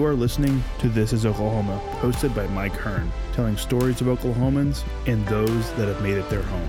[0.00, 4.82] You are listening to This is Oklahoma, hosted by Mike Hearn, telling stories of Oklahomans
[5.06, 6.68] and those that have made it their home.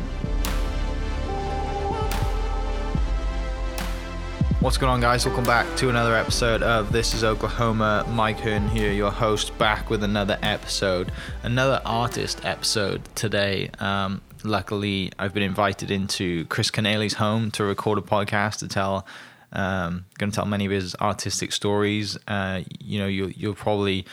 [4.59, 5.25] What's going on, guys?
[5.25, 8.05] Welcome back to another episode of This is Oklahoma.
[8.09, 11.09] Mike Hearn here, your host, back with another episode,
[11.43, 13.69] another artist episode today.
[13.79, 19.05] Um, luckily, I've been invited into Chris Canale's home to record a podcast to tell.
[19.53, 22.17] Um, going to tell many of his artistic stories.
[22.27, 24.05] Uh, you know, you'll, you'll probably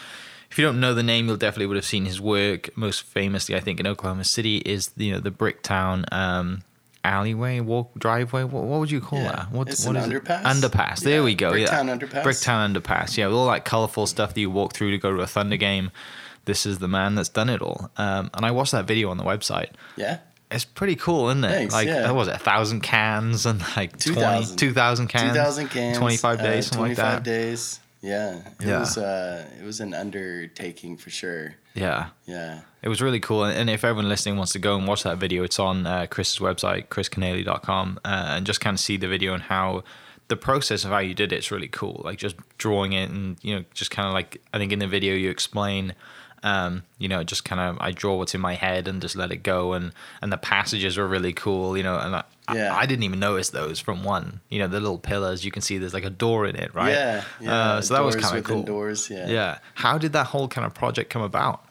[0.51, 2.71] if you don't know the name, you'll definitely would have seen his work.
[2.77, 6.63] Most famously, I think, in Oklahoma City is you know the Bricktown um,
[7.05, 8.45] alleyway, walk, driveway.
[8.45, 9.53] What, what would you call Yeah, that?
[9.53, 10.25] What, it's what an is it?
[10.25, 10.43] underpass.
[10.43, 11.01] Underpass.
[11.01, 11.53] There Yeah, we go.
[11.53, 11.97] Bricktown yeah.
[11.99, 12.23] underpass.
[12.23, 13.17] Bricktown underpass.
[13.17, 15.57] Yeah, with all that colorful stuff that you walk through to go to a Thunder
[15.57, 15.91] game.
[16.47, 17.91] This is the man that's done it all.
[17.99, 19.69] Um, and I watched that video on the website.
[19.97, 20.21] Yeah.
[20.51, 21.49] It's pretty cool, isn't it?
[21.51, 22.11] Thanks, like, yeah.
[22.11, 22.37] was it?
[22.37, 24.57] A thousand cans and like 20 2,000.
[24.57, 25.33] 2,000 cans.
[25.33, 25.99] 2,000 cans.
[25.99, 27.23] 25 days, uh, something like 25 that.
[27.23, 27.81] days.
[28.01, 28.37] Yeah.
[28.61, 28.79] It Yeah.
[28.79, 31.55] was uh it was an undertaking for sure.
[31.75, 32.09] Yeah.
[32.27, 32.61] Yeah.
[32.81, 33.45] It was really cool.
[33.45, 36.39] And if everyone listening wants to go and watch that video, it's on uh, Chris's
[36.39, 39.83] website, chriscanale.com, uh, and just kind of see the video and how
[40.29, 42.01] the process of how you did it's really cool.
[42.05, 44.87] Like just drawing it and, you know, just kind of like, I think in the
[44.87, 45.95] video you explain,
[46.43, 49.31] um, you know, just kind of, I draw what's in my head and just let
[49.33, 49.73] it go.
[49.73, 52.75] And, and the passages were really cool, you know, and I, Yeah.
[52.75, 55.63] I, I didn't even notice those from one, you know, the little pillars, you can
[55.63, 56.93] see there's like a door in it, right?
[56.93, 57.25] Yeah.
[57.41, 57.53] yeah.
[57.53, 58.63] Uh, so that was kind of cool.
[58.63, 59.29] Doors, yeah.
[59.29, 59.59] Yeah.
[59.75, 61.65] How did that whole kind of project come about?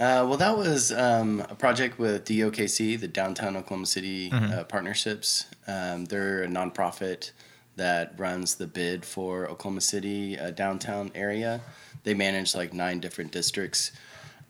[0.00, 4.52] Uh, well, that was um, a project with DOKC, the Downtown Oklahoma City Mm-hmm.
[4.52, 5.46] uh, Partnerships.
[5.66, 7.30] Um, they're a nonprofit
[7.76, 11.60] that runs the bid for Oklahoma City uh, downtown area.
[12.04, 13.92] They manage like nine different districts,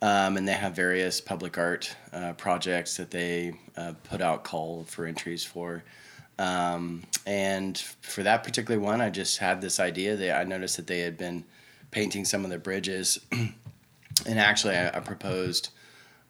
[0.01, 4.85] um, and they have various public art uh, projects that they uh, put out call
[4.85, 5.85] for entries for.
[6.39, 10.17] Um, and for that particular one, I just had this idea.
[10.17, 11.45] That I noticed that they had been
[11.91, 13.21] painting some of the bridges
[14.27, 15.69] and actually I, I proposed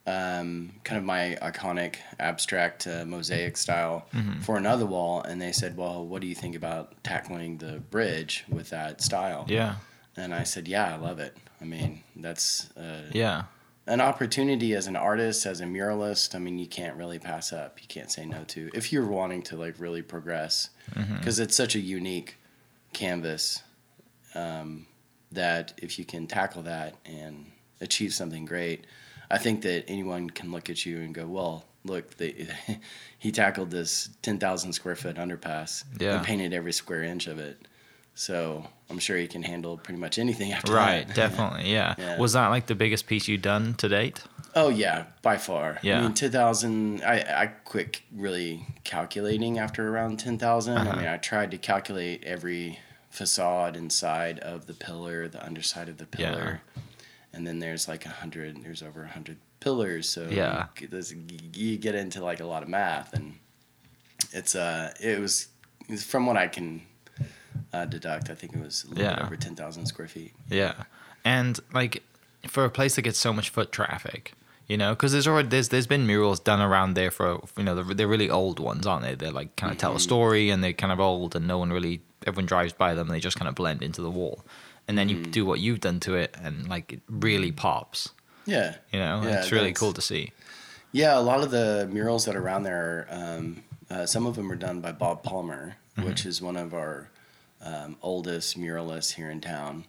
[0.05, 4.05] um, kind of my iconic abstract uh, mosaic style
[4.41, 8.43] for another wall and they said well what do you think about tackling the bridge
[8.49, 9.75] with that style Yeah.
[10.17, 11.35] And i said yeah i love it.
[11.61, 13.43] I mean that's uh, Yeah.
[13.87, 17.81] an opportunity as an artist as a muralist i mean you can't really pass up.
[17.81, 20.69] You can't say no to if you're wanting to like really progress.
[21.17, 22.35] Because it's such a unique
[22.91, 23.61] canvas
[24.35, 24.85] um,
[25.31, 27.45] that if you can tackle that and
[27.81, 28.85] achieve something great
[29.31, 32.47] i think that anyone can look at you and go well look they,
[33.19, 36.17] he tackled this 10000 square foot underpass Yeah.
[36.17, 37.67] and painted every square inch of it
[38.15, 41.95] so i'm sure he can handle pretty much anything after Right, that Right, definitely, yeah.
[41.97, 42.17] Yeah.
[42.19, 44.21] Was that like the biggest piece you've done to date?
[44.55, 45.79] Oh yeah, by far.
[45.81, 45.97] Yeah.
[45.99, 47.03] I mean, ten thousand.
[47.03, 50.71] I I quit really calculating after around ten Uh-huh.
[50.91, 52.77] I mean, I tried to calculate every
[53.09, 56.29] facade inside of the pillar, the underside of the Yeah.
[56.31, 56.61] pillar,
[57.33, 58.63] and then there's like a hundred.
[58.63, 60.67] There's over a hundred pillars, so Yeah.
[60.79, 60.89] you,
[61.55, 63.39] you get into like a lot of math, and
[64.31, 65.47] it's uh, it was
[66.05, 66.83] from what I can
[67.73, 68.29] uh, deduct.
[68.29, 70.33] I think it was a little bit over ten thousand square feet.
[70.49, 70.73] Yeah,
[71.25, 72.03] and like
[72.47, 74.33] for a place that gets so much foot traffic,
[74.67, 77.75] you know, because there's already there's there's been murals done around there for you know
[77.75, 79.15] they're, they're really old ones, aren't they?
[79.15, 81.71] They're like kind of tell a story and they're kind of old and no one
[81.71, 84.45] really everyone drives by them and they just kind of blend into the wall,
[84.87, 88.11] and then you do what you've done to it and like it really pops.
[88.45, 88.75] Yeah.
[88.91, 90.31] You know, Yeah, it's really cool to see.
[90.91, 94.51] Yeah, a lot of the murals that are around there, um, uh, some of them
[94.51, 96.09] are done by Bob Palmer, Mm-hmm.
[96.09, 97.09] which is one of our
[97.63, 99.85] um, oldest muralist here in town.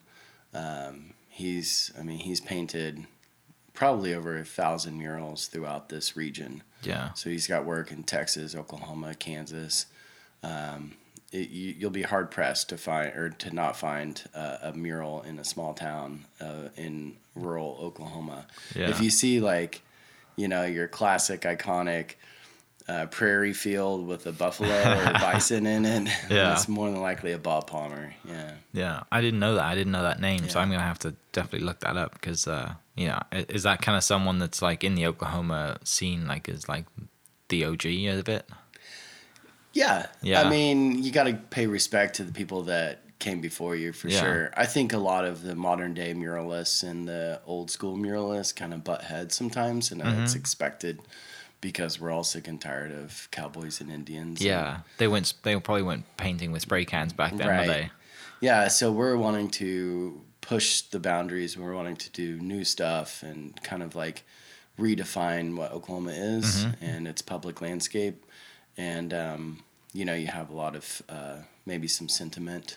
[0.54, 3.06] Um, he's, I mean, he's painted
[3.72, 6.62] probably over a thousand murals throughout this region.
[6.82, 9.86] Yeah, So he's got work in Texas, Oklahoma, Kansas.
[10.42, 10.94] Um,
[11.32, 15.22] it, you, you'll be hard pressed to find or to not find uh, a mural
[15.22, 18.46] in a small town uh, in rural Oklahoma.
[18.76, 18.90] Yeah.
[18.90, 19.82] If you see like,
[20.36, 22.14] you know, your classic iconic
[22.88, 26.52] uh, prairie field with a buffalo or a bison in it, Yeah.
[26.52, 28.14] it's more than likely a Bob Palmer.
[28.28, 28.50] Yeah.
[28.72, 29.02] yeah.
[29.10, 29.64] I didn't know that.
[29.64, 32.46] I didn't know that name, so I'm gonna have to definitely look that up because
[32.46, 36.48] uh, you know, is that kind of someone that's like in the Oklahoma scene, like
[36.48, 36.84] is like
[37.48, 38.48] the OG of it?
[39.72, 40.06] Yeah.
[40.22, 40.42] Yeah.
[40.42, 44.08] I mean, you got to pay respect to the people that came before you for
[44.08, 44.20] Yeah.
[44.20, 44.52] sure.
[44.56, 48.72] I think a lot of the modern day muralists and the old school muralists kind
[48.74, 50.22] of butt heads sometimes, and Mm-hmm.
[50.22, 51.00] it's expected
[51.64, 54.38] because we're all sick and tired of cowboys and Indians.
[54.38, 55.32] and- Yeah, they went.
[55.44, 57.66] They probably went painting with spray cans back then, Right.
[57.66, 57.90] were they?
[58.42, 61.56] Yeah, so we're wanting to push the boundaries.
[61.56, 64.24] We're wanting to do new stuff and kind of like
[64.78, 66.84] redefine what Oklahoma is Mm-hmm.
[66.84, 68.22] and its public landscape.
[68.76, 69.64] And um,
[69.94, 72.76] you know, you have a lot of uh, maybe some sentiment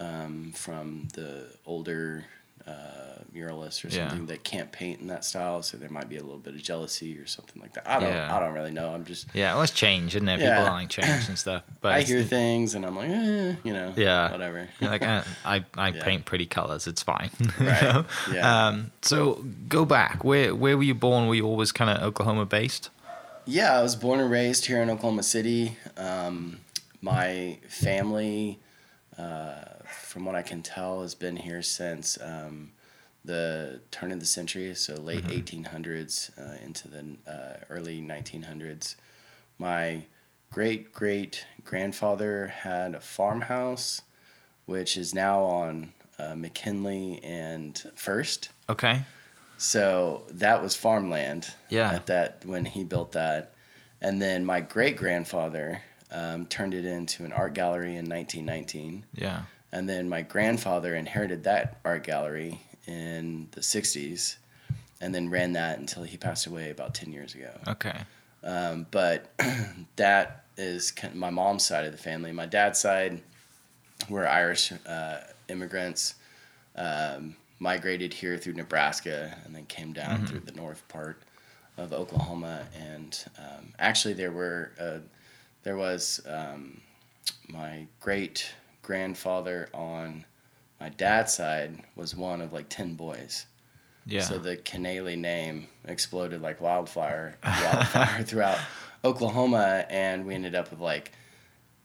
[0.00, 2.24] um, from the older
[2.66, 4.08] uh, muralist or Yeah.
[4.08, 6.62] something that can't paint in that style, so there might be a little bit of
[6.62, 7.86] jealousy or something like that.
[7.88, 8.34] I don't Yeah.
[8.34, 8.90] I don't really know.
[8.94, 10.40] I'm just Yeah, well, it's change, isn't it?
[10.40, 10.56] Yeah.
[10.58, 11.62] People like change and stuff.
[11.80, 14.30] But I hear things and I'm like, eh, you know, Yeah.
[14.32, 14.68] whatever.
[14.80, 16.02] Like I, I Yeah.
[16.04, 16.86] paint pretty colors.
[16.86, 17.30] It's fine.
[17.40, 17.82] you Right.
[17.82, 18.04] know?
[18.32, 18.66] Yeah.
[18.68, 20.24] Um, so go back.
[20.24, 21.28] Where where were you born?
[21.28, 22.90] Were you always kind of Oklahoma based?
[23.48, 25.76] Yeah, I was born and raised here in Oklahoma City.
[25.96, 26.58] Um,
[27.00, 28.58] my family,
[29.16, 32.72] uh, from what I can tell, has been here since um,
[33.26, 38.94] the turn of the century, so late 1800s uh, into the uh, early 1900s.
[39.58, 40.02] My
[40.52, 44.02] great great grandfather had a farmhouse,
[44.66, 48.48] which is now on uh, McKinley and First.
[48.68, 49.02] Okay.
[49.58, 51.90] So that was farmland Yeah.
[51.92, 53.52] at that when he built that,
[54.00, 59.42] and then my great grandfather um, turned it into an art gallery in 1919, Yeah.
[59.72, 64.36] and then my grandfather inherited that art gallery in the 60s,
[65.00, 67.50] and then ran that until he passed away about 10 years ago.
[67.68, 67.98] Okay.
[68.42, 69.32] Um, but
[69.96, 72.32] that is kind my mom's side of the family.
[72.32, 73.20] My dad's side,
[74.08, 75.18] we're Irish uh,
[75.48, 76.14] immigrants.
[76.76, 81.22] Um, migrated here through Nebraska and then came down through the north part
[81.76, 82.66] of Oklahoma.
[82.78, 84.98] And um, actually, there were uh,
[85.62, 86.80] there was um,
[87.48, 88.52] my great
[88.82, 90.24] grandfather on
[90.80, 93.46] my dad's side was one of like ten boys.
[94.06, 94.20] Yeah.
[94.20, 98.58] So the Canale name exploded like wildfire, wildfire throughout
[99.04, 101.12] Oklahoma, and we ended up with like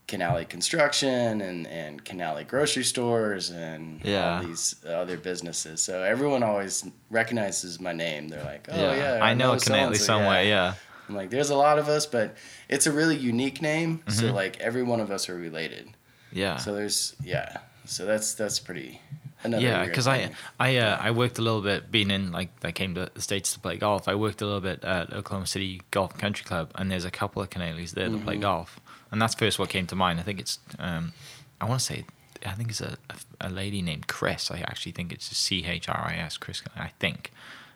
[0.08, 4.38] Canale Construction and and Canale grocery stores and Yeah.
[4.38, 5.82] all these other businesses.
[5.82, 8.28] So everyone always recognizes my name.
[8.28, 10.44] They're like, "Oh yeah, I know a Canale so-and-so." somewhere.
[10.44, 10.74] Yeah.
[11.10, 12.36] I'm like, "There's a lot of us, but
[12.70, 14.04] it's a really unique name.
[14.10, 14.34] So Mhm.
[14.34, 15.90] like every one of us are related.
[16.32, 16.58] Yeah.
[16.58, 17.58] So there's yeah.
[17.92, 19.02] So that's that's pretty.
[19.44, 20.32] Another yeah, because I.
[20.60, 23.54] I uh, I worked a little bit being in like I came to the states
[23.54, 24.08] to play golf.
[24.08, 27.42] I worked a little bit at Oklahoma City Golf Country Club, and there's a couple
[27.42, 28.42] of Canales there that play Mm-hmm.
[28.44, 28.80] golf,
[29.12, 30.20] and that's first what came to mind.
[30.20, 31.14] I think it's um,
[31.60, 32.06] I want to say
[32.46, 34.52] I think it's a, a a lady named Chris.
[34.52, 36.62] I actually think it's C H R I S Chris.
[36.78, 37.32] I think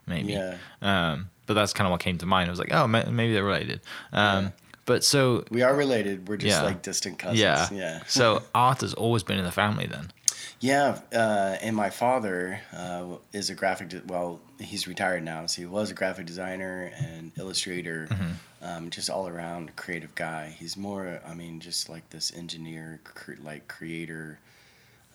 [0.05, 0.33] maybe.
[0.33, 0.57] Yeah.
[0.83, 2.47] Um, but that's kind of what came to mind.
[2.47, 3.81] I was like, oh, maybe they're related.
[4.13, 4.49] Um, Yeah.
[4.85, 6.27] But so We are related.
[6.27, 6.63] We're just Yeah.
[6.63, 7.39] like distant cousins.
[7.39, 8.03] yeah, Yeah.
[8.07, 10.11] so art has always been in the family then.
[10.59, 10.99] Yeah.
[11.11, 13.89] Uh, and my father uh, is a graphic.
[13.89, 18.31] De- well, he's retired now, so he was a graphic designer and illustrator, Mm-hmm.
[18.61, 20.55] um, just all around creative guy.
[20.57, 21.19] He's more.
[21.27, 24.39] I mean, just like this engineer, cr- like creator,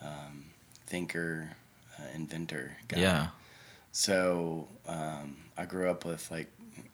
[0.02, 0.46] um,
[0.87, 1.50] thinker,
[1.99, 2.99] uh, inventor guy.
[3.00, 3.26] Yeah.
[3.93, 6.49] So um, I grew up with like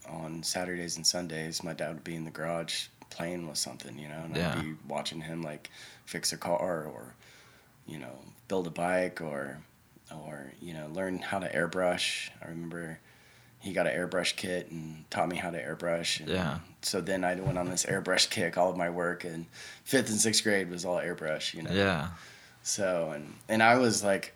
[0.08, 4.08] on Saturdays and Sundays, my dad would be in the garage playing with something, you
[4.08, 4.55] know, and Yeah.
[4.56, 5.70] I'd be watching him like
[6.05, 7.14] fix a car or,
[7.87, 8.19] you know,
[8.49, 9.58] build a bike or,
[10.14, 12.31] or you know, learn how to airbrush.
[12.44, 12.99] I remember
[13.61, 16.20] he got an airbrush kit and taught me how to airbrush.
[16.20, 16.58] And Yeah.
[16.82, 18.56] So then I went on this airbrush kick.
[18.56, 19.47] All of my work in
[19.85, 21.73] fifth and sixth grade was all airbrush, you know.
[21.73, 22.08] Yeah.
[22.62, 24.35] So and and I was like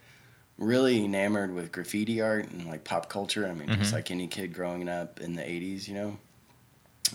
[0.60, 3.48] really enamored with graffiti art and like pop culture.
[3.48, 3.94] I mean, just Mhm.
[3.94, 6.18] like any kid growing up in the '80s, you know.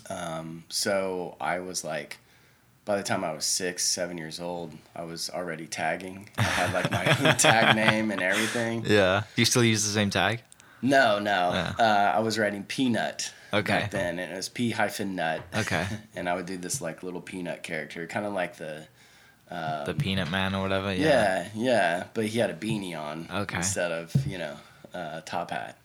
[0.09, 2.17] Um, so I was like,
[2.83, 6.29] by the time I was six, seven years old, I was already tagging.
[6.37, 7.05] I had like my
[7.37, 8.83] tag name and everything.
[8.85, 9.23] Yeah.
[9.35, 10.41] Do you still use the same tag?
[10.81, 11.73] No, no, Yeah.
[11.79, 13.31] uh, I was writing peanut.
[13.53, 13.79] Okay.
[13.79, 15.41] Back then, and it was P hyphen nut.
[15.55, 15.87] Okay.
[16.15, 18.87] and I would do this like little peanut character, kind of like the.
[19.51, 20.93] Um, The Peanut Man or whatever.
[20.93, 21.03] Yeah.
[21.03, 23.57] Yeah, yeah, but he had a beanie on Okay.
[23.57, 24.55] instead of you know
[24.93, 25.77] a top hat.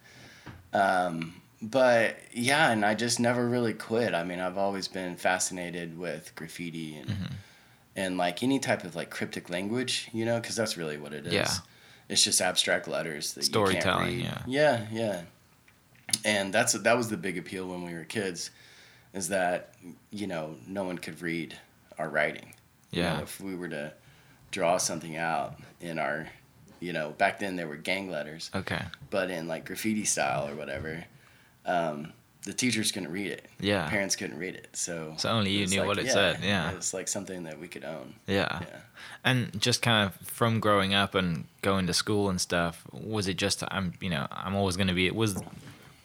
[0.72, 4.14] Um, but yeah, and I just never really quit.
[4.14, 7.34] I mean, I've always been fascinated with graffiti and Mm-hmm.
[7.96, 11.26] and like any type of like cryptic language, you know, because that's really what it
[11.26, 11.32] is.
[11.34, 11.50] Yeah.
[12.08, 14.46] It's just abstract letters that Storytelling, You can't read.
[14.48, 14.86] yeah.
[14.90, 15.22] Yeah, yeah.
[16.24, 18.50] And that's that was the big appeal when we were kids,
[19.12, 19.74] is that
[20.10, 21.56] you know no one could read
[21.98, 22.54] our writing.
[22.90, 23.20] You know, Yeah.
[23.22, 23.92] if we were to
[24.50, 26.28] draw something out in our,
[26.80, 28.82] you know, back then there were gang letters, Okay.
[29.10, 31.04] but in like graffiti style or whatever,
[31.66, 32.12] um,
[32.44, 33.46] the teachers couldn't read it.
[33.60, 33.88] Yeah.
[33.90, 34.68] Parents couldn't read it.
[34.72, 35.14] So.
[35.18, 36.70] So only you knew like- what it said, yeah.
[36.72, 38.14] It's like something that we could own.
[38.26, 38.60] Yeah.
[38.62, 38.76] Yeah.
[39.24, 43.36] And just kind of from growing up and going to school and stuff, was it
[43.36, 45.36] just I'm you know I'm always going to be it was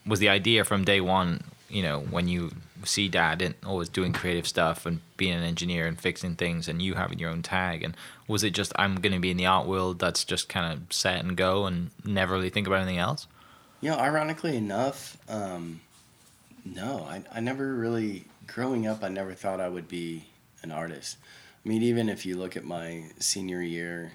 [0.06, 2.51] was the idea from day one you know when you
[2.86, 6.82] see dad and always doing creative stuff and being an engineer and fixing things and
[6.82, 7.96] you having your own tag and
[8.27, 10.94] was it just I'm going to be in the art world that's just kind of
[10.94, 13.27] set and go and never really think about anything else?
[13.82, 15.82] You know, ironically enough, um,
[16.65, 20.25] no, I, I never really, growing up, I never thought I would be
[20.63, 21.18] an artist.
[21.63, 24.13] I mean, even if you look at my senior year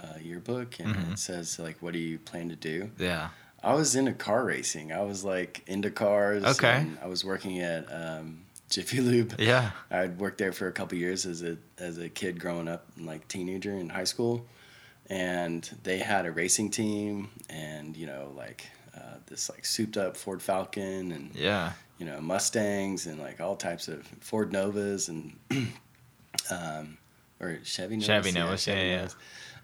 [0.00, 1.12] uh, yearbook, and Mhm.
[1.12, 3.28] it says like, "What do you plan to do?" Yeah.
[3.64, 4.92] I was into car racing.
[4.92, 6.44] I was like into cars.
[6.44, 6.76] Okay.
[6.78, 9.34] and I was working at um, Jiffy Lube.
[9.38, 9.70] Yeah.
[9.90, 13.26] I'd worked there for a couple years as a as a kid growing up, like
[13.28, 14.46] teenager in high school,
[15.08, 18.66] and they had a racing team, and you know like
[18.96, 21.72] uh, this like souped up Ford Falcon and Yeah.
[21.98, 25.36] you know Mustangs and like all types of Ford Novas and
[26.50, 26.98] um,
[27.40, 28.06] or Chevy Novas.
[28.06, 28.96] Chevy Novas, yeah, yeah.
[28.96, 29.16] Novas.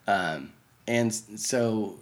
[0.07, 0.53] Um,
[0.89, 1.99] and so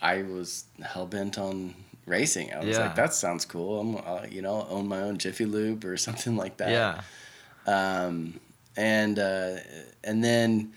[0.00, 1.74] I was hell bent on
[2.06, 2.52] racing.
[2.52, 2.84] I was Yeah.
[2.86, 3.80] like, that sounds cool.
[3.80, 6.70] I'm uh, you know own my own Jiffy Lube or something like that.
[6.70, 7.02] Yeah.
[7.66, 8.40] Um,
[8.76, 9.56] and uh,
[10.04, 10.72] and then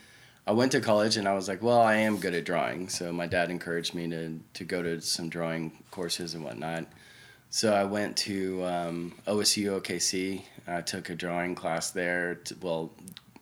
[0.47, 2.89] I went to college and I was like, well, I am good at drawing.
[2.89, 6.85] So my dad encouraged me to to go to some drawing courses and whatnot.
[7.49, 10.43] So I went to um, OSU OKC.
[10.67, 12.35] I took a drawing class there.
[12.35, 12.91] To, well,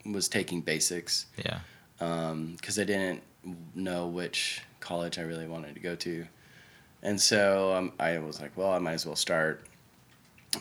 [0.06, 1.60] was taking basics Yeah.
[2.00, 3.22] because I didn't
[3.76, 6.26] know which college I really wanted to go to.
[7.04, 9.62] And so um, I was like, well, I might as well start.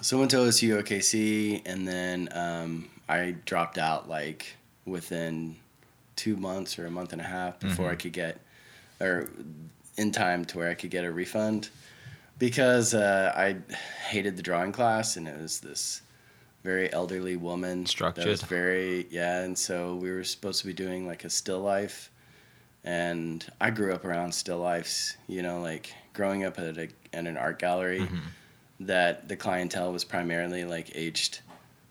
[0.03, 4.55] So I went to OSU OKC, and then um, I dropped out like
[4.85, 5.57] within
[6.15, 8.39] two months or a month and a half before I could get,
[9.01, 9.31] or
[9.97, 11.71] in time to where I could get a refund,
[12.39, 13.57] because uh, I
[14.11, 16.03] hated the drawing class, and it was this
[16.63, 17.79] very elderly woman.
[17.79, 18.41] That was Structured.
[18.43, 22.11] very yeah, and so we were supposed to be doing like a still life,
[22.89, 25.19] and I grew up around still lifes.
[25.27, 28.09] You know, like growing up at a at an art gallery,
[28.81, 31.41] that the clientele was primarily like aged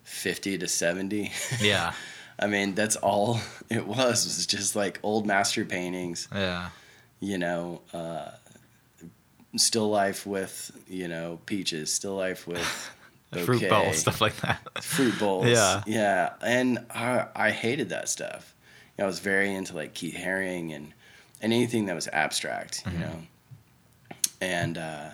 [0.04, 1.32] fifty to seventy.
[1.62, 1.94] Yeah.
[2.40, 3.40] I mean, that's all
[3.70, 4.26] it was.
[4.26, 6.28] Was just like old master paintings.
[6.34, 6.70] Yeah.
[7.20, 8.32] You know, uh,
[9.56, 11.94] still life with you know peaches.
[11.94, 12.92] Still life with
[13.44, 14.84] Fruit bowls, stuff like that.
[14.84, 15.46] fruit bowls.
[15.48, 15.84] Yeah.
[15.86, 16.34] Yeah.
[16.42, 18.56] And I, I hated that stuff.
[19.00, 20.94] I was very into like Keith Haring and,
[21.42, 23.22] and anything that was abstract, you know.
[24.42, 25.10] And uh,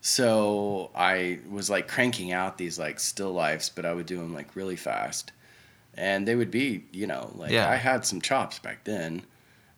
[0.00, 4.34] so I was like cranking out these like still lifes, but I would do them
[4.34, 5.32] like really fast.
[5.94, 7.68] And they would be, you know, like Yeah.
[7.68, 9.22] I had some chops back then.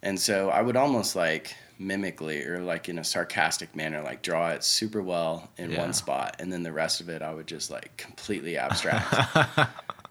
[0.02, 4.50] And so I would almost like mimically or like in a sarcastic manner, like draw
[4.50, 5.78] it super well in Yeah.
[5.78, 6.36] one spot.
[6.38, 9.14] And then the rest of it, I would just like completely abstract.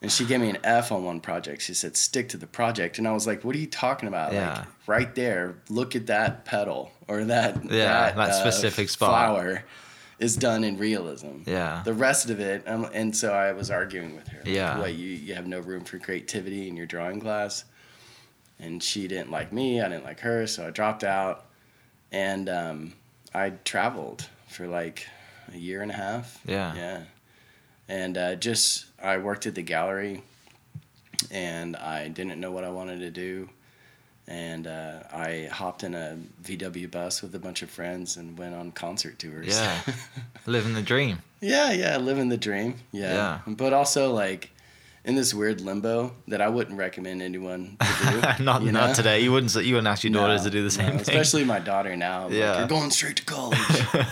[0.02, 1.62] And she gave me an F on one project.
[1.62, 2.98] She said, stick to the project.
[3.00, 4.34] And I was like, what are you talking about?
[4.34, 4.60] Yeah.
[4.60, 9.10] Like right there, look at that petal or that, Yeah, that uh, specific spot.
[9.10, 9.64] flower
[10.20, 11.40] is done in realism.
[11.46, 11.82] Yeah.
[11.84, 14.40] The rest of it, um, and so I was arguing with her.
[14.40, 14.80] like, Yeah.
[14.80, 17.66] What, you, you have no room for creativity in your drawing class?
[18.60, 21.46] And she didn't like me, I didn't like her, so I dropped out.
[22.12, 22.94] And um,
[23.34, 25.08] I traveled for like
[25.54, 26.42] a year and a half.
[26.46, 26.76] Yeah.
[26.76, 27.02] Yeah.
[27.90, 30.22] And uh, just, I worked at the gallery
[31.32, 33.50] and I didn't know what I wanted to do.
[34.28, 38.54] And uh, I hopped in a VW bus with a bunch of friends and went
[38.54, 39.48] on concert tours.
[39.48, 39.82] Yeah.
[40.46, 41.20] Living the dream.
[41.42, 42.76] Yeah, yeah, living the dream.
[42.92, 43.40] Yeah.
[43.48, 43.54] Yeah.
[43.54, 44.52] But also like
[45.06, 48.44] in this weird limbo that I wouldn't recommend anyone to do.
[48.44, 49.22] not you not today.
[49.22, 49.56] You wouldn't.
[49.56, 51.16] You wouldn't ask your daughters No, to do the same no, thing.
[51.18, 52.26] Especially my daughter now.
[52.26, 52.50] I'm Yeah.
[52.52, 53.58] Like, You're going straight to college.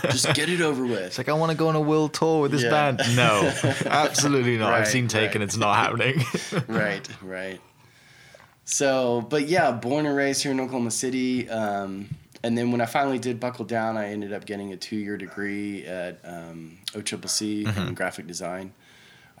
[0.04, 0.98] Just get it over with.
[1.02, 2.70] It's like I want to go on a world tour with this Yeah.
[2.70, 3.02] band.
[3.16, 3.52] No,
[3.86, 4.72] absolutely not.
[4.72, 5.40] I've seen Taken.
[5.40, 5.46] right.
[5.46, 6.22] It's not happening.
[6.68, 7.60] right, right.
[8.64, 11.48] So, but yeah, born and raised here in Oklahoma City.
[11.48, 12.08] Um,
[12.42, 15.84] and then when I finally did buckle down, I ended up getting a two-year degree
[15.86, 17.88] at um, OCCC Mm-hmm.
[17.88, 18.72] in graphic design.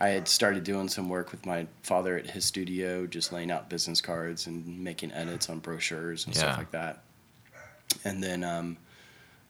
[0.00, 3.68] I had started doing some work with my father at his studio, just laying out
[3.68, 6.42] business cards and making edits on brochures and Yeah.
[6.42, 7.02] stuff like that.
[8.04, 8.76] And then um,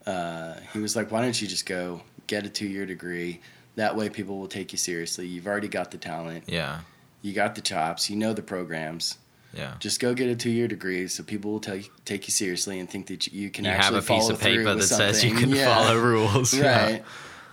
[0.06, 3.40] uh, he was like, "Why don't you just go get a two-year degree?
[3.76, 5.26] That way, people will take you seriously.
[5.26, 6.80] You've already got the talent yeah,
[7.22, 9.18] you got the chops, you know the programs.
[9.52, 9.74] yeah.
[9.80, 12.88] Just go get a two year degree so people will take take you seriously and
[12.88, 15.24] think that you, you can You have actually a piece follow of paper that says
[15.24, 15.74] you can Yeah.
[15.74, 16.54] follow rules.
[16.58, 17.00] Yeah.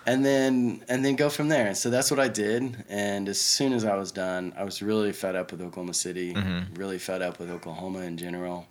[0.08, 1.74] And then and then go from there.
[1.76, 2.84] So that's what I did.
[2.90, 6.34] And as soon as I was done, I was really fed up with Oklahoma City,
[6.34, 6.78] Mhm.
[6.78, 8.68] really fed up with Oklahoma in general.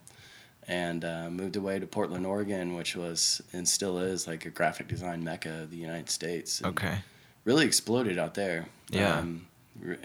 [0.68, 4.88] And uh, moved away to Portland, Oregon, which was and still is like a graphic
[4.88, 6.62] design mecca of the United States.
[6.64, 6.98] Okay.
[7.44, 8.66] really exploded out there.
[8.88, 9.18] Yeah.
[9.18, 9.46] Um,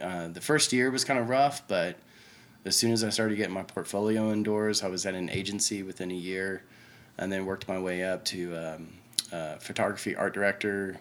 [0.02, 1.96] uh, the first year was kind of rough, but
[2.66, 6.12] as soon as I started getting my portfolio indoors, I was at an agency within
[6.12, 6.64] a year,
[7.18, 8.90] and then worked my way up to um,
[9.32, 10.98] uh, photography art director.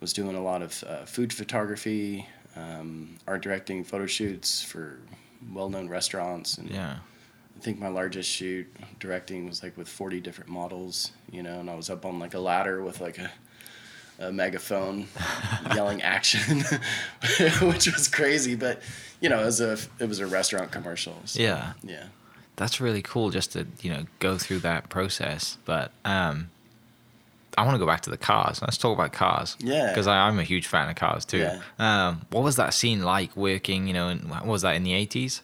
[0.00, 2.26] Was doing a lot of uh, food photography,
[2.56, 4.98] um, art directing photo shoots for
[5.52, 6.96] well-known restaurants, and Yeah.
[7.56, 8.66] I think my largest shoot
[8.98, 12.32] directing was like with 40 different models, you know, and I was up on like
[12.32, 13.30] a ladder with like a,
[14.18, 15.06] a megaphone
[15.74, 16.60] yelling action,
[17.60, 18.80] which was crazy, but
[19.20, 21.16] you know, it was a, it was a restaurant commercial.
[21.26, 21.74] so, Yeah.
[21.82, 22.04] Yeah.
[22.56, 25.58] that's really cool just to you know go through that process.
[25.66, 26.48] But um,
[27.58, 28.60] I want to go back to the cars.
[28.62, 29.56] Let's talk about cars.
[29.60, 29.88] Yeah.
[29.88, 31.38] Because I'm a huge fan of cars too.
[31.38, 31.60] Yeah.
[31.78, 33.86] Um, what was that scene like working?
[33.86, 35.40] You know, in, what was that in the 80s?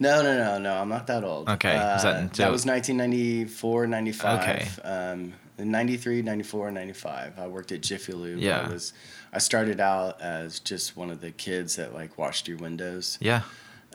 [0.00, 0.74] No, no, no, no.
[0.80, 1.48] I'm not that old.
[1.48, 4.40] Okay, Uh, is that that, was 1994, 95.
[4.40, 4.68] Okay.
[4.88, 7.38] Um, in 93, 94, 95.
[7.38, 8.38] I worked at Jiffy Lube.
[8.38, 8.66] Yeah.
[8.66, 8.92] I was.
[9.32, 13.18] I started out as just one of the kids that like washed your windows.
[13.20, 13.42] Yeah.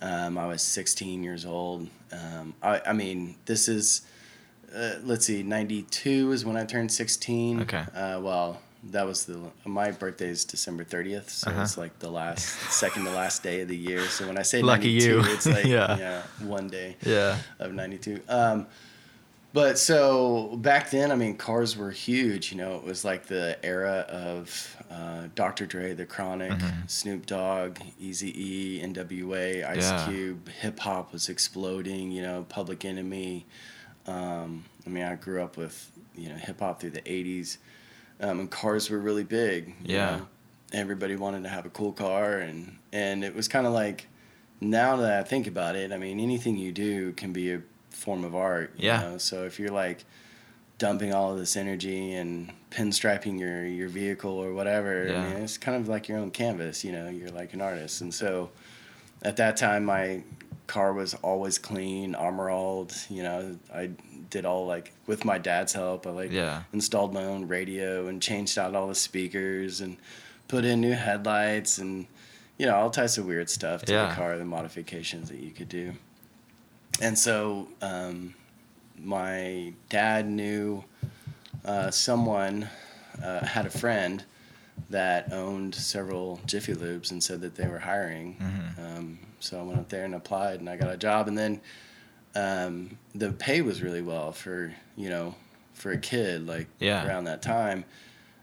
[0.01, 1.87] Um, I was 16 years old.
[2.11, 4.01] Um, I, I mean, this is,
[4.75, 7.61] uh, let's see, 92 is when I turned 16.
[7.61, 7.83] Okay.
[7.95, 8.59] Uh, well,
[8.91, 11.29] that was the, my birthday is December 30th.
[11.29, 11.61] So Uh-huh.
[11.61, 14.01] it's like the last, second to last day of the year.
[14.07, 15.33] So when I say Lucky 92, you.
[15.33, 15.97] it's like, Yeah.
[15.97, 16.21] yeah.
[16.45, 17.37] one day Yeah.
[17.59, 18.19] of 92.
[18.27, 18.67] Um,
[19.53, 22.51] but so back then, I mean, cars were huge.
[22.51, 25.67] You know, it was like the era of uh, Dr.
[25.67, 26.87] Dre, The Chronic, Mm-hmm.
[26.87, 30.07] Snoop Dogg, Easy E, NWA, Ice Yeah.
[30.07, 30.49] Cube.
[30.49, 32.11] Hip hop was exploding.
[32.11, 33.45] You know, Public Enemy.
[34.07, 37.57] Um, I mean, I grew up with you know hip hop through the 80s,
[38.19, 39.75] um, and cars were really big.
[39.83, 40.17] Yeah.
[40.17, 40.27] know.
[40.73, 44.07] everybody wanted to have a cool car, and and it was kind of like
[44.61, 48.23] now that I think about it, I mean, anything you do can be a form
[48.23, 48.73] of art.
[48.77, 49.01] You Yeah.
[49.01, 49.17] Know?
[49.17, 50.05] So if you're like
[50.79, 55.21] dumping all of this energy and pinstriping your your vehicle or whatever, Yeah.
[55.21, 56.83] I mean, it's kind of like your own canvas.
[56.83, 58.49] You know, you're like an artist, and so
[59.21, 60.21] at that time, my
[60.67, 62.93] car was always clean, armoralled.
[63.09, 63.91] You know, I
[64.29, 66.07] did all like with my dad's help.
[66.07, 66.63] I like Yeah.
[66.73, 69.97] installed my own radio and changed out all the speakers and
[70.47, 72.07] put in new headlights and
[72.57, 74.09] you know all types of weird stuff to Yeah.
[74.09, 75.93] the car, the modifications that you could do.
[77.01, 78.35] And so um,
[78.97, 80.83] my dad knew
[81.65, 82.69] uh, someone
[83.23, 84.23] uh, had a friend
[84.89, 88.35] that owned several Jiffy Lubes and said that they were hiring.
[88.41, 88.97] Mm-hmm.
[88.97, 91.27] Um, so I went up there and applied, and I got a job.
[91.27, 91.61] And then
[92.35, 95.35] um, the pay was really well for you know
[95.73, 97.05] for a kid like Yeah.
[97.07, 97.85] around that time.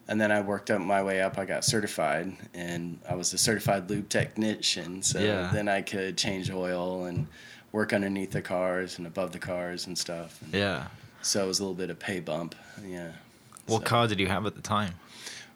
[0.09, 1.39] And then I worked up my way up.
[1.39, 5.03] I got certified, and I was a certified lube technician.
[5.03, 5.51] So Yeah.
[5.53, 7.29] then I could change oil and
[7.73, 10.43] work underneath the cars and above the cars and stuff.
[10.43, 10.87] And Yeah.
[11.23, 12.57] So it was a little bit of pay bump.
[12.85, 13.13] Yeah.
[13.67, 14.95] What So- car did you have at the time?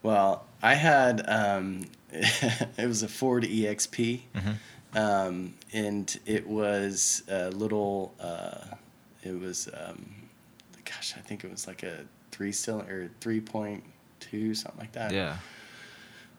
[0.05, 4.53] Well, I had um, it was a Ford EXP, Mm-hmm.
[4.95, 8.15] Um, and it was a little.
[8.21, 8.77] Uh,
[9.23, 10.15] it was, um,
[10.85, 13.85] gosh, I think it was like a three cylinder, three point
[14.21, 15.13] two, something like that.
[15.13, 15.37] Yeah.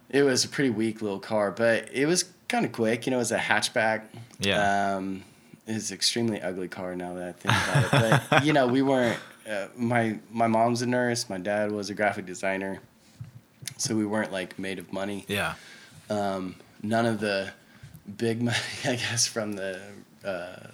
[0.09, 3.05] It was a pretty weak little car, but it was kind of quick.
[3.05, 4.03] You know, it was a hatchback.
[4.39, 4.95] Yeah.
[4.95, 5.23] Um,
[5.67, 7.53] it's an extremely ugly car now that I think
[7.91, 8.21] about it.
[8.29, 9.19] But you know, we weren't.
[9.49, 11.29] Uh, my my mom's a nurse.
[11.29, 12.79] My dad was a graphic designer,
[13.77, 15.25] so we weren't like made of money.
[15.27, 15.55] Yeah.
[16.09, 17.51] Um, none of the
[18.17, 19.79] big money, I guess, from the
[20.23, 20.67] uh,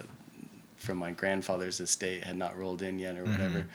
[0.76, 3.60] from my grandfather's estate had not rolled in yet or whatever.
[3.60, 3.68] Mm-hmm.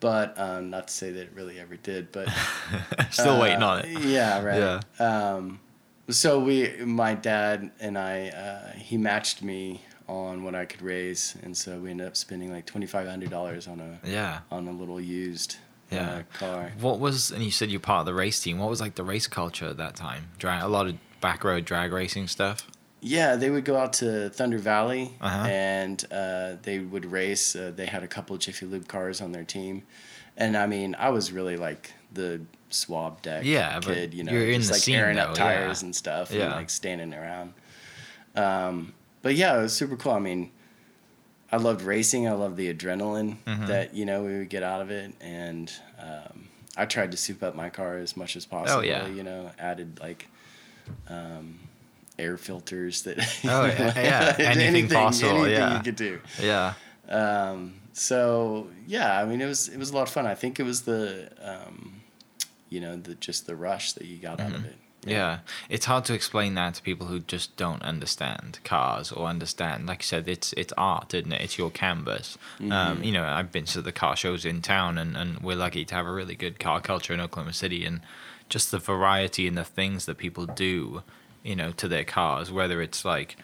[0.00, 2.10] But um, not to say that it really ever did.
[2.12, 2.28] But
[3.10, 3.98] Still uh, waiting on it.
[4.04, 4.80] Yeah, right.
[4.98, 5.34] Yeah.
[5.34, 5.60] Um,
[6.08, 11.36] so we, my dad and I, uh, he matched me on what I could raise,
[11.42, 14.40] and so we ended up spending like twenty five hundred dollars on a Yeah.
[14.50, 15.56] on a little used
[15.90, 16.10] Yeah.
[16.10, 16.72] uh, car.
[16.80, 18.58] What was and you said you're part of the race team.
[18.58, 20.28] What was like the race culture at that time?
[20.38, 22.66] Drag a lot of back road drag racing stuff.
[23.02, 25.46] Yeah, they would go out to Thunder Valley Uh-huh.
[25.48, 27.56] and uh, they would race.
[27.56, 29.82] Uh, they had a couple of Jiffy Lube cars on their team,
[30.36, 34.48] and I mean, I was really like the swab deck Yeah, kid, you know, you're
[34.50, 35.86] in just the like scene, airing though, up tires yeah.
[35.86, 36.44] and stuff, Yeah.
[36.46, 37.54] and like standing around.
[38.36, 40.12] Um, but yeah, it was super cool.
[40.12, 40.50] I mean,
[41.52, 42.28] I loved racing.
[42.28, 43.66] I loved the adrenaline Mhm.
[43.66, 47.42] that you know we would get out of it, and um, I tried to soup
[47.42, 48.80] up my car as much as possible.
[48.80, 49.06] Oh, yeah.
[49.08, 50.28] You know, added like
[51.08, 51.58] um,
[52.20, 53.18] air filters that.
[53.44, 54.36] Oh, yeah, yeah.
[54.38, 55.76] Anything possible, anything yeah.
[55.76, 56.20] you could do.
[56.40, 56.74] Yeah.
[57.08, 60.26] Um, so yeah, I mean, it was it was a lot of fun.
[60.26, 62.02] I think it was the, um,
[62.68, 64.70] you know, the just the rush that you got out of it.
[65.02, 65.10] Mm-hmm.
[65.10, 65.38] Yeah,
[65.70, 69.86] it's hard to explain that to people who just don't understand cars or understand.
[69.86, 71.40] Like I said, it's it's art, isn't it?
[71.40, 72.36] It's your canvas.
[72.70, 75.84] Um, you know, I've been to the car shows in town, and, and we're lucky
[75.86, 78.02] to have a really good car culture in Oklahoma City, and
[78.50, 81.02] just the variety and the things that people do,
[81.42, 82.50] you know, to their cars.
[82.50, 83.36] Whether it's like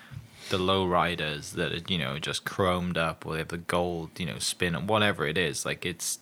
[0.50, 4.10] the low riders that are you know just chromed up, or they have the gold,
[4.18, 5.64] you know, spin, and whatever it is.
[5.64, 6.18] Like it's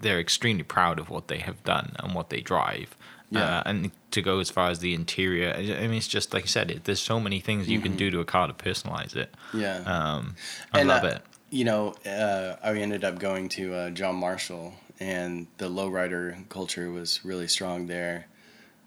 [0.00, 2.96] they're extremely proud of what they have done and what they drive.
[3.30, 3.58] Yeah.
[3.58, 6.46] Uh, and to go as far as the interior, I mean, it's just like I
[6.46, 9.34] said, it, there's so many things you can do to a car to personalize it.
[9.52, 9.78] Yeah.
[9.80, 10.36] Um,
[10.72, 11.22] I And, love uh, it.
[11.50, 16.90] You know, uh, I ended up going to uh, John Marshall, and the lowrider culture
[16.90, 18.26] was really strong there,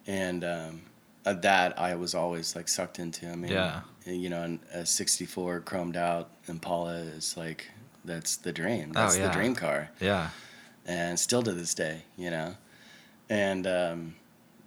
[0.08, 0.82] and um,
[1.26, 3.30] uh, that I was always like sucked into.
[3.30, 3.82] I mean, Yeah.
[4.06, 7.68] you know, an- a '64 chromed out Impala is like
[8.04, 8.92] that's the dream.
[8.96, 9.28] Oh, That's yeah.
[9.28, 9.90] the dream car.
[10.00, 10.30] Yeah.
[10.88, 12.56] and still to this day, you know.
[13.30, 14.16] And um,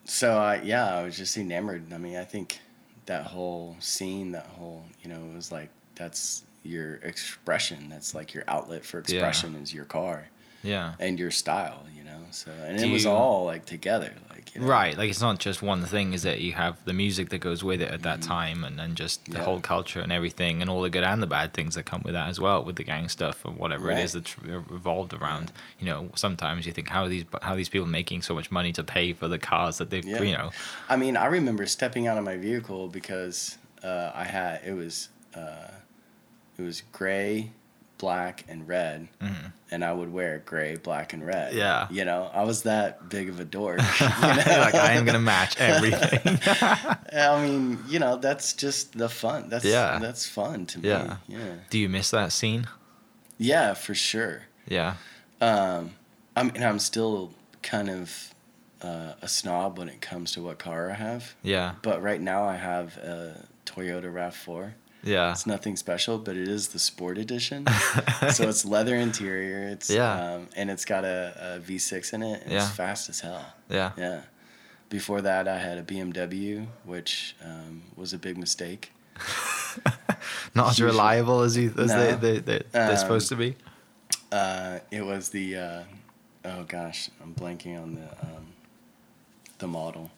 [0.04, 1.92] so I, yeah, I was just enamored.
[1.92, 2.60] I mean, I think
[3.06, 7.88] that whole scene, that whole, you know, it was like that's your expression.
[7.88, 9.02] That's like your outlet for Yeah.
[9.16, 10.28] expression is your car
[10.62, 10.94] Yeah.
[11.00, 12.20] and your style, you know.
[12.30, 14.66] So and Do it was you- all like together, like you know?
[14.68, 17.64] Right, like it's not just one thing, is that you have the music that goes
[17.64, 19.38] with it at that time, and then just the Mm-hmm.
[19.40, 19.44] Yeah.
[19.44, 22.14] whole culture and everything, and all the good and the bad things that come with
[22.14, 24.22] that as well, with the gang stuff or whatever it is Right.
[24.24, 24.38] that's
[24.70, 25.52] revolved around.
[25.80, 28.50] You know, sometimes you think how are these how are these people making so much
[28.50, 30.22] money to pay for the cars that they've Yeah.
[30.22, 30.50] you know
[30.88, 35.08] I mean, I remember stepping out of my vehicle because uh, I had it was
[35.34, 35.70] uh,
[36.58, 37.50] it was gray,
[37.98, 39.08] black, and red,
[39.70, 41.50] and I would wear gray, black, and red.
[41.50, 41.58] Mm-hmm.
[41.58, 41.86] Yeah.
[41.90, 43.78] you know, I was that big of a dork.
[44.00, 44.42] you know?
[44.46, 46.38] like I am gonna match everything.
[47.12, 49.48] I mean, you know, that's just the fun.
[49.48, 49.98] That's Yeah.
[50.00, 50.88] that's fun to me.
[50.88, 51.16] Yeah.
[51.28, 52.66] yeah, Do you miss that scene?
[53.38, 54.42] yeah, for sure.
[54.68, 54.94] Yeah,
[55.40, 55.92] Um,
[56.36, 58.32] I mean, I'm still kind of
[58.82, 62.44] uh, a snob when it comes to what car I have, yeah, but right now
[62.44, 64.72] I have a Toyota Rav4.
[65.04, 67.66] Yeah, It's nothing special, but it is the sport edition.
[68.32, 69.68] so it's leather interior.
[69.68, 70.34] It's Yeah.
[70.34, 72.42] um, and it's got a, a V6 in it.
[72.48, 72.56] Yeah.
[72.66, 73.44] It's fast as hell.
[73.68, 74.22] yeah, Yeah.
[74.90, 78.92] Before that, I had a BMW, which um, was a big mistake.
[80.54, 81.98] Not as reliable as you as No.
[81.98, 83.56] they, they, they they're Um, supposed to be.
[84.30, 85.82] Uh, it was the uh,
[86.44, 88.46] oh gosh, I'm blanking on the um,
[89.58, 90.10] the model.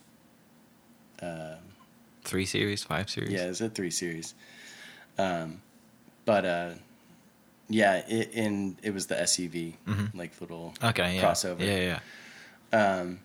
[1.23, 1.57] Uh,
[2.25, 3.31] Three series, five series.
[3.31, 4.35] yeah, it's a three series.
[5.19, 5.63] Um,
[6.25, 6.71] but uh,
[7.69, 10.15] yeah, it in it was the SUV, Mhm.
[10.15, 11.17] like little Okay.
[11.17, 11.23] Yeah.
[11.23, 11.61] crossover.
[11.61, 11.99] Yeah.
[12.73, 13.01] Yeah.
[13.01, 13.21] Um,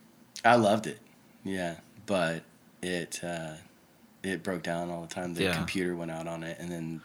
[0.46, 1.00] I loved it.
[1.44, 1.76] Yeah,
[2.06, 2.44] but
[2.82, 3.54] it uh,
[4.24, 5.34] it broke down all the time.
[5.34, 5.56] The Yeah.
[5.56, 7.02] computer went out on it, and then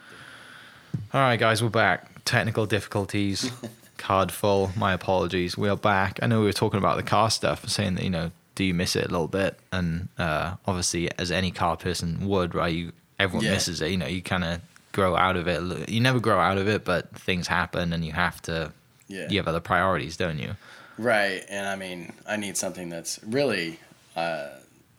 [1.12, 2.24] All right, guys, we're back.
[2.24, 3.50] Technical difficulties.
[3.98, 4.72] Card full.
[4.76, 5.56] My apologies.
[5.56, 6.18] We are back.
[6.22, 8.74] I know we were talking about the car stuff, saying that you know, do you
[8.74, 9.58] miss it a little bit?
[9.72, 12.74] And uh, obviously, as any car person would, right?
[12.74, 13.52] You everyone Yeah.
[13.52, 13.90] misses it.
[13.90, 14.60] You know, you kind of
[14.96, 15.88] grow out of it.
[15.88, 18.72] You never grow out of it, but things happen, and you have to.
[19.08, 20.56] yeah, You have other priorities, don't you?
[20.98, 21.42] right.
[21.48, 23.78] And I mean, I need something that's really.
[24.16, 24.48] Uh,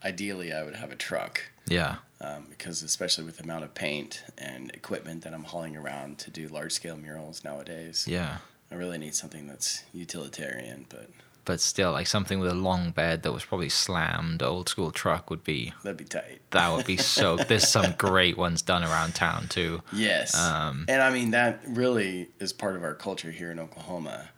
[0.06, 1.42] ideally, I would have a truck.
[1.68, 1.96] Yeah.
[2.22, 6.32] um, because especially with the amount of paint and equipment that I'm hauling around to
[6.32, 8.38] do large scale murals nowadays, Yeah.
[8.72, 10.86] I really need something that's utilitarian.
[10.90, 11.10] But
[11.48, 15.30] But still, like something with a long bed that was probably slammed, old school truck
[15.30, 16.42] would be that'd be tight.
[16.52, 17.38] that would be so.
[17.48, 19.82] There's some great ones done around town too.
[19.94, 24.30] Yes, Um, and I mean that really is part of our culture here in Oklahoma.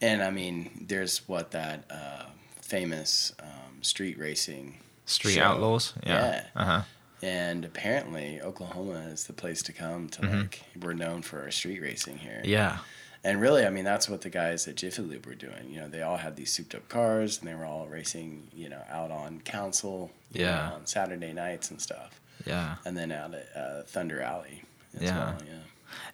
[0.00, 2.24] And I mean, there's what that uh,
[2.62, 5.42] famous um, street racing Street show.
[5.42, 5.92] Outlaws.
[6.04, 6.12] Yeah.
[6.18, 6.44] Yeah.
[6.56, 6.82] Uh huh.
[7.22, 10.62] And apparently, Oklahoma is the place to come to like.
[10.80, 12.40] We're known for our street racing here.
[12.42, 12.50] Mm-hmm.
[12.50, 12.78] Yeah.
[13.26, 15.68] And really, I mean, that's what the guys at Jiffy Lube were doing.
[15.68, 18.46] You know, they all had these souped up cars, and they were all racing.
[18.54, 20.10] You know, out on Council.
[20.32, 22.76] you know, on Saturday nights and stuff, Yeah.
[22.84, 24.62] and then out at uh, Thunder Valley.
[24.94, 25.18] As Yeah.
[25.18, 25.52] Well, yeah.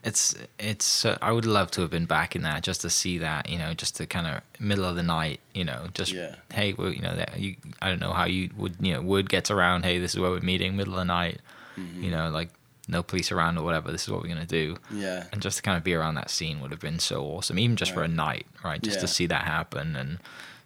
[0.05, 1.05] It's it's.
[1.05, 3.49] Uh, I would love to have been back in that just to see that.
[3.49, 5.41] You know, just to kind of middle of the night.
[5.55, 6.37] You know, just Yeah.
[6.53, 7.57] hey, well, you know, that you.
[7.83, 8.77] I don't know how you would.
[8.81, 9.85] You know, word gets around.
[9.85, 11.41] Hey, this is where we're meeting, middle of the night.
[11.77, 12.05] Mm-hmm.
[12.05, 12.49] You know, like
[12.93, 13.91] no police around or whatever.
[13.91, 14.77] This is what we're gonna do.
[14.93, 15.25] Yeah.
[15.33, 17.75] and just to kind of be around that scene would have been so awesome, even
[17.77, 18.81] just for a night, right?
[18.81, 20.19] Just to see that happen, and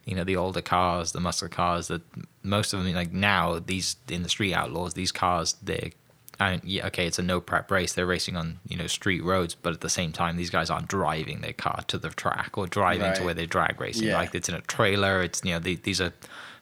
[0.05, 2.03] you know the older cars, the muscle cars that
[2.43, 5.93] most of them like now these in the street outlaws, these cars they.
[6.39, 7.95] I, yeah, okay, it's a no prep race.
[7.95, 10.87] They're racing on you know street roads, but at the same time, these guys aren't
[10.87, 14.09] driving their car to the track or driving to where they're drag racing.
[14.09, 14.19] Yeah.
[14.19, 15.23] Like it's in a trailer.
[15.23, 16.12] It's you know the, these are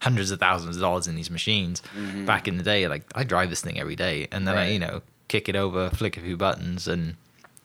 [0.01, 1.83] hundreds of thousands of dollars in these machines.
[2.25, 4.73] Back in the day, like I drive this thing every day, and then I Mm-hmm.
[4.75, 5.03] You know
[5.35, 7.17] kick it over, flick a few buttons, and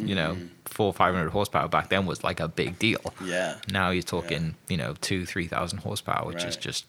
[0.09, 0.47] you know Mm-hmm.
[0.65, 3.03] four or five hundred horsepower back then was like a big deal.
[3.23, 3.51] Yeah.
[3.69, 6.85] Now you're talking you know two three thousand horsepower, which is just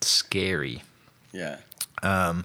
[0.00, 0.82] scary.
[1.32, 1.56] Yeah.
[2.02, 2.44] Um,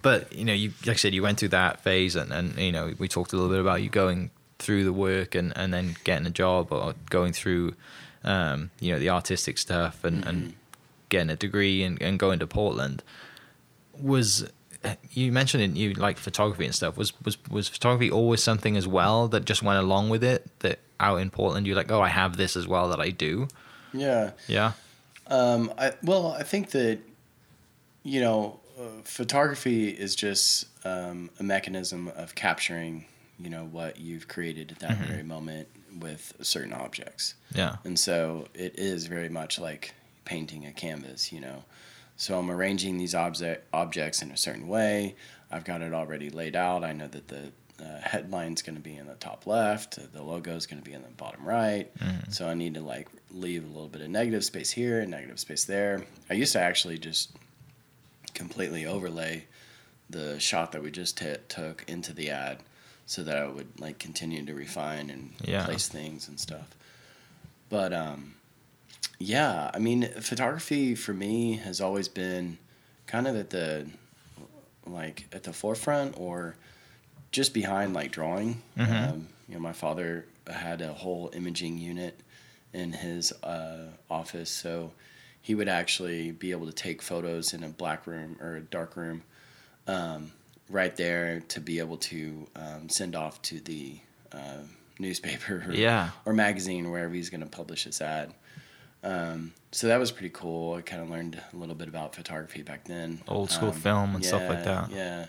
[0.00, 2.72] but you know, you like I said, you went through that phase, and, and you
[2.72, 5.96] know, we talked a little bit about you going through the work and, and then
[6.04, 7.74] getting a job or going through,
[8.24, 10.54] um, you know, the artistic stuff and, and
[11.08, 13.02] getting a degree and, and going to Portland.
[14.00, 14.48] Was
[15.10, 16.96] you mentioned it, you like photography and stuff?
[16.96, 20.46] Was was was photography always something as well that just went along with it?
[20.60, 23.48] That out in Portland, you're like, oh, I have this as well that I do.
[23.92, 24.32] Yeah.
[24.46, 24.72] Yeah.
[25.26, 26.98] Um, I, well, I think that,
[28.02, 33.06] you know, uh, photography is just um, a mechanism of capturing,
[33.38, 35.68] you know, what you've created at that very moment
[36.00, 37.34] with certain objects.
[37.54, 37.76] Yeah.
[37.84, 41.64] And so it is very much like painting a canvas, you know.
[42.22, 45.16] So I'm arranging these object objects in a certain way.
[45.50, 46.84] I've got it already laid out.
[46.84, 47.50] I know that the
[47.84, 49.98] uh, headline's going to be in the top left.
[50.12, 51.90] The logo is going to be in the bottom right.
[52.30, 55.40] So I need to like leave a little bit of negative space here and negative
[55.40, 56.04] space there.
[56.30, 57.32] I used to actually just
[58.34, 59.46] completely overlay
[60.08, 62.58] the shot that we just t- took into the ad
[63.04, 65.64] so that I would like continue to refine and Yeah.
[65.64, 66.68] place things and stuff.
[67.68, 68.34] But um,
[69.24, 72.58] yeah, I mean, photography for me has always been
[73.06, 73.86] kind of at the
[74.86, 76.56] like at the forefront or
[77.30, 78.62] just behind like drawing.
[78.76, 79.10] Mhm.
[79.12, 82.18] Um, you know, my father had a whole imaging unit
[82.72, 84.92] in his uh, office, so
[85.40, 88.96] he would actually be able to take photos in a black room or a dark
[88.96, 89.22] room
[89.86, 90.32] um,
[90.70, 93.96] right there to be able to um, send off to the
[94.32, 94.58] uh,
[94.98, 96.10] newspaper or, Yeah.
[96.24, 98.32] or magazine wherever he's going to publish his ad.
[99.04, 100.74] Um, so that was pretty cool.
[100.74, 103.20] I kind of learned a little bit about photography back then.
[103.26, 104.90] Old school Um, film and stuff like that.
[104.90, 105.26] Yeah.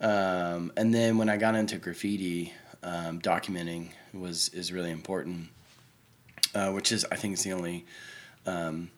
[0.00, 5.48] Um, and then when I got into graffiti, um, documenting was is really important,
[6.54, 7.86] uh, which is I think is the only
[8.44, 8.90] um,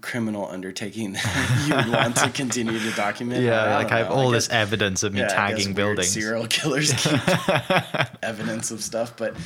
[0.00, 3.42] criminal undertaking that you would want to continue to document.
[3.44, 6.10] Yeah, like I have know, all guess- this evidence of me yeah, I tagging buildings.
[6.10, 7.20] Serial killers keep
[8.24, 9.36] evidence of stuff, but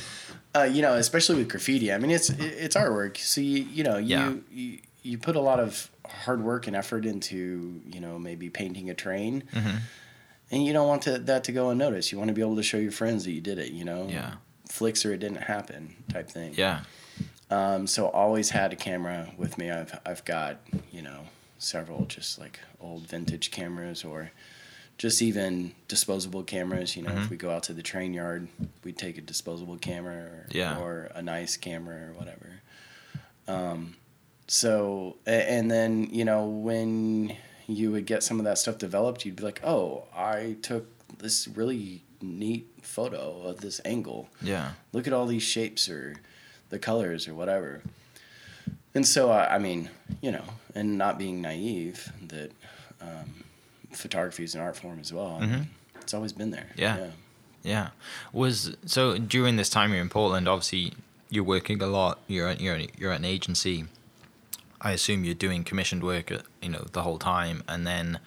[0.55, 1.91] uh, you know, especially with graffiti.
[1.93, 4.33] I mean, it's it's artwork, so you you know you, Yeah.
[4.51, 8.89] you you put a lot of hard work and effort into you know maybe painting
[8.89, 9.79] a train, Mhm.
[10.51, 12.11] and you don't want to, that to go unnoticed.
[12.11, 13.71] You want to be able to show your friends that you did it.
[13.71, 14.35] You know, Yeah.
[14.67, 16.53] flicks or it didn't happen type thing.
[16.57, 16.81] Yeah.
[17.51, 19.71] Um, so always had a camera with me.
[19.71, 20.57] I've I've got
[20.91, 21.25] you know
[21.57, 24.31] several just like old vintage cameras or
[24.99, 26.95] just even disposable cameras.
[26.95, 27.23] You know, Mhm.
[27.23, 28.47] if we go out to the train yard,
[28.83, 30.77] we'd take a disposable camera or, Yeah.
[30.77, 32.61] or a nice camera or whatever.
[33.47, 33.95] Um,
[34.47, 37.35] so and then you know when
[37.67, 40.85] you would get some of that stuff developed, you'd be like, oh, I took
[41.19, 44.71] this really neat photo of this angle Yeah.
[44.91, 46.15] look at all these shapes or
[46.69, 47.81] the colors or whatever.
[48.95, 50.43] And so, I, I mean, you know,
[50.75, 52.51] and not being naive that
[52.99, 53.43] um,
[53.99, 55.39] photography is an art form as well.
[55.41, 55.67] Mhm.
[56.01, 56.69] It's always been there.
[56.75, 57.11] Yeah.
[57.63, 57.89] Yeah.
[58.33, 60.93] Was so during this time you're in Portland, obviously
[61.29, 62.19] you're working a lot.
[62.27, 63.85] You're at, you're you're at an agency.
[64.81, 68.19] I assume you're doing commissioned work, uh, you know, the whole time, and then,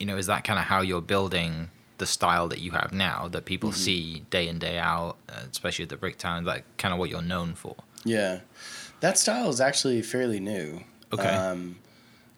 [0.00, 3.28] you know, is that kind of how you're building the style that you have now
[3.28, 3.78] that people Mm-hmm.
[3.78, 6.46] see day in day out, uh, especially at the Bricktown?
[6.46, 7.76] That kind of what you're known for.
[8.04, 8.40] Yeah.
[9.00, 10.82] That style is actually fairly new.
[11.12, 11.28] Okay.
[11.28, 11.76] Um,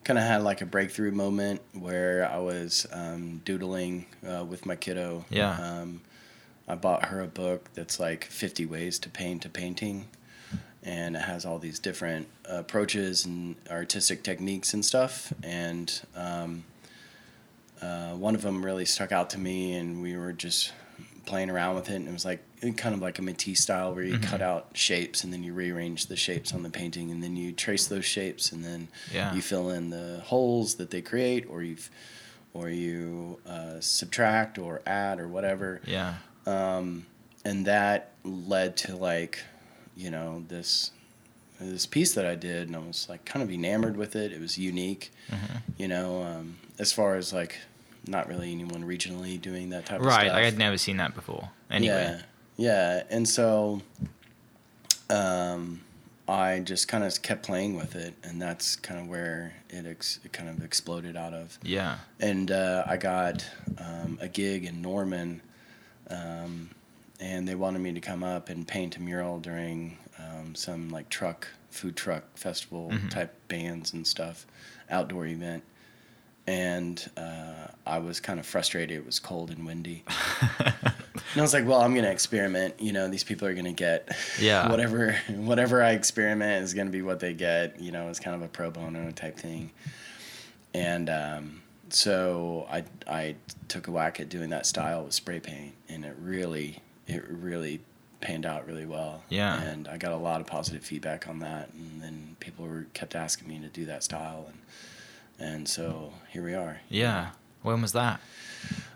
[0.07, 4.77] kind of had like a breakthrough moment where I was um, doodling uh, with my
[4.77, 5.25] kiddo.
[5.29, 5.51] Yeah.
[5.51, 5.99] Um,
[6.65, 10.07] I bought her a book that's like 50 ways to paint a painting.
[10.81, 15.33] And it has all these different approaches and artistic techniques and stuff.
[15.43, 16.63] And um,
[17.81, 20.71] uh, one of them really stuck out to me, and we were just
[21.25, 21.95] playing around with it.
[21.95, 22.41] And it was like
[22.75, 26.07] kind of like a Matisse style where you cut out shapes and then you rearrange
[26.07, 29.33] the shapes on the painting, and then you trace those shapes, and then Yeah.
[29.33, 31.77] you fill in the holes that they create, or you
[32.53, 36.15] or you uh, subtract or add or whatever Yeah.
[36.47, 37.05] um,
[37.45, 39.43] and that led to like
[39.95, 40.91] you know this
[41.59, 44.31] this piece that I did, and I was like kind of enamored with it.
[44.31, 45.55] It was unique, Mm-hmm.
[45.77, 47.57] you know, um, as far as like
[48.07, 50.21] not really anyone regionally doing that type of Right.
[50.27, 50.33] stuff.
[50.35, 51.49] Like I'd never seen that before.
[51.69, 51.93] Anyway.
[51.95, 52.21] Yeah,
[52.57, 53.81] yeah, and so
[55.09, 55.81] um,
[56.27, 60.19] I just kind of kept playing with it, and that's kind of where it ex-
[60.25, 61.97] it kind of exploded out of Yeah.
[62.19, 63.45] and uh, I got
[63.77, 65.41] um, a gig in Norman,
[66.09, 66.69] um,
[67.19, 71.09] and they wanted me to come up and paint a mural during um, some like
[71.09, 73.09] truck food truck festival Mhm.
[73.09, 74.45] type bands and stuff,
[74.89, 75.63] outdoor event.
[76.47, 78.97] And uh, I was kind of frustrated.
[78.97, 80.03] It was cold and windy.
[81.33, 82.75] And I was like, well, I'm gonna experiment.
[82.79, 84.69] You know, these people are gonna get Yeah.
[84.71, 87.79] whatever whatever I experiment is gonna be what they get.
[87.79, 89.71] You know, it's kind of a pro bono type thing.
[90.73, 93.35] And um, so I I
[93.67, 97.81] took a whack at doing that style with spray paint, and it really it really
[98.19, 99.23] panned out really well.
[99.29, 99.61] Yeah.
[99.61, 103.15] And I got a lot of positive feedback on that, and then people were kept
[103.15, 106.79] asking me to do that style, and and so here we are.
[106.89, 107.29] Yeah.
[107.63, 108.21] When was that?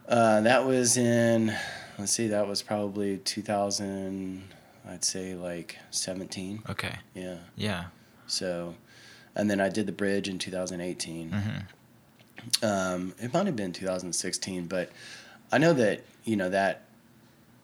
[0.07, 1.53] Uh, that was in,
[2.01, 4.43] let's see, that was probably 2000,
[4.87, 6.63] I'd say like 17.
[6.69, 6.95] Okay.
[7.13, 7.37] Yeah.
[7.55, 7.85] Yeah.
[8.27, 8.75] So,
[9.35, 11.31] and then I did the bridge in 2018.
[11.31, 14.91] hmm Um, it might have been 2016, but
[15.51, 16.83] I know that, you know, that,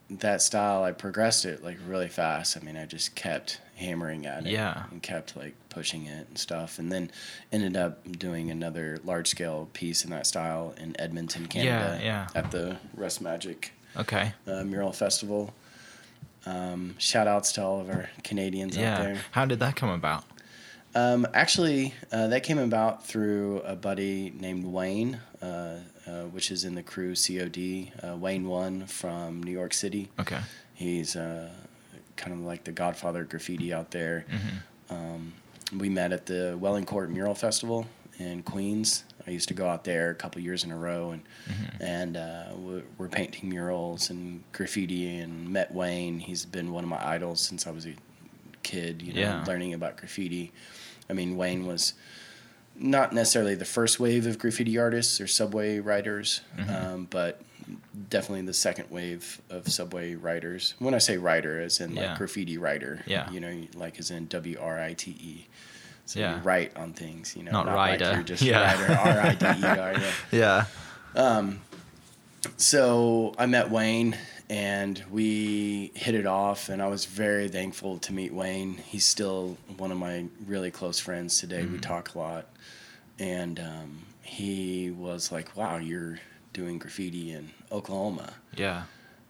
[0.09, 2.55] that style, I progressed it like really fast.
[2.55, 4.51] I mean, I just kept hammering at it.
[4.51, 4.83] Yeah.
[4.91, 6.79] And kept like pushing it and stuff.
[6.79, 7.11] And then
[7.51, 11.99] ended up doing another large scale piece in that style in Edmonton, Canada.
[12.01, 12.27] yeah.
[12.35, 14.33] At the Rust Magic Okay.
[14.47, 15.53] uh, Mural Festival.
[16.45, 19.01] Um, shout outs to all of our Canadians out Yeah.
[19.01, 19.17] there.
[19.31, 20.23] How did that come about?
[20.95, 26.63] Um, actually, uh, that came about through a buddy named Wane, uh, uh, which is
[26.63, 27.91] in the crew COD.
[28.01, 30.09] Uh, Wane One from New York City.
[30.19, 30.39] Okay.
[30.73, 31.49] He's uh,
[32.15, 34.25] kind of like the godfather of graffiti out there.
[34.89, 35.33] Um,
[35.75, 37.85] we met at the Welling Court Mural Festival
[38.19, 39.03] in Queens.
[39.27, 41.21] I used to go out there a couple years in a row, and
[41.81, 45.17] and uh, we're, we're painting murals and graffiti.
[45.17, 46.19] And met Wane.
[46.19, 47.93] He's been one of my idols since I was a
[48.63, 49.01] kid.
[49.01, 49.43] You know, Yeah.
[49.45, 50.53] learning about graffiti.
[51.09, 51.93] I mean, Wane was
[52.75, 57.41] not necessarily the first wave of graffiti artists or subway writers, um, but
[58.09, 60.73] definitely the second wave of subway writers.
[60.79, 62.17] When I say writer, as in like Yeah.
[62.17, 63.29] graffiti writer, Yeah.
[63.31, 65.47] you know, like as in W R I T E.
[66.07, 66.37] So Yeah.
[66.37, 68.13] you write on things, you know, Not like rider.
[68.15, 68.63] you're just Yeah.
[68.81, 69.93] writer, R I D E R.
[69.93, 70.11] Yeah.
[71.15, 71.53] Yeah.
[72.57, 74.17] So I met Wane
[74.49, 78.75] and we hit it off and I was very thankful to meet Wane.
[78.75, 81.65] He's still one of my really close friends today.
[81.65, 82.45] We talk a lot.
[83.19, 86.19] And um, he was like, Wow, you're
[86.53, 88.33] doing graffiti in Oklahoma.
[88.55, 88.83] Yeah.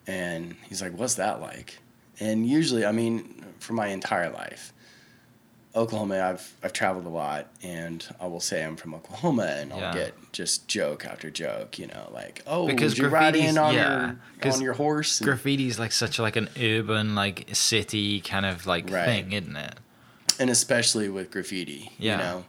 [0.05, 1.79] And he's like, What's that like?
[2.19, 4.73] And usually, I mean, for my entire life,
[5.77, 9.93] Oklahoma, I've I've traveled a lot, and I will say I'm from Oklahoma, and I'll
[9.93, 13.73] get just joke after joke, you know, like, oh, Because you ride graffiti's- in on
[13.75, 14.13] yeah,
[14.43, 15.21] your on your horse?
[15.21, 19.05] And- Graffiti's like such like an urban like city kind of like Right.
[19.05, 19.75] thing, isn't it?
[20.39, 22.11] and especially with graffiti, Yeah.
[22.11, 22.45] you know.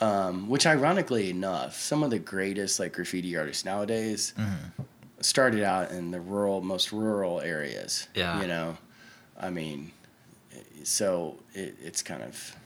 [0.00, 4.82] Um, which ironically enough, some of the greatest like graffiti artists nowadays Mm-hmm.
[5.20, 8.08] started out in the rural, most rural areas.
[8.16, 8.40] Yeah.
[8.40, 8.78] You know,
[9.38, 9.92] I mean,
[10.84, 12.56] so it, it's kind of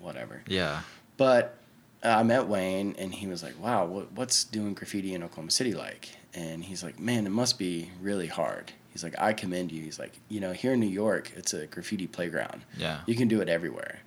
[0.00, 0.42] whatever.
[0.46, 0.80] Yeah.
[1.16, 1.56] But
[2.02, 5.50] uh, I met Wane, and he was like, "Wow, what, what's doing graffiti in Oklahoma
[5.50, 9.70] City like?" And he's like, "Man, it must be really hard." He's like, "I commend
[9.72, 12.62] you." He's like, "You know, here in New York, it's a graffiti playground.
[12.76, 13.00] Yeah.
[13.06, 14.00] You can do it everywhere.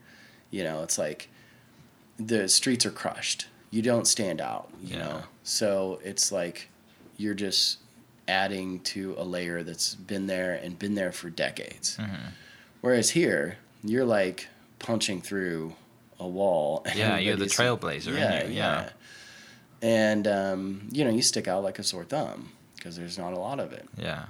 [0.49, 1.29] You know, it's like
[2.17, 3.47] the streets are crushed.
[3.71, 4.69] You don't stand out.
[4.81, 4.99] You Yeah.
[5.03, 6.69] know, so it's like
[7.17, 7.77] you're just
[8.27, 11.97] adding to a layer that's been there and been there for decades.
[11.97, 12.27] Mm-hmm.
[12.83, 15.73] Whereas here, you're like punching through
[16.19, 16.81] a wall.
[16.85, 18.55] and Yeah, you're the trailblazer, aren't you?
[18.55, 18.89] Yeah.
[19.81, 23.39] And um, you know, you stick out like a sore thumb because there's not a
[23.39, 23.87] lot of it.
[23.97, 24.25] Yeah.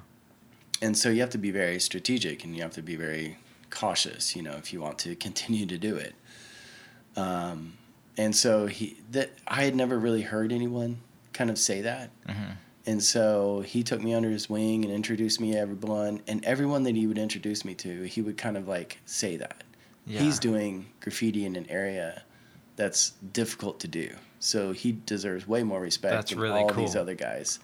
[0.84, 3.40] And so you have to be very strategic and you have to be very
[3.72, 6.14] cautious, you know, if you want to continue to do it.
[7.18, 7.74] Um,
[8.18, 11.00] and so he that I had never really heard anyone
[11.34, 12.12] kind of say that.
[12.28, 12.52] Mm-hmm.
[12.86, 16.22] And so he took me under his wing and introduced me to everyone.
[16.28, 19.64] And everyone that he would introduce me to, he would kind of like say that.
[20.06, 20.20] Yeah.
[20.20, 22.24] He's doing graffiti in an area
[22.76, 24.10] that's difficult to do.
[24.40, 27.60] So he deserves way more respect That's than really all these other guys.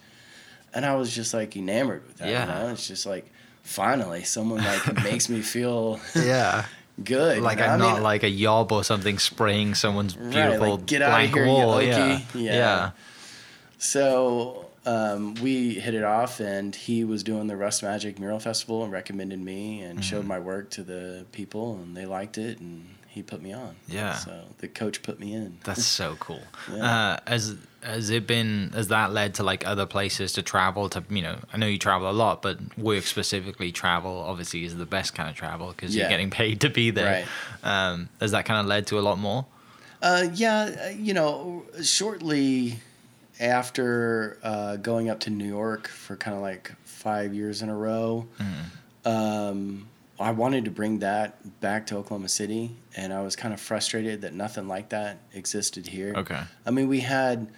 [0.74, 2.30] And I was just like enamored with that.
[2.30, 2.46] Yeah.
[2.58, 2.72] You know?
[2.72, 3.30] It's just like
[3.64, 6.64] finally someone like makes me feel Yeah.
[7.04, 7.42] good.
[7.42, 7.72] Like you know?
[7.72, 11.02] I'm I not mean, like a yob or something spraying someone's Right, beautiful like, get
[11.02, 11.82] outta blank here, you wall.
[11.82, 12.22] Yeah.
[12.34, 12.54] Yeah.
[12.54, 12.92] Yeah.
[13.80, 18.84] So um, we hit it off, and he was doing the Rust Magic Mural Festival
[18.84, 20.28] and recommended me and showed Mm-hmm.
[20.28, 23.76] my work to the people, and they liked it, and he put me on.
[23.88, 24.14] Yeah.
[24.16, 25.58] So the coach put me in.
[25.64, 26.42] That's so cool.
[26.74, 26.84] Yeah.
[26.84, 31.02] Uh, has has it been has that led to like other places to travel to
[31.10, 34.86] you know I know you travel a lot but work specifically travel obviously is the
[34.86, 37.26] best kind of travel because you're getting paid to be there.
[37.64, 39.46] Um, has that kind of led to a lot more?
[40.02, 42.80] Uh, yeah, uh, you know, shortly
[43.40, 47.76] after uh, going up to New York for kind of like five years in a
[47.76, 48.28] row,
[49.06, 49.88] um,
[50.20, 54.22] I wanted to bring that back to Oklahoma City, and I was kind of frustrated
[54.22, 56.14] that nothing like that existed here.
[56.16, 56.42] Okay.
[56.66, 57.50] I mean, we had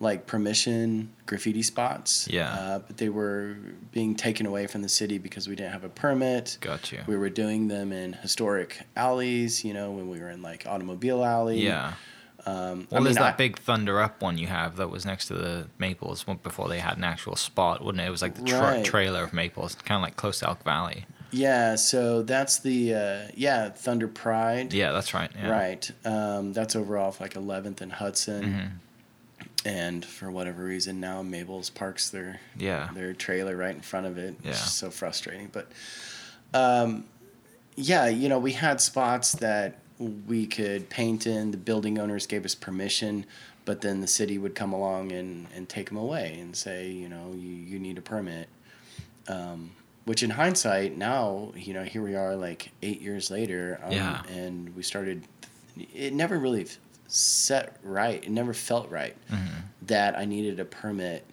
[0.00, 2.28] like permission graffiti spots.
[2.30, 2.52] Yeah.
[2.52, 3.56] Uh, but they were
[3.90, 6.58] being taken away from the city because we didn't have a permit.
[6.60, 7.00] Got you.
[7.06, 11.24] We were doing them in historic alleys, you know, when we were in like Automobile
[11.24, 11.60] Alley.
[11.60, 11.94] Yeah.
[12.48, 15.26] Um, Well, I there's that I- big Thunder Up one you have that was next
[15.26, 18.06] to the Maples before they had an actual spot, wouldn't it?
[18.06, 18.84] It was like the tra- Right.
[18.84, 21.04] trailer of Maples, kind of like close to Elk Valley.
[21.30, 24.72] Yeah, so that's the uh, yeah Thunder Pride.
[24.72, 25.30] Yeah, that's right.
[25.36, 25.50] Yeah.
[25.50, 25.90] Right.
[26.04, 28.44] Um, that's over off like 11th and Hudson.
[28.44, 29.48] Mhm.
[29.66, 32.88] And for whatever reason, now Mabel's parks their Yeah.
[32.94, 34.36] their trailer right in front of it.
[34.42, 34.52] Yeah.
[34.54, 35.48] So frustrating.
[35.52, 35.70] But
[36.54, 37.04] um,
[37.76, 41.50] yeah, you know, we had spots that we could paint in.
[41.50, 43.26] The building owners gave us permission,
[43.64, 47.08] but then the city would come along and, and take them away and say, you
[47.08, 48.48] know, you, you need a permit.
[49.28, 49.72] Um,
[50.04, 54.22] which in hindsight, now you know here we are like eight years later, um, Yeah.
[54.28, 55.24] and we started.
[55.94, 56.66] It never really
[57.08, 58.22] set right.
[58.24, 59.46] It never felt right Mm-hmm.
[59.82, 61.24] that I needed a permit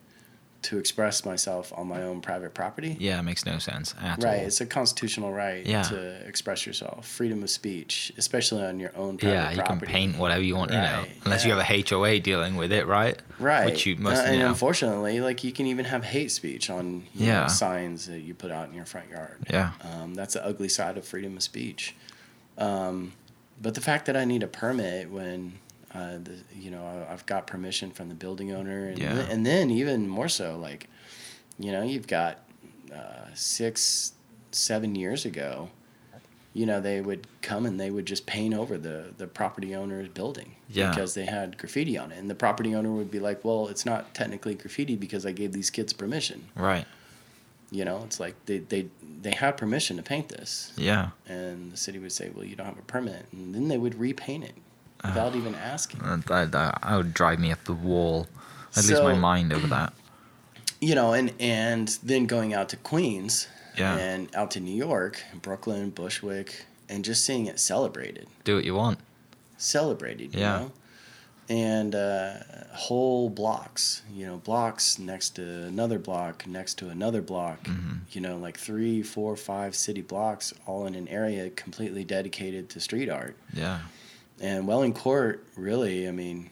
[0.66, 2.96] to express myself on my own private property.
[3.00, 4.46] Yeah, it makes no sense at Right, all.
[4.46, 5.84] it's a constitutional right Yeah.
[5.84, 9.56] to express yourself, freedom of speech, especially on your own private property.
[9.58, 9.80] Yeah, you can
[10.12, 12.88] paint whatever you want, you know, Right, unless you have a HOA dealing with it,
[12.88, 13.20] right?
[13.40, 14.50] right Which you must, Uh, and you know.
[14.50, 17.42] unfortunately like you can even have hate speech on Yeah.
[17.42, 19.72] know, signs that you put out in your front yard Yeah.
[19.82, 21.96] um, that's the ugly side of freedom of speech
[22.58, 23.14] um,
[23.62, 25.54] but the fact that i need a permit when
[25.96, 29.14] uh, the, you know i've got permission from the building owner and, Yeah.
[29.16, 30.90] then, and then even more so like
[31.58, 32.40] you know you've got
[32.94, 34.14] uh, six
[34.52, 35.70] seven years ago
[36.54, 40.08] you know they would come and they would just paint over the the property owner's
[40.10, 40.90] building Yeah.
[40.90, 43.86] because they had graffiti on it and the property owner would be like well it's
[43.86, 46.86] not technically graffiti because i gave these kids permission Right.
[47.72, 48.88] you know it's like they they
[49.22, 51.10] they have permission to paint this Yeah.
[51.28, 53.96] and the city would say well you don't have a permit and then they would
[53.96, 54.56] repaint it
[55.08, 58.28] without even asking Uh, That, that, that would drive me up the wall.
[58.76, 59.94] I'd lose my mind over that.
[60.82, 63.48] you know and and then going out to queens
[63.78, 63.96] Yeah.
[63.98, 68.76] and out to new york brooklyn bushwick and just seeing it celebrated Do what you
[68.76, 69.00] want.
[69.58, 70.60] celebrated, you Yeah.
[70.60, 70.72] know?
[71.48, 72.34] And uh,
[72.74, 77.94] whole blocks, you know, blocks next to another block, next to another block, Mm-hmm.
[78.12, 82.80] you know, like three, four, five city blocks, all in an area completely dedicated to
[82.80, 83.36] street art.
[83.54, 83.80] Yeah.
[84.42, 86.50] And Welling Court, really, I mean,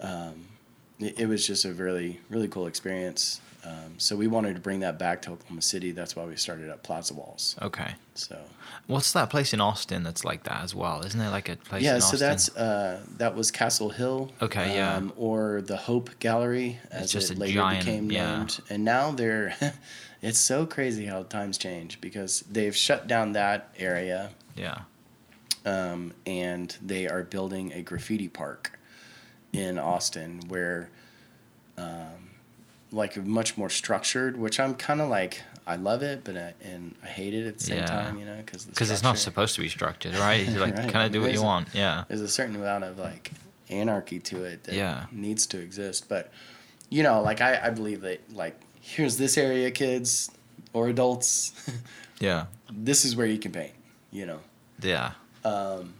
[0.00, 0.46] um,
[0.98, 3.40] it, it was just a really, really cool experience.
[3.64, 5.92] Um, so we wanted to bring that back to Oklahoma City.
[5.92, 7.54] That's why we started up Plaza Walls.
[7.62, 7.94] Okay.
[8.14, 8.36] So
[8.88, 11.02] What's that place in Austin that's like that as well?
[11.06, 12.18] Isn't there like a place yeah, in so Austin?
[12.18, 14.32] that's uh, that was Castle Hill.
[14.42, 14.96] Okay, yeah.
[14.96, 18.38] Um, or the Hope Gallery, as just it a later giant- became yeah.
[18.38, 18.60] named.
[18.68, 19.54] And now they're,
[20.22, 24.80] it's so crazy how times change because they've shut down that area, Yeah.
[25.64, 28.78] Um, and they are building a graffiti park
[29.52, 30.88] in Austin where,
[31.78, 32.30] um,
[32.90, 34.36] like much more structured.
[34.36, 37.58] Which I'm kind of like, I love it, but I, and I hate it at
[37.58, 37.86] the same Yeah.
[37.86, 40.46] time, you know, because Because it's not supposed to be structured, right?
[40.46, 40.88] You like Right.
[40.90, 41.68] kind of do what you want.
[41.74, 42.04] Yeah.
[42.08, 43.30] there's a certain amount of like
[43.70, 45.04] anarchy to it that Yeah.
[45.12, 46.08] needs to exist.
[46.08, 46.30] But
[46.90, 50.30] you know, like I, I believe that like here's this area, kids
[50.72, 51.52] or adults.
[52.20, 52.46] Yeah.
[52.70, 53.72] this is where you can paint.
[54.12, 54.40] You know,
[54.80, 55.12] Yeah.
[55.44, 55.94] Um,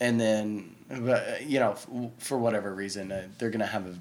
[0.00, 1.74] and then but uh, you know
[2.18, 3.94] for whatever reason uh, they're gonna have a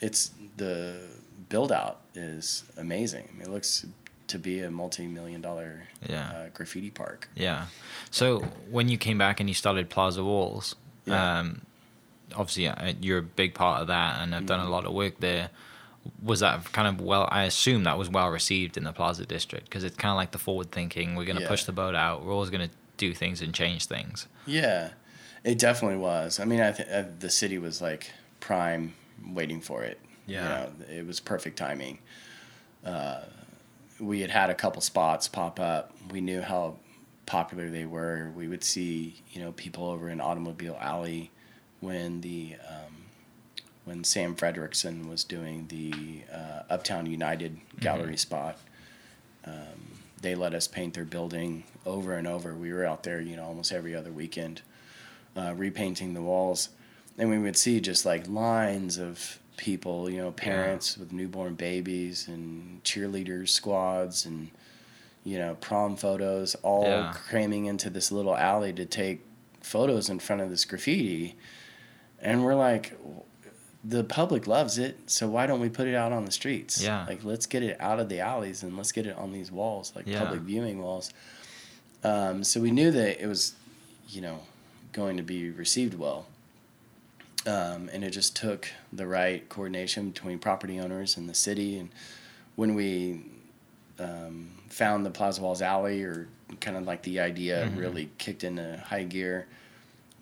[0.00, 1.00] it's the
[1.48, 3.28] build out is amazing.
[3.28, 3.84] I mean, it looks
[4.28, 6.30] to be a multi-million dollar Yeah.
[6.30, 7.28] uh, graffiti park.
[7.34, 7.66] Yeah.
[8.10, 10.76] So when you came back and you started Plaza Walls,
[11.06, 11.40] Yeah.
[11.40, 11.62] um,
[12.36, 14.72] obviously uh, you're a big part of that, and I've done a Mm-hmm.
[14.72, 15.50] lot of work there.
[16.22, 17.28] Was that kind of well?
[17.30, 20.30] I assume that was well received in the Plaza district because it's kind of like
[20.30, 21.16] the forward thinking.
[21.16, 21.48] We're going to Yeah.
[21.48, 22.24] push the boat out.
[22.24, 24.28] We're always going to do things and change things.
[24.46, 24.90] Yeah,
[25.42, 26.38] it definitely was.
[26.38, 28.94] I mean, I th- uh, the city was like prime,
[29.26, 29.98] waiting for it.
[30.26, 30.42] Yeah.
[30.42, 31.98] you know, it was perfect timing.
[32.84, 33.22] Uh,
[33.98, 35.92] we had had a couple spots pop up.
[36.10, 36.76] We knew how
[37.26, 38.30] popular they were.
[38.36, 41.30] We would see, you know, people over in Automobile Alley
[41.80, 43.06] when the um,
[43.84, 48.58] when Sam Fredrickson was doing the uh, Uptown United gallery spot.
[49.44, 52.54] Um, they let us paint their building over and over.
[52.54, 54.62] We were out there, you know, almost every other weekend,
[55.36, 56.68] uh, repainting the walls,
[57.18, 62.28] and we would see just like lines of people, you know, parents with newborn babies
[62.28, 64.50] and cheerleaders squads and
[65.22, 67.12] you know prom photos, all Yeah.
[67.28, 69.20] cramming into this little alley to take
[69.60, 71.36] photos in front of this graffiti,
[72.20, 72.96] and we're like.
[73.82, 76.82] The public loves it, so why don't we put it out on the streets?
[76.82, 77.06] Yeah.
[77.08, 79.94] Like, let's get it out of the alleys and let's get it on these walls,
[79.96, 80.18] like Yeah.
[80.18, 81.10] public viewing walls.
[82.02, 83.54] Um, so we knew that it was,
[84.08, 84.40] you know,
[84.92, 86.26] going to be received well.
[87.46, 91.78] Um, and it just took the right coordination between property owners and the city.
[91.78, 91.90] And
[92.56, 93.22] when we
[93.98, 96.28] um, found the Plaza Walls Alley, or
[96.60, 99.46] kind of like the idea really kicked into high gear,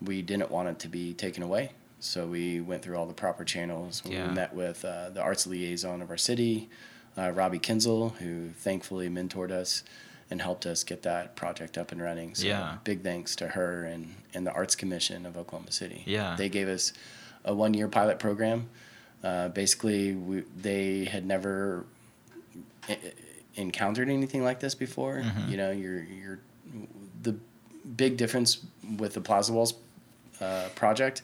[0.01, 1.71] we didn't want it to be taken away.
[1.99, 4.01] So we went through all the proper channels.
[4.05, 4.31] We Yeah.
[4.31, 6.69] met with uh, the arts liaison of our city,
[7.17, 9.83] uh, Robbie Kienzle, who thankfully mentored us
[10.31, 12.35] and helped us get that project up and running.
[12.35, 12.77] So Yeah.
[12.83, 16.03] big thanks to her and, and the Arts Commission of Oklahoma City.
[16.05, 16.35] Yeah.
[16.37, 16.93] They gave us
[17.43, 18.69] a one year pilot program.
[19.23, 21.85] Uh, basically, we, they had never
[23.55, 25.17] encountered anything like this before.
[25.17, 25.51] Mm-hmm.
[25.51, 26.39] You know, you're, you're,
[27.21, 27.35] the
[27.97, 28.59] big difference
[28.97, 29.73] with the Plaza Walls
[30.39, 31.21] uh, project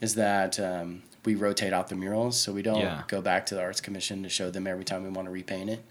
[0.00, 3.02] is that um, we rotate out the murals, so we don't Yeah.
[3.08, 5.70] go back to the Arts Commission to show them every time we want to repaint
[5.70, 5.84] it.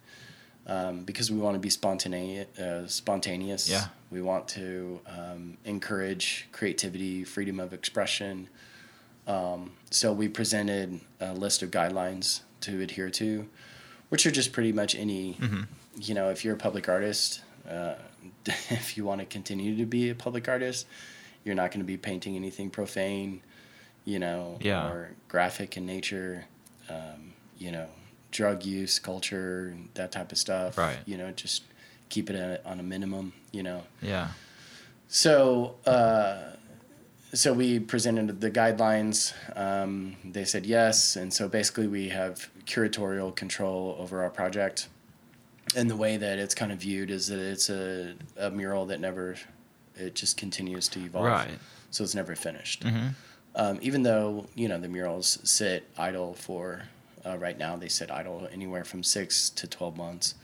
[0.68, 2.48] Um, because we want to be spontaneous.
[2.60, 3.70] Uh, spontaneous.
[3.70, 3.86] Yeah.
[4.12, 8.50] We want to um, encourage creativity, freedom of expression.
[9.26, 13.48] Um, so we presented a list of guidelines to adhere to,
[14.10, 15.62] which are just pretty much any, Mm-hmm.
[16.00, 17.96] you know, if you're a public artist, uh,
[18.46, 20.86] if you want to continue to be a public artist,
[21.44, 23.42] you're not going to be painting anything profane,
[24.06, 24.88] you know, Yeah.
[24.90, 26.46] or graphic in nature,
[26.90, 27.88] um, you know,
[28.32, 30.78] drug use, culture, that type of stuff.
[30.78, 30.98] Right.
[31.06, 31.64] You know, just
[32.10, 33.84] keep it at, on a minimum, you know.
[34.02, 34.30] Yeah.
[35.08, 36.56] So, uh,
[37.34, 39.34] so we presented the guidelines.
[39.56, 44.88] Um, they said yes, and so basically we have curatorial control over our project.
[45.76, 49.02] And the way that it's kind of viewed is that it's a, a mural that
[49.02, 49.36] never,
[49.96, 51.26] it just continues to evolve.
[51.26, 51.60] Right.
[51.92, 52.84] So it's never finished.
[52.84, 53.16] Mhm.
[53.56, 56.84] Um, even though you know the murals sit idle for,
[57.28, 60.36] uh, right now they sit idle anywhere from six to twelve months.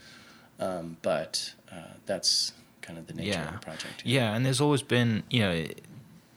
[0.60, 1.76] Um, but uh,
[2.06, 4.04] that's kind of the nature of the project.
[4.06, 5.66] Yeah, and there's always been, you know,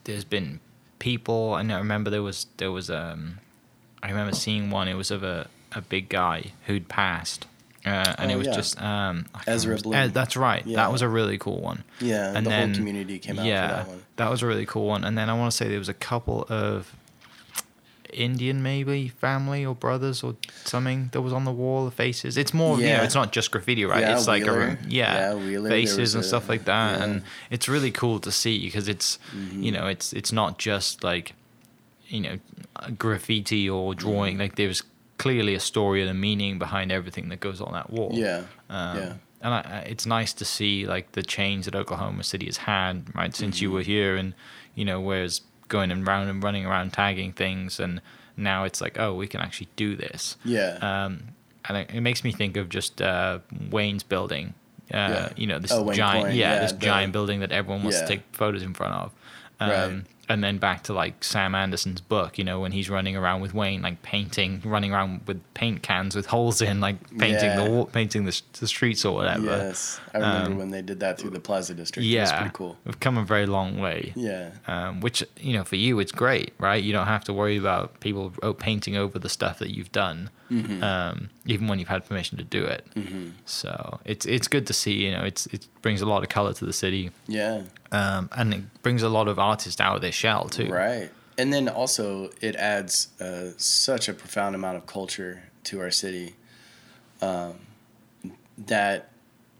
[0.05, 0.59] there's been
[0.99, 1.55] people.
[1.55, 3.39] And I remember there was there was um,
[4.01, 4.87] I remember seeing one.
[4.87, 7.45] It was of a a big guy who'd passed.
[7.85, 8.53] Uh, and Oh, it was yeah.
[8.55, 9.95] just um, Ezra Bloom.
[9.95, 10.65] Uh, that's right.
[10.65, 10.75] Yeah.
[10.77, 11.83] That was a really cool one.
[12.01, 14.03] Yeah, And the then- whole community came out yeah, for that one.
[14.17, 15.05] that was a really cool one.
[15.05, 16.93] And then I want to say there was a couple of
[18.13, 20.35] Indian maybe family or brothers or
[20.65, 22.37] something that was on the wall of faces.
[22.37, 23.03] It's more, you know, Yeah.
[23.03, 24.01] it's not just graffiti, right?
[24.01, 24.61] Yeah, it's like Wheeler.
[24.61, 27.03] a yeah, Yeah, Wheeler, faces and a- stuff like that, yeah.
[27.03, 27.11] Mm-hmm.
[27.11, 29.19] and it's really cool to see because it's
[29.53, 31.33] you know it's it's not just like
[32.07, 32.37] you know
[32.97, 34.33] graffiti or drawing.
[34.33, 34.41] Mm-hmm.
[34.41, 34.83] Like there's
[35.17, 38.11] clearly a story and a meaning behind everything that goes on that wall.
[38.13, 42.45] Yeah, Um, yeah, And I- it's nice to see like the change that Oklahoma City
[42.45, 43.63] has had, right, since Mm-hmm.
[43.63, 44.33] you were here, and
[44.75, 48.01] you know, whereas going and round and running around tagging things, and
[48.35, 50.37] now it's like, oh, we can actually do this.
[50.45, 50.77] yeah.
[50.81, 51.29] Um,
[51.69, 53.39] and it, it makes me think of just uh,
[53.69, 54.53] Wayne's building.
[54.93, 55.29] Uh, Yeah.
[55.35, 58.03] You know, this Oh, giant, yeah, yeah, this the- giant building that everyone wants Yeah.
[58.05, 59.11] to take photos in front of.
[59.59, 60.03] Um, Right.
[60.29, 63.53] And then back to like Sam Anderson's book, you know, when he's running around with
[63.53, 67.69] Wayne, like painting, running around with paint cans with holes in, like painting the Yeah.
[67.69, 69.45] wall, painting the, the streets or whatever.
[69.45, 72.05] yes, I remember um, when they did that through the Plaza District.
[72.05, 72.77] Yeah, it was pretty cool.
[72.83, 74.11] We've come a very long way.
[74.17, 76.83] Yeah, Um, which you know, for you, it's great, right?
[76.83, 80.81] You don't have to worry about people painting over the stuff that you've done, Mm-hmm.
[80.81, 82.85] um, even when you've had permission to do it.
[83.45, 84.93] So it's it's good to see.
[85.05, 88.53] You know, it's it brings a lot of color to the city, yeah, um, and
[88.53, 90.69] it brings a lot of artists out of their shell too.
[90.71, 91.09] right.
[91.37, 96.35] And then also it adds uh, such a profound amount of culture to our city
[97.21, 97.55] um,
[98.57, 99.11] that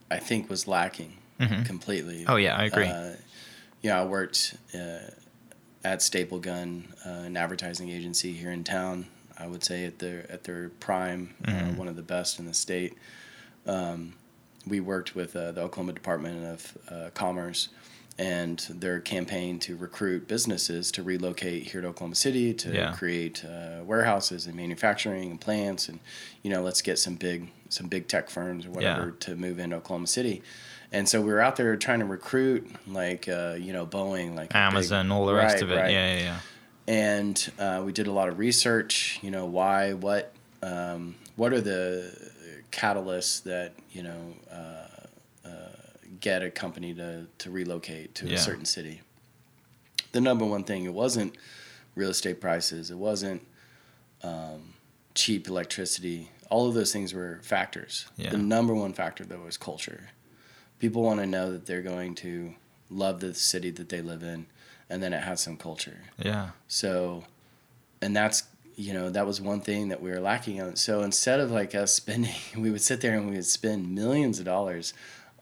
[0.09, 1.17] I think was lacking
[1.65, 2.25] completely.
[2.27, 2.85] Oh yeah, I agree.
[2.85, 3.11] Uh,
[3.81, 5.11] you know, I worked uh,
[5.83, 9.05] at Staplegun, uh, an advertising agency here in town.
[9.37, 12.55] I would say at their at their prime, uh, one of the best in the
[12.55, 12.97] state.
[13.67, 14.13] Um,
[14.65, 17.69] we worked with uh, the Oklahoma Department of uh, Commerce
[18.19, 22.93] and their campaign to recruit businesses to relocate here to Oklahoma City to Yeah.
[22.93, 25.99] create uh, warehouses and manufacturing and plants and
[26.41, 29.11] you know let's get some big some big tech firms or whatever Yeah.
[29.19, 30.41] to move into Oklahoma City.
[30.91, 34.45] And so we were out there trying to recruit like uh, you know Boeing like
[34.51, 35.75] a big- Amazon, all the rest Right, of it.
[35.75, 35.91] right.
[35.91, 36.39] Yeah, yeah, yeah.
[36.87, 39.19] and uh, we did a lot of research.
[39.21, 40.31] You know, why, what,
[40.63, 42.11] um, what are the
[42.71, 44.76] catalysts that you know uh,
[46.19, 48.35] get a company to to relocate to Yeah.
[48.35, 49.01] a certain city?
[50.11, 51.35] The number one thing it wasn't
[51.95, 52.91] real estate prices.
[52.91, 53.41] It wasn't
[54.23, 54.73] um,
[55.15, 56.31] cheap electricity.
[56.49, 58.07] All of those things were factors.
[58.17, 58.29] Yeah.
[58.31, 60.09] The number one factor though was culture.
[60.79, 62.53] People want to know that they're going to
[62.89, 64.45] love the city that they live in,
[64.89, 66.01] and then it has some culture.
[66.23, 66.51] Yeah.
[66.67, 67.23] So,
[68.01, 68.43] and that's
[68.75, 70.75] you know that was one thing that we were lacking on.
[70.75, 74.39] So instead of like us spending, we would sit there and we would spend millions
[74.39, 74.93] of dollars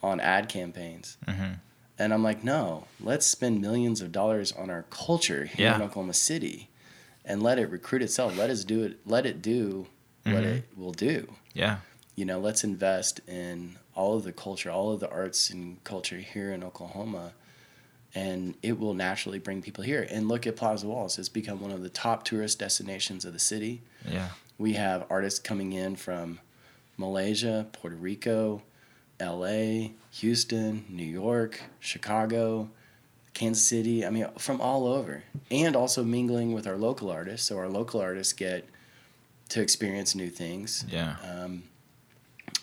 [0.05, 1.17] on ad campaigns.
[1.27, 1.59] Mhm.
[1.97, 5.75] And I'm like, no, let's spend millions of dollars on our culture here Yeah.
[5.75, 6.69] in Oklahoma City,
[7.23, 8.37] and let it recruit itself.
[8.37, 8.99] Let us do it.
[9.05, 9.87] Let it do
[10.23, 10.57] what Mhm.
[10.57, 11.35] it will do.
[11.53, 11.77] Yeah.
[12.15, 16.17] You know, let's invest in all of the culture, all of the arts and culture
[16.19, 17.33] here in Oklahoma
[18.17, 20.07] and it will naturally bring people here.
[20.09, 23.39] And look at Plaza Walls; it's become one of the top tourist destinations of the
[23.39, 23.81] city.
[24.09, 24.29] Yeah.
[24.57, 26.39] We have artists coming in from
[26.97, 28.61] Malaysia, Puerto Rico,
[29.19, 32.69] L.A., Houston, New York, Chicago,
[33.33, 34.05] Kansas City.
[34.05, 37.47] I mean, from all over, and also mingling with our local artists.
[37.47, 38.67] So our local artists get
[39.49, 40.85] to experience new things.
[40.89, 41.15] Yeah.
[41.23, 41.63] Um,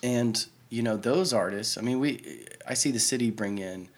[0.02, 1.78] and you know those artists.
[1.78, 3.88] I mean, we I see the city bring in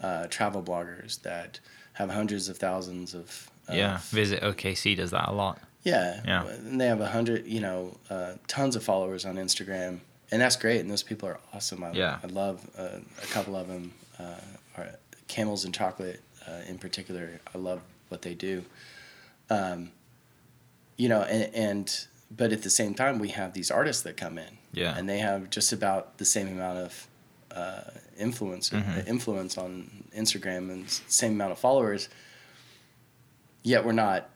[0.00, 1.60] uh, travel bloggers that
[1.94, 3.98] have hundreds of thousands of, of Yeah.
[4.10, 5.60] Visit OKC does that a lot.
[5.82, 6.46] yeah Yeah.
[6.46, 10.00] and they have a hundred you know uh, tons of followers on Instagram
[10.32, 10.80] and that's great.
[10.80, 11.82] And those people are awesome.
[11.84, 12.18] I, Yeah.
[12.22, 13.92] I love uh, a couple of them.
[14.18, 14.34] Uh,
[14.76, 14.88] are
[15.28, 17.40] Camels and Chocolate, uh, in particular.
[17.54, 18.64] I love what they do.
[19.48, 19.90] Um,
[20.96, 22.06] you know, and, and
[22.36, 24.96] but at the same time, we have these artists that come in, Yeah.
[24.96, 27.06] and they have just about the same amount of
[27.50, 29.08] uh, influence Mhm.
[29.08, 32.08] influence on Instagram and same amount of followers.
[33.62, 34.28] Yet we're not,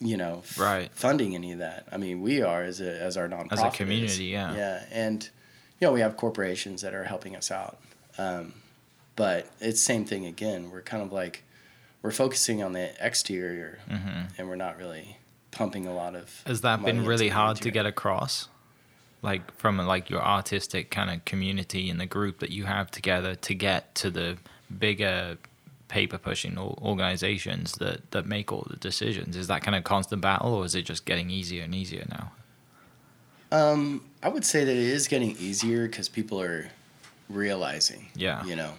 [0.00, 0.90] you know, f- Right.
[0.94, 1.86] funding any of that.
[1.92, 4.54] I mean, we are as a as our nonprofit As a community, yeah.
[4.54, 5.28] yeah, and
[5.78, 7.78] you know we have corporations that are helping us out,
[8.18, 8.54] um,
[9.16, 10.70] but it's same thing again.
[10.70, 11.44] We're kind of like
[12.02, 15.18] we're focusing on the exterior, hmm and we're not really
[15.50, 16.42] pumping a lot of.
[16.46, 18.48] Has that been really hard to get across?
[19.22, 23.34] Like from like your artistic kind of community and the group that you have together
[23.34, 24.38] to get to the
[24.78, 25.36] bigger
[25.90, 29.36] paper pushing organizations that that make all the decisions.
[29.36, 32.32] Is that kind of constant battle, or is it just getting easier and easier now?
[33.52, 36.70] Um, I would say that it is getting easier because people are
[37.28, 38.08] realizing.
[38.14, 38.44] Yeah.
[38.44, 38.74] You know,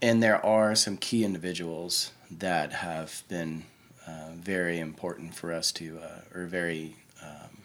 [0.00, 3.64] and there are some key individuals that have been
[4.06, 7.58] uh, very important for us to, uh, or very um,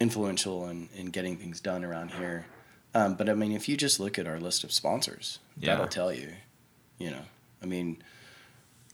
[0.00, 2.46] influential in, in getting things done around here.
[2.94, 5.72] Um, but I mean, if you just look at our list of sponsors, Yeah.
[5.74, 6.32] that'll tell you.
[6.98, 7.22] You know,
[7.62, 8.02] I mean,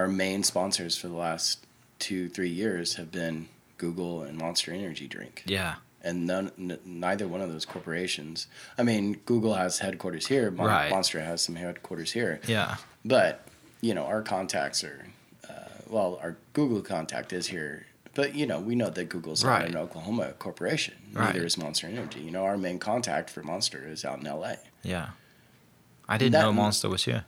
[0.01, 1.66] our main sponsors for the last
[1.99, 5.76] two, three years have been Google and Monster Energy Drink Yeah.
[6.03, 8.46] and none, n- neither one of those corporations.
[8.78, 10.51] I mean, Google has headquarters here.
[10.51, 10.90] Mon- Right.
[10.90, 12.40] Monster has some headquarters here.
[12.46, 12.76] Yeah.
[13.05, 13.44] But
[13.80, 15.07] you know, our contacts are,
[15.49, 15.53] uh,
[15.88, 17.86] well, our Google contact is here.
[18.14, 19.68] But you know, we know that Google's not Right.
[19.68, 20.94] an Oklahoma corporation.
[21.12, 21.26] Right.
[21.34, 22.20] Neither is Monster Energy.
[22.20, 24.59] You know, our main contact for Monster is out in L.A.
[24.82, 25.11] Yeah.
[26.09, 27.24] I didn't That- know Monster was here.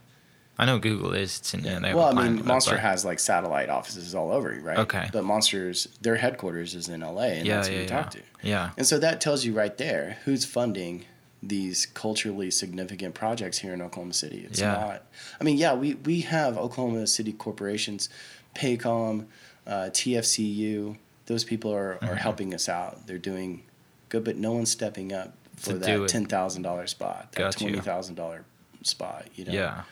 [0.57, 1.39] I know Google is.
[1.39, 4.77] It's in, yeah, they well, I mean, Monster has like satellite offices all over, right?
[4.79, 5.09] Okay.
[5.11, 7.27] But Monster's their headquarters is in L.A.
[7.27, 7.89] and Yeah, that's who yeah, we yeah.
[8.01, 8.19] talk to.
[8.43, 8.69] Yeah.
[8.77, 11.05] And so that tells you right there who's funding
[11.41, 14.45] these culturally significant projects here in Oklahoma City.
[14.47, 14.73] It's Yeah.
[14.73, 15.03] not.
[15.39, 18.09] I mean, yeah, we, we have Oklahoma City corporations,
[18.55, 19.25] Paycom,
[19.65, 20.97] uh, TFCU.
[21.25, 22.09] Those people are, Mm-hmm.
[22.09, 23.07] are helping us out.
[23.07, 23.63] They're doing
[24.09, 27.79] good, but no one's stepping up for that ten thousand dollar spot, that Got twenty
[27.79, 28.43] thousand dollar
[28.83, 29.27] spot.
[29.35, 29.53] You know.
[29.53, 29.83] Yeah.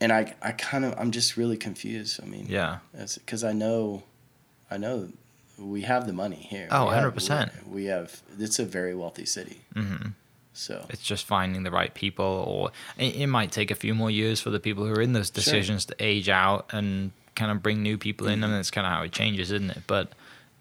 [0.00, 2.20] And I I kind of I'm just really confused.
[2.22, 2.78] I mean, Yeah.
[3.14, 4.02] because I know,
[4.70, 5.08] I know,
[5.58, 6.68] we have the money here.
[6.70, 7.66] Oh, 100%.
[7.66, 8.20] We have.
[8.38, 9.62] It's a very wealthy city.
[9.74, 10.08] hmm
[10.52, 14.10] So It's just finding the right people, or it, it might take a few more
[14.10, 17.62] years for the people who are in those decisions to age out and kind of
[17.62, 18.52] bring new people in, and Mm-hmm.
[18.52, 19.82] that's kind of how it changes, isn't it?
[19.86, 20.12] But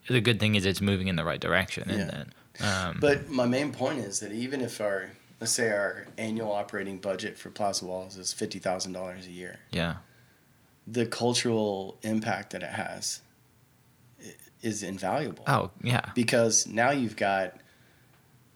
[0.07, 2.21] the good thing is it's moving in the right direction, isn't Yeah.
[2.21, 2.27] it?
[2.63, 5.09] Um, But my main point is that even if our
[5.45, 9.59] let's say our annual operating budget for Plaza Walls is fifty thousand dollars a year,
[9.69, 9.97] yeah,
[10.87, 13.21] the cultural impact that it has
[14.63, 15.43] is invaluable.
[15.45, 17.57] oh yeah, Because now you've got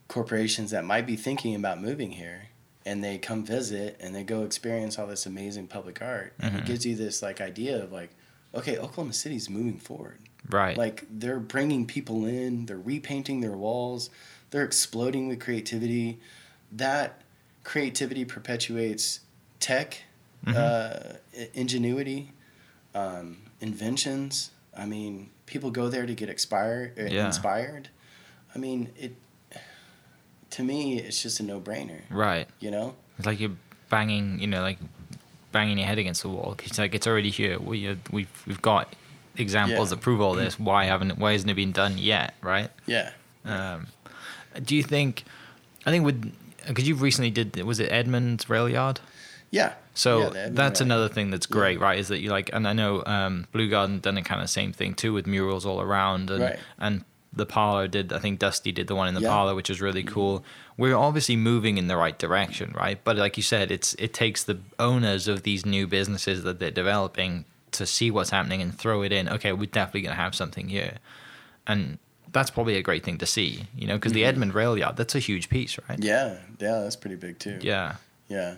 [0.07, 2.47] corporations that might be thinking about moving here
[2.83, 6.33] and they come visit and they go experience all this amazing public art.
[6.39, 6.59] And Mhm.
[6.61, 8.09] it gives you this like idea of like,
[8.55, 10.17] okay, Oklahoma City's moving forward.
[10.49, 14.09] right, Like they're bringing people in, they're repainting their walls,
[14.49, 16.19] they're exploding with creativity.
[16.71, 17.21] That
[17.63, 19.21] creativity perpetuates
[19.59, 20.03] tech,
[20.45, 20.55] Mhm.
[20.55, 21.17] uh,
[21.53, 22.31] ingenuity,
[22.95, 24.51] um, inventions.
[24.77, 27.25] I mean, people go there to get expired, uh, Yeah.
[27.25, 27.89] inspired.
[28.55, 29.15] I mean, it.
[30.51, 32.01] To me, it's just a no-brainer.
[32.09, 32.47] right.
[32.59, 32.95] You know.
[33.17, 33.55] It's like you're
[33.89, 34.79] banging, you know, like
[35.51, 36.55] banging your head against the wall.
[36.63, 37.59] It's like it's already here.
[37.59, 38.95] We uh, we've we've got
[39.37, 39.95] examples Yeah.
[39.95, 40.57] that prove all this.
[40.59, 41.17] Why haven't?
[41.19, 42.33] Why hasn't it been done yet?
[42.41, 42.71] Right.
[42.87, 43.11] Yeah.
[43.45, 43.87] Um,
[44.63, 45.23] do you think?
[45.85, 46.33] I think with
[46.69, 48.99] because you recently did was it Edmond's rail yard?
[49.51, 49.73] Yeah.
[49.95, 51.99] So Yeah, that's another thing that's great, right?
[51.99, 54.71] Is that you like, and I know um, Blue Garden done the kind of same
[54.71, 56.59] thing too with murals all around, and Right.
[56.77, 57.03] and
[57.33, 58.13] the parlor did.
[58.13, 59.27] I think Dusty did the one in the Yeah.
[59.27, 59.35] Mm-hmm.
[59.35, 60.43] parlor, which is really cool.
[60.77, 62.99] We're obviously moving in the right direction, right?
[63.03, 66.71] But like you said, it's it takes the owners of these new businesses that they're
[66.71, 69.27] developing to see what's happening and throw it in.
[69.29, 70.93] Okay, we're definitely gonna have something here,
[71.67, 71.97] and
[72.31, 74.29] that's probably a great thing to see, you know, because the Mm-hmm.
[74.29, 75.97] Edmond rail yard that's a huge piece, right?
[76.03, 76.37] Yeah.
[76.59, 76.81] Yeah.
[76.81, 77.59] That's pretty big too.
[77.61, 77.95] Yeah.
[78.27, 78.55] Yeah,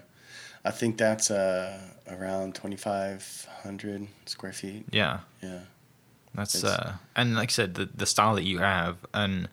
[0.65, 4.84] I think that's uh, around twenty five hundred square feet.
[4.91, 5.19] Yeah.
[5.41, 5.59] Yeah,
[6.36, 9.47] That's It's- uh, and like I said, the the style that you have, and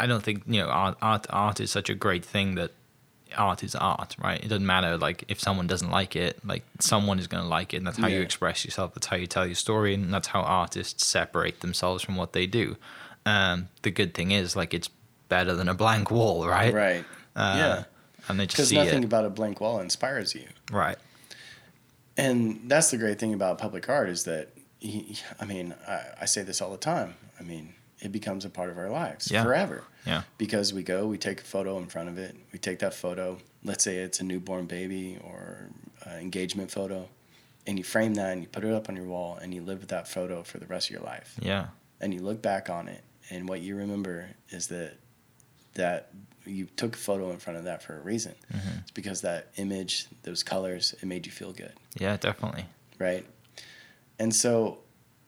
[0.00, 2.72] I don't think you know art art art is such a great thing that
[3.36, 4.42] art is art, right?
[4.42, 7.72] It doesn't matter like if someone doesn't like it, like someone is going to like
[7.72, 8.94] it, and that's how you express yourself.
[8.94, 12.46] That's how you tell your story, and that's how artists separate themselves from what they
[12.46, 12.76] do.
[13.30, 14.88] Um, the good thing is like it's
[15.28, 16.72] better than a blank wall, right?
[16.74, 17.04] right.
[17.36, 17.84] Uh, yeah,
[18.28, 20.98] and they just because nothing it, about a blank wall inspires you, right?
[22.16, 24.48] and that's the great thing about public art is that,
[25.40, 27.14] I mean, I, I say this all the time.
[27.38, 29.42] I mean, it becomes a part of our lives Yeah.
[29.42, 29.84] forever.
[30.06, 30.22] Yeah.
[30.36, 32.34] Because we go, we take a photo in front of it.
[32.52, 33.38] We take that photo.
[33.64, 35.68] Let's say it's a newborn baby or
[36.18, 37.08] engagement photo,
[37.66, 39.80] and you frame that and you put it up on your wall and you live
[39.80, 41.36] with that photo for the rest of your life.
[41.40, 41.66] Yeah.
[42.00, 44.94] And you look back on it, and what you remember is that
[45.74, 46.10] that
[46.46, 48.34] you took a photo in front of that for a reason.
[48.52, 48.80] Mhm.
[48.82, 52.64] It's because that image, those colors, it made you feel good Yeah, definitely.
[52.98, 53.24] right?
[54.18, 54.78] And so,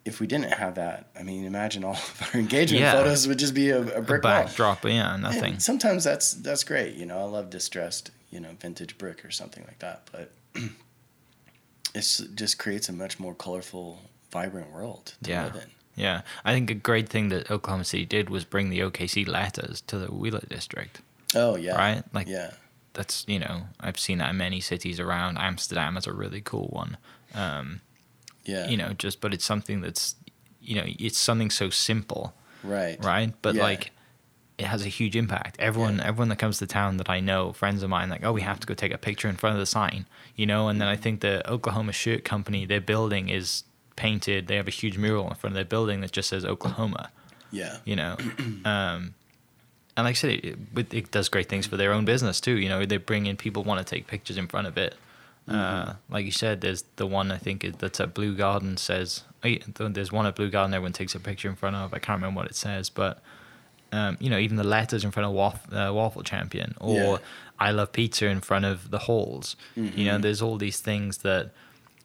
[0.05, 2.93] if we didn't have that, I mean, imagine all of our engagement Yeah.
[2.93, 4.33] photos would just be a, a A brick wall.
[4.45, 5.59] backdrop, yeah, And nothing.
[5.61, 7.19] sometimes that's that's great, you know.
[7.21, 10.33] I love distressed, you know, vintage brick or something like that, but
[11.95, 14.01] it just creates a much more colorful,
[14.31, 15.45] vibrant world to Yeah.
[15.45, 15.71] live in.
[15.95, 19.83] Yeah, I think a great thing that Oklahoma City did was bring the OKC letters
[19.83, 21.03] to the Wheeler district,
[21.35, 22.03] Oh yeah, right?
[22.15, 22.53] Like yeah,
[22.95, 25.37] that's you know I've seen that in many cities around.
[25.39, 26.97] Amsterdam is a really cool one.
[27.35, 27.81] Um,
[28.45, 30.17] yeah, You know, just but it's something that's
[30.61, 33.35] you know it's something so simple, right, right?
[33.43, 33.63] But Yeah.
[33.63, 33.91] like
[34.59, 35.57] it has a huge impact.
[35.59, 36.07] Everyone Yeah.
[36.07, 38.61] everyone that comes to town that I know, friends of mine, like oh we have
[38.61, 40.69] to go take a picture in front of the sign, you know.
[40.69, 43.65] And then I think the Oklahoma Shirt Company, their building is
[43.97, 44.47] painted.
[44.49, 47.11] They have a huge mural in front of their building that just says Oklahoma.
[47.51, 48.17] yeah, you know
[48.65, 49.15] um
[49.97, 52.57] and like i said it, it, it does great things for their own business too
[52.57, 54.95] you know they bring in people want to take pictures in front of it
[55.49, 59.49] uh like you said there's the one i think that's at blue garden says oh,
[59.49, 59.59] yeah,
[59.97, 62.39] there's one at blue garden everyone takes a picture in front of i can't remember
[62.41, 63.21] what it says but
[63.95, 67.19] um, you know, even the letters in front of Waffle, uh, Waffle Champion or Yeah.
[67.59, 69.55] I Love Pizza in front of the halls.
[69.77, 70.23] You know, Mhm.
[70.23, 71.51] there's all these things that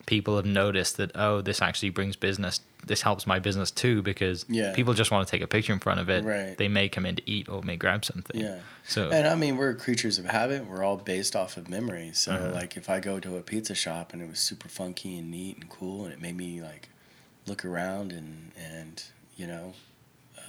[0.08, 2.62] people have noticed that, oh, this actually brings business.
[2.86, 4.74] This helps my business too because Yeah.
[4.74, 6.24] people just want to take a picture in front of it.
[6.24, 6.58] Right.
[6.58, 8.40] They may come in to eat or may grab something.
[8.42, 8.60] yeah.
[8.88, 10.66] So, And I mean, we're creatures of habit.
[10.66, 12.12] We're all based off of memory.
[12.14, 12.54] So, Mhm.
[12.56, 15.58] like, if I go to a pizza shop and it was super funky and neat
[15.58, 16.90] and cool, and it made me like
[17.46, 19.04] look around and and
[19.36, 19.74] you know,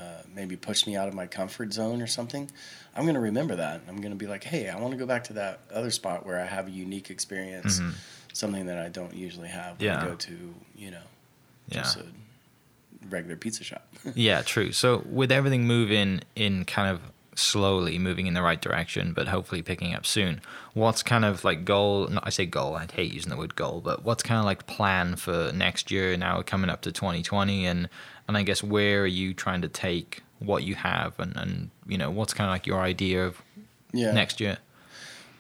[0.01, 2.49] uh, maybe push me out of my comfort zone or something,
[2.97, 3.83] I'm gonna remember that.
[3.89, 6.39] I'm gonna be like, hey, I want to go back to that other spot where
[6.41, 7.95] I have a unique experience, Mhm.
[8.39, 10.03] Something that I don't usually have when Yeah.
[10.03, 11.03] I go to you know,
[11.69, 11.83] yeah.
[11.83, 12.05] just a
[13.09, 13.87] regular pizza shop.
[14.15, 14.73] yeah, true.
[14.73, 17.01] So with everything moving in kind of
[17.39, 20.41] slowly moving in the right direction, but hopefully picking up soon.
[20.75, 22.09] What's kind of like goal?
[22.09, 22.75] Not I say goal.
[22.75, 26.17] I hate using the word goal, but what's kind of like plan for next year?
[26.17, 27.89] Now coming up to 2020, and
[28.27, 31.97] and I guess where are you trying to take what you have, and and you
[31.99, 33.41] know what's kind of like your idea of
[33.93, 34.13] yeah.
[34.13, 34.59] next year?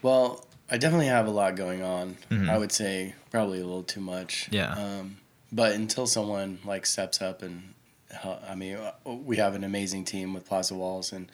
[0.02, 2.16] Well, I definitely have a lot going on.
[2.30, 2.48] Mhm.
[2.50, 4.48] I would say probably a little too much.
[4.50, 4.72] Yeah.
[4.74, 5.18] Um,
[5.50, 7.74] but until someone like steps up and,
[8.10, 11.30] hel- I mean, uh, we have an amazing team with Plaza Walls and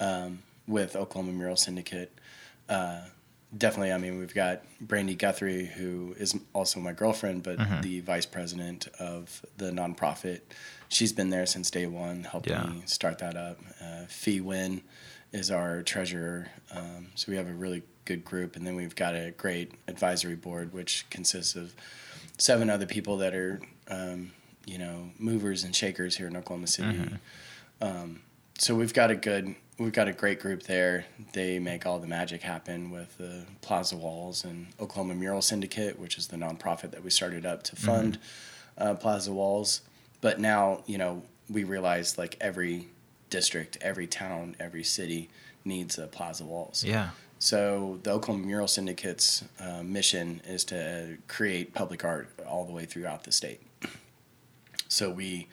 [0.00, 2.10] um, with Oklahoma Mural Syndicate.
[2.68, 3.02] Uh,
[3.56, 7.82] definitely, I mean, we've got Brandy Guthrie, who is also my girlfriend, but Mhm.
[7.82, 10.40] the vice president of the nonprofit.
[10.88, 12.64] She's been there since day one, helping Yeah.
[12.66, 13.60] me start that up.
[13.80, 14.82] Uh, Fee Win
[15.32, 16.48] is our treasurer.
[16.72, 18.56] Um, so we have a really good group.
[18.56, 21.74] And then we've got a great advisory board, which consists of
[22.38, 24.32] seven other people that are, um,
[24.66, 26.98] you know, movers and shakers here in Oklahoma City.
[26.98, 27.18] Mhm.
[27.80, 28.20] Um,
[28.58, 31.06] so we've got a good, we've got a great group there.
[31.32, 36.16] They make all the magic happen with the Plaza Walls and Oklahoma Mural Syndicate, which
[36.18, 38.18] is the nonprofit that we started up to fund
[38.78, 39.82] uh, Plaza Walls.
[40.20, 42.88] But now, you know, we realize like every
[43.30, 45.28] district, every town, every city
[45.64, 46.84] needs a Plaza Walls.
[46.84, 47.10] Yeah.
[47.44, 52.86] So the Oklahoma Mural Syndicate's uh, mission is to create public art all the way
[52.86, 53.60] throughout the state.
[54.88, 55.48] So we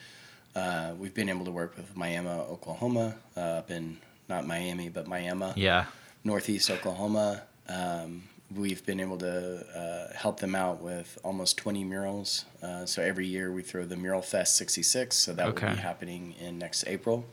[0.56, 3.98] uh, we've been able to work with Miami, Oklahoma, uh, up in
[4.30, 5.88] not Miami but Miami, Yeah.
[6.24, 7.42] Northeast Oklahoma.
[7.68, 8.24] Um,
[8.56, 12.46] we've been able to uh, help them out with almost 20 murals.
[12.64, 15.14] Uh, so every year we throw the Mural Fest 66.
[15.14, 17.26] So that will be happening in next April.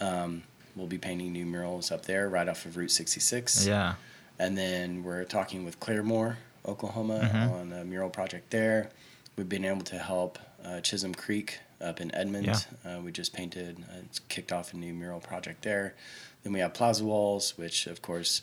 [0.00, 0.44] Um,
[0.76, 3.66] we'll be painting new murals up there right off of Route 66.
[3.66, 3.94] Yeah.
[4.38, 7.50] And then we're talking with Claremore, Oklahoma, Mhm.
[7.52, 8.90] on a mural project there.
[9.36, 12.66] We've been able to help uh, Chisholm Creek up in Edmond.
[12.84, 15.94] Uh, we just painted, uh, it's kicked off a new mural project there.
[16.42, 18.42] Then we have Plaza Walls, which of course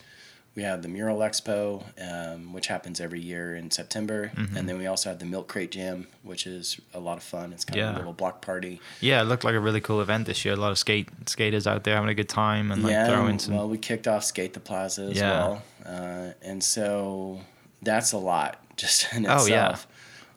[0.56, 4.32] we have the Mural Expo, um, which happens every year in September.
[4.36, 4.56] Mhm.
[4.56, 7.54] And then we also have the Milk Crate Jam, which is a lot of fun.
[7.54, 8.80] It's kind of a little block party.
[9.02, 9.22] Yeah.
[9.22, 10.54] It looked like a really cool event this year.
[10.54, 13.40] A lot of skate skaters out there having a good time and like yeah, throwing
[13.40, 13.56] some.
[13.56, 15.32] well, we kicked off Skate the Plaza as Yeah.
[15.32, 17.42] well, uh, and so
[17.82, 19.42] that's a lot just in itself.
[19.42, 19.76] Oh, yeah.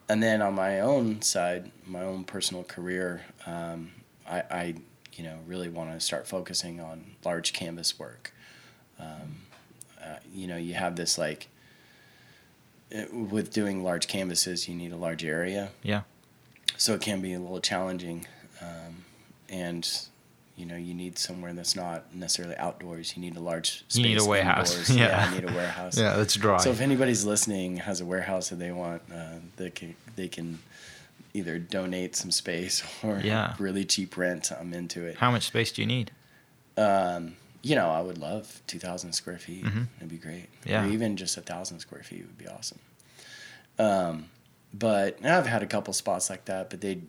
[0.08, 3.90] And then on my own side, my own personal career, um,
[4.26, 4.74] I, I,
[5.14, 8.32] you know, really want to start focusing on large canvas work.
[9.00, 9.42] Um,
[10.06, 11.48] uh, you know, you have this like
[12.90, 16.02] it- with doing large canvases, you need a large area Yeah.
[16.76, 18.26] so it can be a little challenging.
[18.60, 19.04] Um,
[19.48, 19.88] and
[20.56, 23.14] you know, you need somewhere that's not necessarily outdoors.
[23.14, 23.96] You need a large space.
[23.98, 24.88] You need a warehouse.
[25.02, 25.28] Yeah.
[25.30, 25.98] I need a warehouse.
[25.98, 26.56] Yeah, that's dry.
[26.58, 30.60] So if anybody's listening has a warehouse that they want, uh, they can they can
[31.34, 33.54] either donate some space or Yeah.
[33.58, 34.50] really cheap rent.
[34.58, 35.16] I'm into it.
[35.16, 36.10] How much space do you need?
[36.78, 37.36] Um,
[37.66, 39.64] you know, I would love 2,000 square feet.
[39.64, 39.86] Mhm.
[39.96, 40.48] It'd be great.
[40.64, 40.84] Yeah.
[40.84, 42.78] Or even just a thousand square feet would be awesome.
[43.78, 44.26] Um,
[44.72, 47.00] but I've had a couple spots like that, but they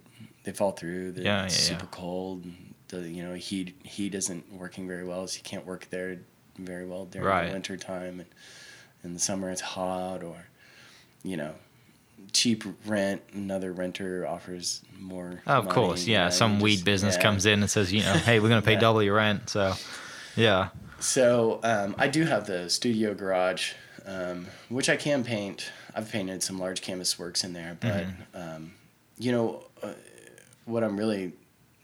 [0.44, 1.12] they fall through.
[1.12, 1.90] They're Yeah, yeah, super yeah.
[1.92, 2.46] cold.
[2.88, 6.20] The you know heat heat isn't working very well, so you can't work there
[6.58, 7.48] very well during Right.
[7.48, 8.20] the winter time.
[8.22, 8.30] And
[9.04, 10.48] in the summer, it's hot, or
[11.24, 11.54] you know,
[12.32, 13.22] cheap rent.
[13.34, 15.42] Another renter offers more.
[15.46, 16.30] Oh, of course, yeah.
[16.30, 18.80] Some you weed business comes in and says, you know, hey, we're gonna pay Yeah.
[18.88, 19.50] double your rent.
[19.50, 19.76] So,
[20.38, 20.70] yeah,
[21.00, 23.74] So um, I do have the studio garage,
[24.06, 25.72] um, which I can paint.
[25.96, 28.74] I've painted some large canvas works in there, but um,
[29.18, 29.94] you know uh,
[30.66, 31.34] what I'm really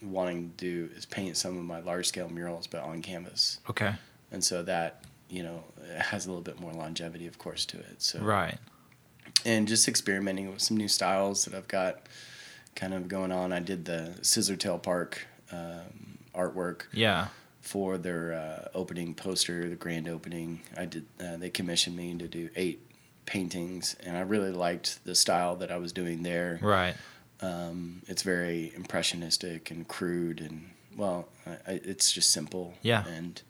[0.02, 3.94] wanting to do is paint some of my large scale murals, but on canvas, okay,
[4.32, 7.80] and so that you know it has a little bit more longevity, of course, to
[7.80, 8.02] it.
[8.02, 8.58] So right,
[9.46, 12.08] and just experimenting with some new styles that I've got
[12.76, 13.52] kind of going on.
[13.52, 16.84] I did the Scissortail Park um, artwork.
[16.94, 17.28] Yeah,
[17.64, 20.62] for their uh, opening poster, the grand opening.
[20.78, 21.06] I did.
[21.20, 22.82] Uh, they commissioned me to do eight
[23.26, 26.60] paintings, and I really liked the style that I was doing there.
[26.62, 26.96] right,
[27.42, 32.74] Um, it's very impressionistic and crude, and well, I, it's just simple.
[32.82, 33.06] Yeah.
[33.08, 33.42] and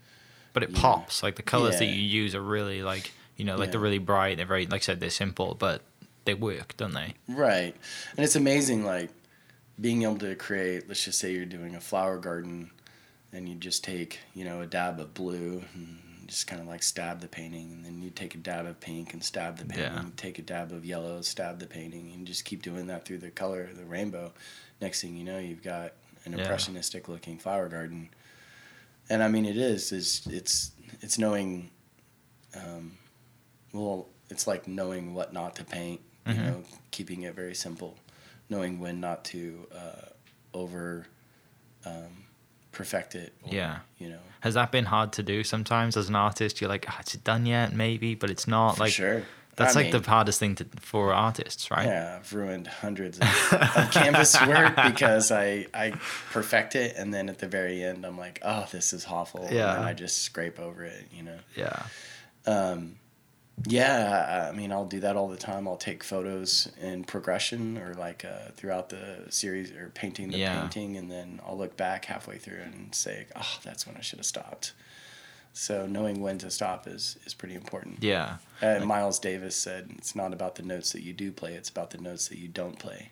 [0.53, 0.79] but it Yeah.
[0.81, 1.23] pops.
[1.23, 4.37] Like the colors that you use are really like, you know, like they're really bright.
[4.37, 5.81] They're very, like I said, they're simple, but
[6.25, 7.15] they work, don't they?
[7.27, 7.75] right,
[8.15, 9.09] and it's amazing, like
[9.81, 10.87] being able to create.
[10.87, 12.69] Let's just say you're doing a flower garden,
[13.33, 16.81] and you just take you know a dab of blue and just kind of like
[16.83, 19.83] stab the painting, and then you take a dab of pink and stab the painting.
[19.93, 20.05] Yeah.
[20.15, 23.29] Take a dab of yellow, stab the painting, and just keep doing that through the
[23.31, 24.31] color of the rainbow.
[24.79, 25.93] Next thing you know, you've got
[26.25, 26.39] an Yeah.
[26.39, 28.09] impressionistic looking flower garden.
[29.09, 30.71] And I mean, it is is it's
[31.01, 31.69] it's knowing,
[32.55, 32.97] um,
[33.73, 35.99] well, it's like knowing what not to paint.
[36.25, 36.43] You Mhm.
[36.45, 37.97] know, keeping it very simple,
[38.49, 40.05] knowing when not to uh,
[40.53, 41.05] over
[41.85, 42.22] um,
[42.73, 43.33] perfect it.
[43.43, 43.79] Or, Yeah.
[43.97, 46.59] you know, Has that been hard to do sometimes as an artist?
[46.59, 47.71] You're like, oh, is it done yet?
[47.73, 48.75] Maybe, but it's not.
[48.75, 49.23] for like sure.
[49.55, 51.85] that's I like mean, the hardest thing to, for artists, right?
[51.87, 55.91] Yeah, I've ruined hundreds of, of canvas work because I I
[56.31, 59.47] perfect it and then at the very end I'm like, oh, this is awful.
[59.51, 59.75] Yeah.
[59.75, 61.37] And I just scrape over it, you know.
[61.55, 61.83] Yeah.
[62.45, 62.95] Um,
[63.67, 65.67] yeah, I mean, I'll do that all the time.
[65.67, 70.59] I'll take photos in progression or like uh, throughout the series or painting the Yeah.
[70.61, 74.19] painting, and then I'll look back halfway through and say, oh, that's when I should
[74.19, 74.73] have stopped.
[75.53, 78.01] So knowing when to stop is is pretty important.
[78.03, 78.37] Yeah.
[78.61, 81.91] Uh, Miles Davis said, "It's not about the notes that you do play; it's about
[81.91, 83.11] the notes that you don't play."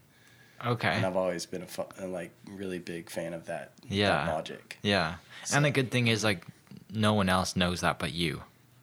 [0.65, 0.89] Okay.
[0.89, 1.65] And I've always been
[1.99, 4.25] a, like really big fan of that, Yeah.
[4.25, 4.77] that logic.
[4.81, 5.15] Yeah.
[5.53, 6.45] And the good thing is like
[6.91, 8.41] no one else knows that but you.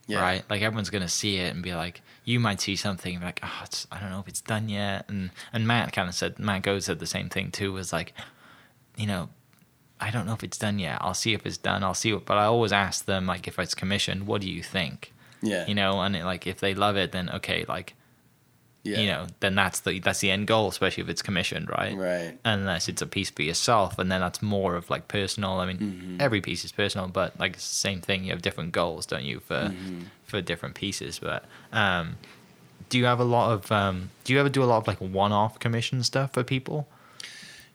[0.09, 0.21] Yeah.
[0.21, 0.43] Right?
[0.51, 3.41] Like everyone's gonna see it and be like, you might see something and be like,
[3.43, 5.05] oh, it's, I don't know if it's done yet.
[5.09, 7.73] And and Matt kind of said, Matt Goes said the same thing too.
[7.73, 8.15] Was like,
[8.97, 9.29] you know,
[10.01, 10.99] I don't know if it's done yet.
[11.01, 11.85] I'll see if it's done.
[11.85, 12.25] I'll see what.
[12.25, 15.13] But I always ask them like, if it's commissioned, what do you think?
[15.41, 17.95] Yeah, You know, and it, like if they love it, then okay, like
[18.89, 21.95] yeah, you know, then that's the that's the end goal, especially if it's commissioned, right?
[21.97, 25.67] right, unless it's a piece for yourself and then that's more of like personal i
[25.67, 26.17] mean Mm-hmm.
[26.27, 29.61] every piece is personal but like same thing you have different goals don't you for
[29.73, 30.01] Mm-hmm.
[30.31, 31.41] for different pieces but
[31.73, 32.17] um
[32.91, 34.99] do you have a lot of um do you ever do a lot of like
[35.01, 36.87] one-off commission stuff for people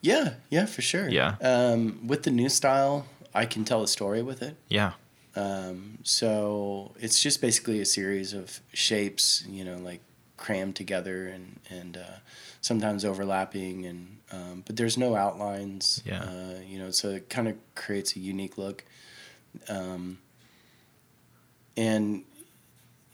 [0.01, 1.07] yeah, yeah, for sure.
[1.07, 1.36] Yeah.
[1.41, 4.55] Um, with the new style, I can tell a story with it.
[4.68, 4.91] yeah
[5.36, 10.01] Um, so it's just basically a series of shapes, you know, like
[10.44, 12.18] crammed together and and uh,
[12.60, 16.04] sometimes overlapping, and um, but there's no outlines.
[16.06, 16.22] Yeah.
[16.22, 18.84] Uh, you know, so it kind of creates a unique look,
[19.70, 20.20] um,
[21.78, 22.24] and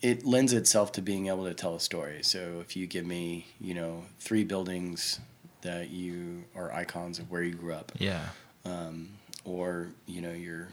[0.02, 2.24] it lends itself to being able to tell a story.
[2.24, 5.20] So if you give me, you know, three buildings
[5.62, 8.30] that you are icons of where you grew up, yeah
[8.66, 9.10] um,
[9.46, 10.70] or you know your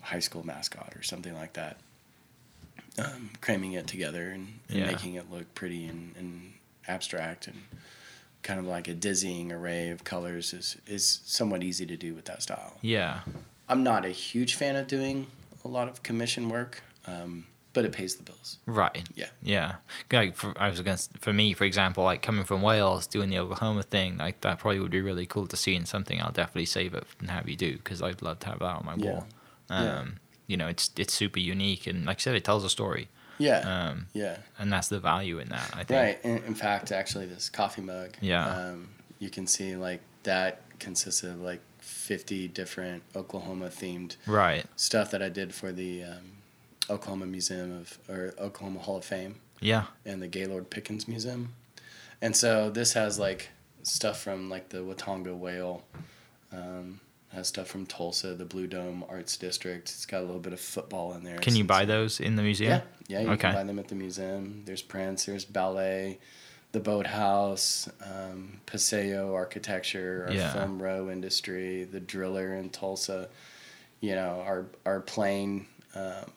[0.00, 1.76] high school mascot or something like that.
[2.98, 4.86] Um, cramming it together and, and Yeah.
[4.86, 6.52] making it look pretty and, and
[6.86, 7.62] abstract and
[8.42, 12.24] kind of like a dizzying array of colors is, is somewhat easy to do with
[12.26, 12.78] that style.
[12.82, 13.20] yeah
[13.68, 15.26] I'm not a huge fan of doing
[15.64, 18.58] a lot of commission work, um, but it pays the bills.
[18.66, 19.26] right Yeah.
[19.42, 19.74] yeah
[20.10, 23.38] like for, i was s- for me for example like coming from wales doing the
[23.38, 26.64] oklahoma thing like that probably would be really cool to see in something i'll definitely
[26.64, 29.10] save it and have you do because i'd love to have that on my Yeah.
[29.10, 29.26] wall
[29.68, 30.04] um Yeah.
[30.48, 33.06] You know it's it's super unique and like i said it tells a story
[33.38, 33.60] Yeah.
[33.90, 34.38] um yeah.
[34.58, 36.18] and that's the value in that i think Right.
[36.24, 38.10] In, in fact, actually, this coffee mug.
[38.20, 38.44] Yeah.
[38.48, 38.88] Um,
[39.20, 44.64] you can see like that consists of like 50 different Oklahoma themed Right.
[44.76, 46.24] stuff that I did for the um,
[46.90, 49.84] Oklahoma Museum of or Oklahoma Hall of Fame Yeah.
[50.04, 51.54] and the Gaylord Pickens Museum.
[52.22, 53.50] And so this has like
[53.82, 55.82] stuff from like the Watonga Whale,
[56.52, 59.88] um, has stuff from Tulsa, the Blue Dome Arts District.
[59.88, 61.38] It's got a little bit of football in there.
[61.38, 62.80] Can you buy those in the museum?
[63.06, 63.42] Yeah, yeah, you Okay.
[63.48, 64.62] can buy them at the museum.
[64.64, 66.18] There's prints, there's ballet,
[66.72, 70.52] the boathouse, um, Paseo architecture, our Yeah.
[70.52, 73.28] film row industry, the driller in Tulsa,
[74.00, 76.30] you know, our our plane, um,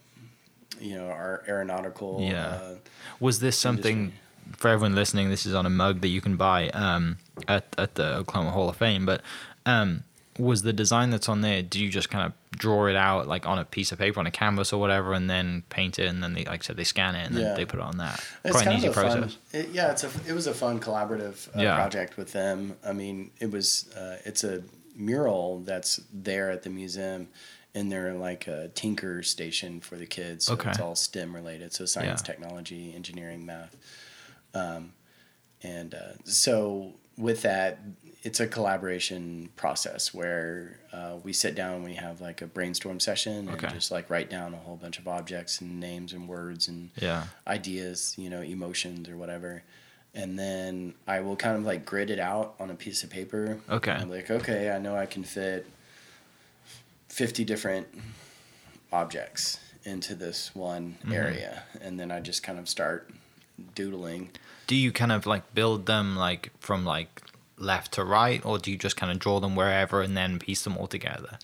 [0.79, 2.19] you know, our aeronautical.
[2.21, 2.47] Yeah.
[2.47, 2.75] Uh,
[3.19, 4.19] Was this something Industry.
[4.57, 5.29] for everyone listening?
[5.29, 7.17] This is on a mug that you can buy um,
[7.47, 9.05] at at the Oklahoma Hall of Fame.
[9.05, 9.21] But
[9.65, 10.03] um,
[10.41, 11.61] was the design that's on there?
[11.61, 14.27] Do you just kind of draw it out like on a piece of paper on
[14.27, 16.83] a canvas or whatever, and then paint it, and then they like I said they
[16.83, 17.53] scan it and then Yeah.
[17.53, 18.23] they put it on that?
[18.43, 19.33] It's Quite an kind easy of a process.
[19.35, 21.75] Fun, it, yeah, it's a it was a fun collaborative uh, Yeah.
[21.75, 22.77] project with them.
[22.85, 24.63] I mean, it was uh, it's a
[24.95, 27.27] mural that's there at the museum
[27.73, 30.45] and they're like a tinker station for the kids.
[30.47, 30.69] So Okay.
[30.71, 32.33] it's all STEM related, so science, Yeah.
[32.33, 33.77] technology, engineering, math.
[34.53, 34.91] Um,
[35.63, 37.79] and uh, so with that,
[38.23, 42.99] it's a collaboration process where uh, we sit down and we have like a brainstorm
[42.99, 43.65] session Okay.
[43.67, 46.91] and just like write down a whole bunch of objects and names and words and
[46.97, 47.23] Yeah.
[47.47, 49.63] ideas, you know, emotions or whatever.
[50.13, 53.57] And then I will kind of like grid it out on a piece of paper.
[53.69, 53.91] Okay.
[53.91, 55.65] I'm like, okay, I know I can fit
[57.09, 57.87] 50 different
[58.91, 61.13] objects into this one Mm-hmm.
[61.13, 61.63] area.
[61.81, 63.09] And then I just kind of start
[63.73, 64.29] doodling.
[64.67, 67.21] Do you kind of like build them like from like
[67.61, 70.63] left to right, or do you just kind of draw them wherever and then piece
[70.63, 71.37] them all together?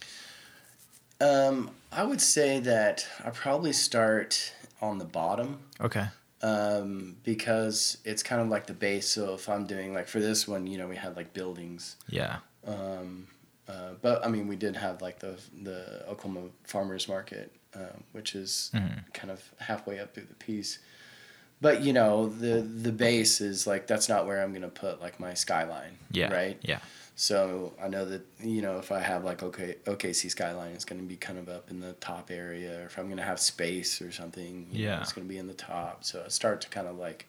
[1.20, 5.60] Um, I would say that I probably start on the bottom.
[5.82, 6.08] Okay.
[6.44, 9.10] um, because it's kind of like the base.
[9.10, 12.38] So if I'm doing like for this one, you know, we had like buildings, Yeah.
[12.68, 13.28] um,
[13.68, 18.36] uh, but I mean, we did have like the the Oklahoma Farmers Market, um, which
[18.36, 19.12] is Mhm.
[19.14, 20.78] kind of halfway up through the piece.
[21.62, 25.20] But you know, the the base is like that's not where I'm gonna put like
[25.20, 25.98] my skyline.
[26.12, 26.32] Yeah.
[26.34, 26.58] Right.
[26.62, 26.80] Yeah.
[27.20, 31.02] So I know that you know if I have like okay OKC skyline, it's going
[31.02, 32.82] to be kind of up in the top area.
[32.82, 35.02] Or if I'm going to have space or something, you know, Yeah.
[35.02, 36.04] it's going to be in the top.
[36.04, 37.28] So I start to kind of like,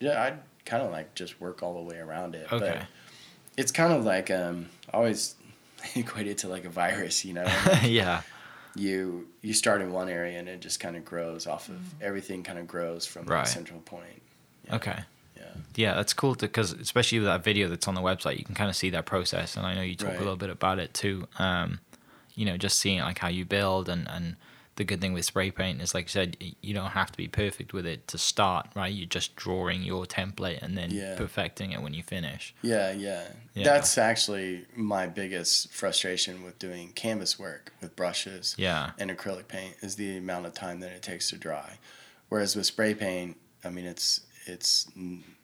[0.00, 2.50] yeah, I kind of like just work all the way around it.
[2.50, 2.78] Okay.
[2.78, 2.86] But
[3.58, 5.34] it's kind of like um, I always
[5.94, 7.22] equate it to like a virus.
[7.26, 7.44] You know,
[7.82, 8.22] yeah.
[8.76, 12.42] You you start in one area and it just kind of grows off of everything.
[12.42, 13.44] Kind of grows from Right.
[13.44, 14.22] the central point.
[14.66, 14.76] Yeah.
[14.76, 14.98] Okay.
[15.36, 15.42] Yeah.
[15.74, 18.70] Yeah, that's cool because especially with that video that's on the website, you can kind
[18.70, 20.16] of see that process, and I know you talk Right.
[20.16, 21.26] a little bit about it too.
[21.38, 21.80] Um,
[22.34, 24.36] you know, just seeing like how you build, and and
[24.76, 27.28] the good thing with spray paint is, like you said, you don't have to be
[27.28, 28.92] perfect with it to start, right?
[28.92, 31.16] You're just drawing your template and then Yeah.
[31.16, 32.54] perfecting it when you finish.
[32.62, 33.64] Yeah, yeah, Yeah.
[33.64, 39.76] That's actually my biggest frustration with doing canvas work with brushes Yeah, and acrylic paint
[39.80, 41.78] is the amount of time that it takes to dry.
[42.28, 44.86] Whereas with spray paint, I mean, it's it's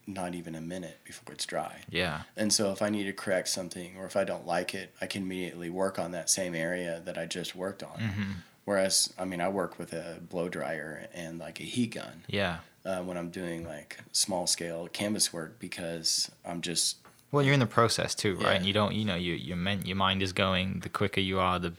[0.06, 1.80] not even a minute before it's dry.
[1.90, 4.94] yeah, And so if I need to correct something or if I don't like it,
[5.00, 7.98] I can immediately work on that same area that I just worked on.
[8.00, 8.32] hmm
[8.64, 12.58] Whereas, I mean, I work with a blow dryer and like a heat gun yeah.
[12.84, 16.98] uh, when I'm doing like small scale canvas work because I'm just
[17.32, 18.42] Well, you're in the process too, right?
[18.42, 18.50] Yeah.
[18.52, 20.80] And you don't, you know, you your men, your mind is going.
[20.80, 21.72] The quicker you are, the,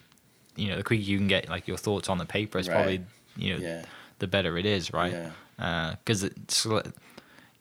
[0.57, 2.75] you know, the quicker you can get like your thoughts on the paper is Right.
[2.75, 3.01] probably,
[3.37, 3.85] you know, yeah,
[4.19, 5.13] the better it is, right?
[5.57, 5.95] yeah.
[6.03, 6.79] because it sl-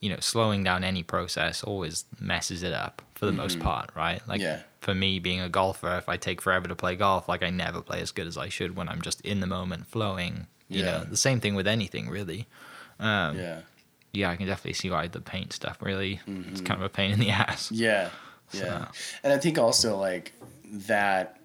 [0.02, 4.20] you know slowing down any process always messes it up for the most part right
[4.28, 4.58] like Mm-hmm.
[4.58, 4.62] Yeah.
[4.80, 7.80] for me being a golfer if i take forever to play golf like i never
[7.80, 11.04] play as good as i should when i'm just in the moment flowing you know
[11.04, 12.46] the same thing with anything really
[12.98, 13.60] um, yeah.
[14.12, 14.30] yeah.
[14.30, 17.30] i can definitely see why the paint stuff really—it's kind of a pain in the
[17.44, 18.10] ass Yeah,
[18.52, 18.88] So- yeah,
[19.22, 20.32] and I think also like
[20.90, 21.38] that,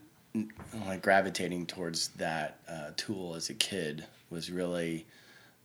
[0.86, 5.06] like gravitating towards that uh, tool as a kid was really,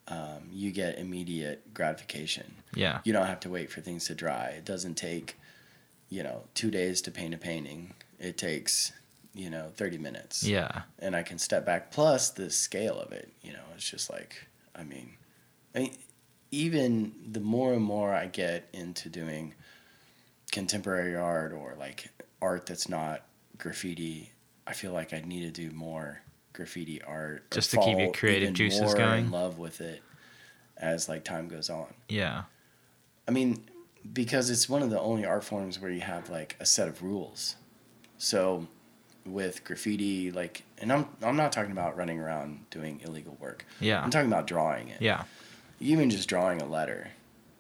[0.09, 2.55] um, you get immediate gratification.
[2.75, 4.47] Yeah You don't have to wait for things to dry.
[4.57, 5.39] It doesn't take,
[6.09, 7.95] you know, two days to paint a painting.
[8.19, 8.93] It takes,
[9.35, 10.43] you know, thirty minutes.
[10.45, 11.91] yeah and I can step back.
[11.91, 15.15] Plus the scale of it, you know, it's just like, I mean,
[15.75, 15.97] I mean,
[16.51, 19.55] even the more and more I get into doing
[20.51, 22.11] contemporary art or like
[22.43, 23.23] art that's not
[23.59, 24.31] graffiti,
[24.67, 26.21] I feel like I need to do more
[26.53, 27.51] graffiti art.
[27.51, 29.27] Just to keep your creative juices going?
[29.27, 30.03] In love with it
[30.77, 31.87] as like time goes on.
[32.09, 32.43] yeah
[33.29, 33.65] I mean,
[34.13, 37.03] because it's one of the only art forms where you have like a set of
[37.03, 37.57] rules.
[38.19, 38.67] So
[39.25, 43.65] with graffiti, like, and I'm I'm not talking about running around doing illegal work.
[43.81, 45.01] yeah I'm talking about drawing it.
[45.01, 45.25] yeah
[45.81, 47.09] Even just drawing a letter,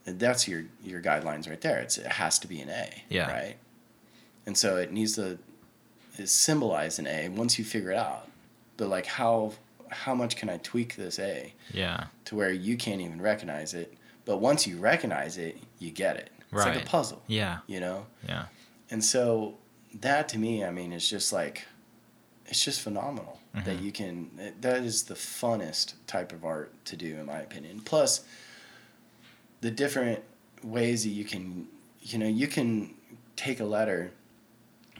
[0.04, 1.78] that's your your guidelines right there.
[1.80, 3.02] It's it has to be an A.
[3.08, 3.30] Yeah.
[3.30, 3.56] Right.
[4.46, 5.38] And so it needs to
[6.24, 8.28] symbolize an A once you figure it out.
[8.76, 9.52] But like how
[9.88, 12.04] how much can I tweak this A Yeah.
[12.24, 13.92] to where you can't even recognize it,
[14.24, 16.30] but once you recognize it, you get it.
[16.52, 17.58] It's like a puzzle, Yeah.
[17.66, 18.06] you know.
[18.28, 18.46] Yeah.
[18.90, 19.56] And so
[20.00, 21.66] that to me, I mean, is just like
[22.46, 23.82] it's just phenomenal that Mhm.
[23.82, 24.52] you can.
[24.60, 27.80] That is the funnest type of art to do, in my opinion.
[27.80, 28.22] Plus,
[29.62, 30.22] the different
[30.62, 31.68] ways that you can,
[32.02, 32.94] you know, you can
[33.36, 34.12] take a letter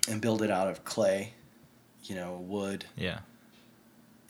[0.09, 1.35] and build it out of clay,
[2.05, 3.21] you know, wood, Yeah.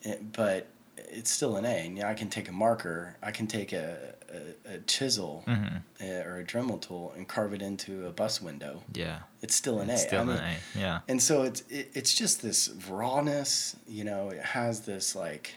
[0.03, 0.67] it, but
[0.97, 1.87] it's still an A.
[1.87, 5.65] And I can take a marker, I can take a, a, a chisel hmm
[6.03, 8.83] uh, or a Dremel tool and carve it into a bus window.
[8.93, 9.21] Yeah.
[9.43, 10.07] It's still an It's A.
[10.07, 10.79] still I mean, an A.
[10.79, 10.99] Yeah.
[11.09, 14.31] and so it's it, it's just this rawness, you know.
[14.31, 15.55] It has this like,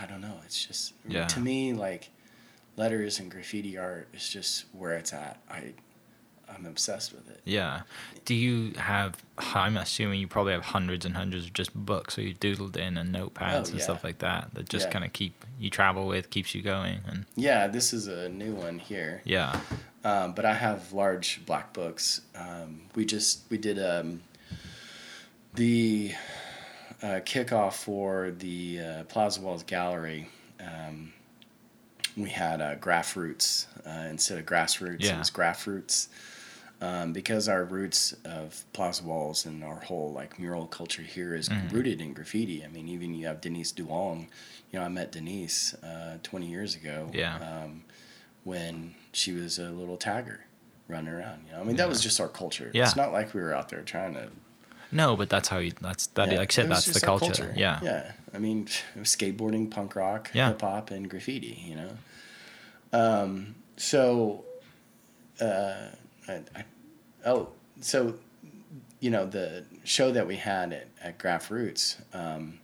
[0.00, 0.38] I don't know.
[0.44, 1.26] It's just Yeah.
[1.26, 2.10] to me like,
[2.76, 5.38] letters and graffiti art is just where it's at.
[5.48, 5.74] I,
[6.52, 7.40] I'm obsessed with it.
[7.44, 7.82] Yeah.
[8.24, 9.16] Do you have?
[9.38, 12.96] I'm assuming you probably have hundreds and hundreds of just books, or you doodled in
[12.96, 14.92] and notepads Oh, and stuff like that that just Yeah.
[14.92, 18.54] kind of keep you travel with, keeps you going, and Yeah, this is a new
[18.54, 19.20] one here.
[19.24, 19.60] yeah.
[20.04, 22.20] Um, but I have large black books.
[22.34, 24.22] Um, we just we did um,
[25.54, 26.12] the
[27.02, 30.28] uh, kickoff for the uh, Plaza Walls Gallery.
[32.16, 34.94] We had uh, graph roots uh, instead of grassroots.
[35.00, 35.18] It Yeah.
[35.18, 36.08] was graph roots.
[36.80, 41.48] Um, because our roots of Plaza Walls and our whole like mural culture here is
[41.48, 41.72] Mhm.
[41.72, 42.64] rooted in graffiti.
[42.64, 44.26] I mean, even you have Denise Duong.
[44.70, 47.10] You know, I met Denise uh, 20 years ago.
[47.14, 47.36] Yeah.
[47.36, 47.84] Um,
[48.42, 50.40] when she was a little tagger
[50.88, 51.44] running around.
[51.46, 52.70] You know, I mean, that was just our culture.
[52.74, 52.84] Yeah.
[52.84, 54.28] It's not like we were out there trying to.
[54.92, 55.72] No, but that's how you.
[55.80, 56.30] That's that.
[56.30, 57.54] yeah, like I said, that's the our culture.
[57.56, 57.80] Yeah.
[57.82, 58.12] Yeah.
[58.34, 60.48] I mean, it was skateboarding, punk rock, Yeah.
[60.48, 61.62] hip hop, and graffiti.
[61.66, 61.90] You know.
[62.92, 63.54] Um.
[63.76, 64.44] So.
[65.40, 65.74] Uh.
[66.28, 66.64] I, I,
[67.26, 67.48] oh.
[67.80, 68.14] So.
[69.00, 72.58] You know the show that we had at, at Graph Roots um,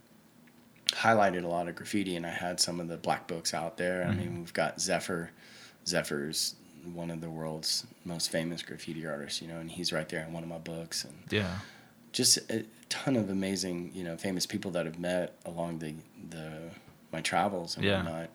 [0.87, 4.05] highlighted a lot of graffiti, and I had some of the black books out there.
[4.05, 4.17] I Mhm.
[4.17, 5.33] mean, we've got Zephyr.
[5.87, 6.55] Zephyr's
[6.95, 10.33] one of the world's most famous graffiti artists, you know, and he's right there in
[10.33, 11.59] one of my books, and Yeah.
[12.13, 15.95] Just a ton of amazing, you know, famous people that I've met along the
[16.29, 16.71] the
[17.13, 18.03] my travels and Yeah.
[18.03, 18.31] whatnot.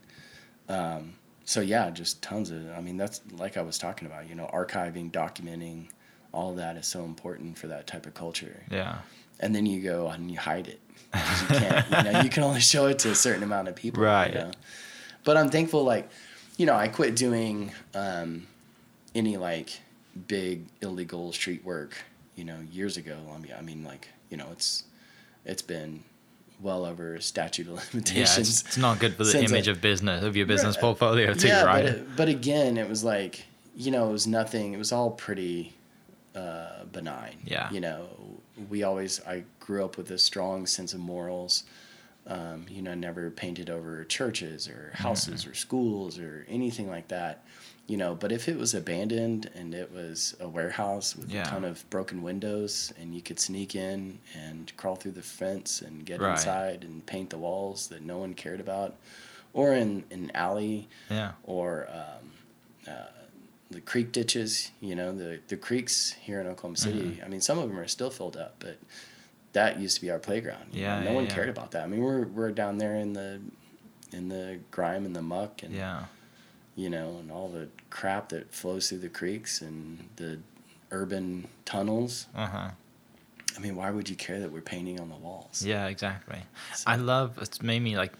[0.67, 1.13] Um,
[1.45, 2.69] so yeah, just tons of.
[2.75, 4.27] I mean, that's like I was talking about.
[4.29, 5.87] You know, archiving, documenting,
[6.31, 8.63] all of that is so important for that type of culture.
[8.71, 8.99] Yeah.
[9.39, 10.79] And then you go and you hide it.
[11.13, 11.85] You can't.
[12.05, 14.03] you know, you can only show it to a certain amount of people.
[14.03, 14.33] Right.
[14.33, 14.51] You know?
[15.23, 15.83] But I'm thankful.
[15.83, 16.09] Like,
[16.57, 18.47] you know, I quit doing um,
[19.13, 19.69] any like
[20.27, 21.95] big illegal street work.
[22.35, 23.17] You know, years ago.
[23.33, 24.83] I mean, I mean, like, you know, it's
[25.45, 26.03] it's been
[26.61, 27.81] well over statute of Yeah.
[27.93, 28.49] limitations.
[28.49, 30.81] It's, it's not good for the Since I- image of business of your business Right.
[30.81, 31.83] portfolio too, yeah, right?
[31.83, 34.73] But, it- but again, it was like, you know, it was nothing.
[34.73, 35.73] It was all pretty
[36.35, 37.37] uh, benign.
[37.45, 37.71] Yeah.
[37.71, 38.07] You know,
[38.69, 41.63] we always, I grew up with a strong sense of morals.
[42.27, 45.51] Um, you know, never painted over churches or houses Mm-hmm.
[45.51, 47.43] or schools or anything like that.
[47.87, 51.43] You know, but if it was abandoned and it was a warehouse with Yeah.
[51.43, 55.83] a ton of broken windows and you could sneak in and crawl through the fence
[55.83, 56.31] and get Right.
[56.31, 58.95] inside and paint the walls that no one cared about,
[59.53, 61.33] or in an alley yeah.
[61.43, 62.31] or um,
[62.87, 63.07] uh,
[63.69, 64.71] the creek ditches.
[64.81, 66.99] You know, the the creeks here in Oklahoma City.
[67.01, 67.25] Mm-hmm.
[67.25, 68.79] I mean, some of them are still filled up, but
[69.53, 70.69] that used to be our playground.
[70.73, 71.03] Yeah, know?
[71.05, 71.35] no yeah, one yeah.
[71.35, 71.83] cared about that.
[71.83, 73.41] I mean, we're we're down there in the
[74.11, 76.05] in the grime and the muck and Yeah.
[76.75, 80.39] You know and all the crap that flows through the creeks and the
[80.91, 82.27] urban tunnels.
[82.35, 82.69] Uh huh.
[83.57, 85.63] I mean, why would you care that we're painting on the walls?
[85.65, 86.39] Yeah, exactly.
[86.73, 88.13] So- I love it's made me like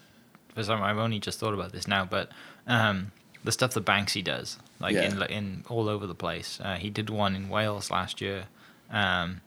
[0.54, 2.30] for some I've only just thought about this now, but
[2.66, 3.12] um
[3.44, 5.02] the stuff that Banksy does, like Yeah.
[5.02, 6.58] in in all over the place.
[6.60, 8.46] Uh, he did one in Wales last year,
[8.90, 9.40] um,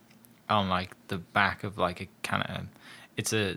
[0.48, 2.66] on like the back of like a kind of,
[3.18, 3.56] it's a.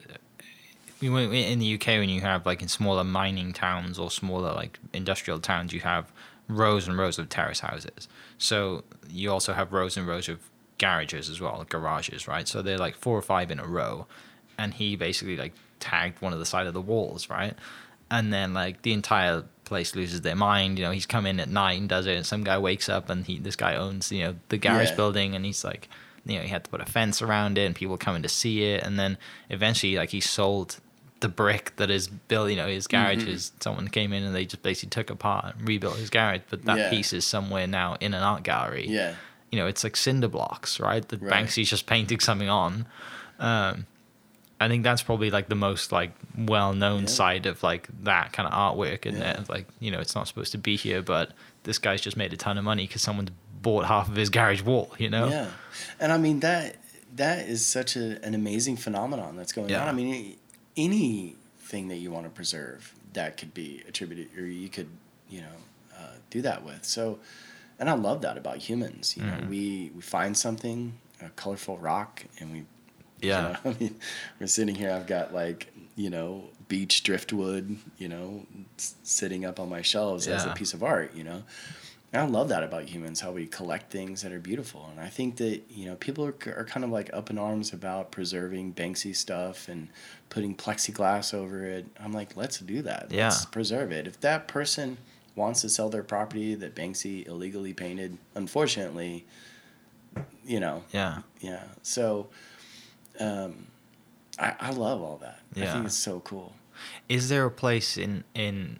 [1.03, 5.39] in the UK when you have like in smaller mining towns or smaller like industrial
[5.39, 6.11] towns, you have
[6.47, 8.07] rows and rows of terrace houses.
[8.37, 10.39] So you also have rows and rows of
[10.77, 12.47] garages as well, garages, right?
[12.47, 14.07] So they're like four or five in a row,
[14.57, 17.55] and he basically like tagged one of the side of the walls, right?
[18.11, 20.77] And then like the entire place loses their mind.
[20.77, 23.09] You know, he's come in at night and does it, and some guy wakes up
[23.09, 24.95] and he this guy owns you know the garage Yeah.
[24.97, 25.87] building, and he's like,
[26.25, 28.63] you know, he had to put a fence around it, and people coming to see
[28.63, 29.17] it, and then
[29.49, 30.79] eventually like he sold
[31.23, 33.27] the brick that is built, you know, his garage Mhm.
[33.27, 36.63] is someone came in and they just basically took apart and rebuilt his garage, but
[36.65, 36.89] that Yeah.
[36.91, 39.15] piece is somewhere now in an art gallery Yeah.
[39.51, 41.07] you know, it's like cinder blocks, right?
[41.09, 41.33] That Right.
[41.45, 42.85] Banksy's just painting something on.
[43.39, 43.85] Um,
[44.61, 47.07] I think that's probably like the most like well-known Yeah.
[47.07, 49.41] side of like that kind of artwork, and Yeah.
[49.41, 49.49] it?
[49.49, 51.31] like you know, it's not supposed to be here, but
[51.63, 53.31] this guy's just made a ton of money because someone's
[53.61, 55.29] bought half of his garage wall, you know?
[55.29, 55.47] Yeah,
[55.99, 56.75] and I mean that
[57.15, 59.83] that is such a, an amazing phenomenon that's going Yeah.
[59.83, 59.87] on.
[59.89, 60.35] I mean,
[60.77, 64.87] anything that you want to preserve that could be attributed, or you could,
[65.29, 65.55] you know,
[65.97, 66.83] uh, do that with.
[66.85, 67.19] So,
[67.79, 69.15] and I love that about humans.
[69.17, 69.49] You know, Mhm.
[69.49, 72.65] we we find something, a colorful rock, and we
[73.21, 73.57] Yeah.
[73.63, 73.95] you know, I mean,
[74.39, 74.91] we're sitting here.
[74.91, 78.45] I've got like you know beach driftwood, you know,
[78.79, 81.13] s- sitting up on my shelves as a piece of art.
[81.15, 81.43] You know,
[82.11, 84.87] and I love that about humans, how we collect things that are beautiful.
[84.91, 87.73] And I think that you know people are, are kind of like up in arms
[87.73, 89.89] about preserving Banksy stuff and
[90.33, 91.85] putting plexiglass over it.
[91.99, 93.07] I'm like, let's do that.
[93.11, 93.25] Yeah.
[93.25, 94.07] Let's preserve it.
[94.07, 94.97] If that person
[95.35, 99.25] wants to sell their property that Banksy illegally painted, unfortunately,
[100.43, 101.19] you know, Yeah.
[101.39, 101.65] yeah.
[101.83, 102.29] So,
[103.19, 103.67] um,
[104.39, 105.39] I I love all that.
[105.53, 105.69] Yeah.
[105.69, 106.55] I think it's so cool.
[107.07, 108.79] Is there a place in in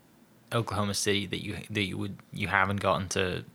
[0.52, 3.46] Oklahoma City that you that you would you haven't gotten to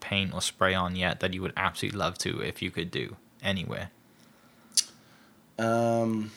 [0.00, 3.14] paint or spray on yet that you would absolutely love to if you could do
[3.42, 3.90] anywhere?
[5.56, 6.30] Um,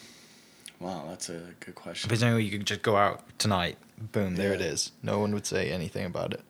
[0.81, 2.07] wow, that's a good If question.
[2.09, 3.77] there's anywhere you could just go out tonight,
[4.11, 4.67] boom, there it Yeah.
[4.67, 4.91] is.
[5.03, 6.41] No one would say anything about it.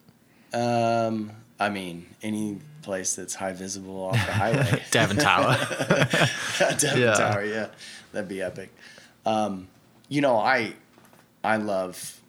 [0.55, 4.81] Um, I mean, any place that's high visible off the highway.
[4.91, 5.55] Devon Tower.
[6.77, 7.13] Devon Yeah.
[7.13, 7.67] Tower, yeah,
[8.11, 8.73] that'd be epic.
[9.25, 9.67] Um,
[10.09, 10.73] you know, I
[11.43, 12.19] I love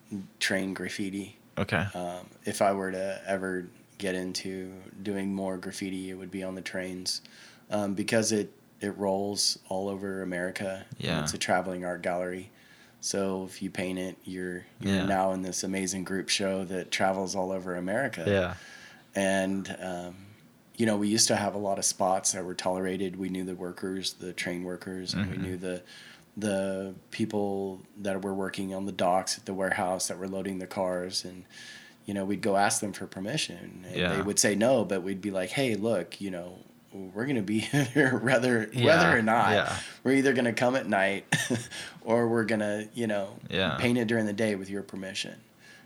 [0.40, 1.36] train graffiti.
[1.58, 1.84] Okay.
[1.94, 3.66] Um, if I were to ever
[3.98, 4.72] get into
[5.02, 7.22] doing more graffiti, it would be on the trains
[7.70, 8.52] um, because it
[8.82, 10.84] it rolls all over America.
[10.98, 11.22] Yeah.
[11.22, 12.50] it's a traveling art gallery.
[13.00, 15.06] So if you paint it, you're you're Yeah.
[15.06, 18.24] now in this amazing group show that travels all over America.
[18.26, 18.54] Yeah.
[19.14, 20.16] And um,
[20.76, 23.16] you know, we used to have a lot of spots that were tolerated.
[23.16, 25.42] We knew the workers, the train workers, and we Mhm.
[25.42, 25.82] knew the
[26.34, 30.66] the people that were working on the docks at the warehouse that were loading the
[30.66, 31.44] cars and
[32.06, 34.14] you know we'd go ask them for permission and Yeah.
[34.16, 36.60] they would say no but we'd be like hey look you know
[36.92, 37.58] we're going to be
[37.94, 39.78] here whether Yeah, whether or not yeah.
[40.04, 41.24] we're either going to come at night
[42.02, 43.76] or we're going to you know Yeah.
[43.78, 45.34] paint it during the day with your permission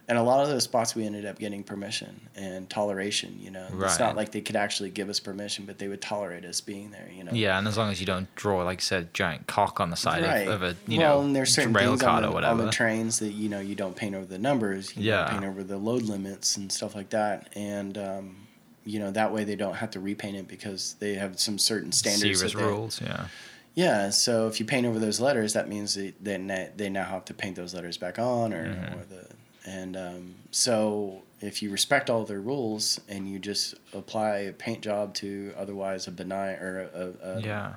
[0.09, 3.67] and a lot of those spots we ended up getting permission and toleration you know
[3.81, 6.91] it's not like they could actually give us permission but they would tolerate us being
[6.93, 9.47] there you know Yeah, and as long as you don't draw, like I said, giant
[9.49, 10.47] cock on the side right.
[10.49, 12.53] of, of a you well, know and there's certain things on or the, whatever.
[12.61, 14.97] on the trains that you know you don't paint over the numbers.
[14.97, 15.23] You Yeah.
[15.25, 18.37] don't paint over the load limits and stuff like that, and um,
[18.87, 21.93] you know that way they don't have to repaint it because they have some certain
[21.93, 22.39] standards.
[22.39, 23.01] Serious that they- rules.
[23.03, 23.27] Yeah.
[23.75, 27.27] Yeah, so if you paint over those letters, that means that they they now have
[27.27, 28.95] to paint those letters back on, or, Mhm.
[29.03, 29.27] or the
[29.71, 34.81] and um, so if you respect all their rules and you just apply a paint
[34.81, 37.75] job to otherwise a benign or a, a, Yeah.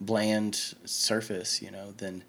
[0.00, 2.24] bland surface, you know, then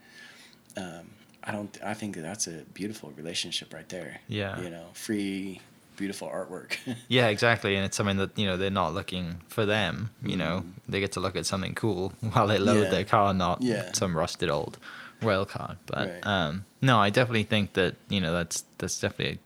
[0.76, 1.12] um,
[1.44, 1.78] I don't.
[1.84, 4.20] I think that's a beautiful relationship right there.
[4.28, 4.60] Yeah.
[4.62, 5.62] You know, free,
[5.98, 6.78] beautiful artwork.
[7.10, 10.12] Yeah, exactly, and it's something that you know they're not looking for them.
[10.24, 10.74] You know, Mhm.
[10.92, 12.90] they get to look at something cool while they load Yeah.
[12.92, 13.92] their car, not Yeah.
[13.94, 14.78] some rusted old
[15.22, 15.78] rail car.
[15.86, 16.26] But Right.
[16.28, 19.40] um, no, I definitely think that you know that's that's definitely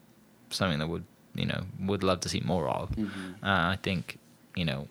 [0.50, 2.92] something that would you know would love to see more of.
[2.96, 3.36] Mhm.
[3.44, 4.18] Uh, I think
[4.56, 4.88] you know,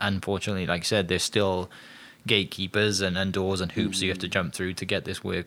[0.00, 1.70] unfortunately, like I said, there's still
[2.26, 4.32] gatekeepers and, and doors and hoops you have to Mhm.
[4.32, 5.46] jump through to get this work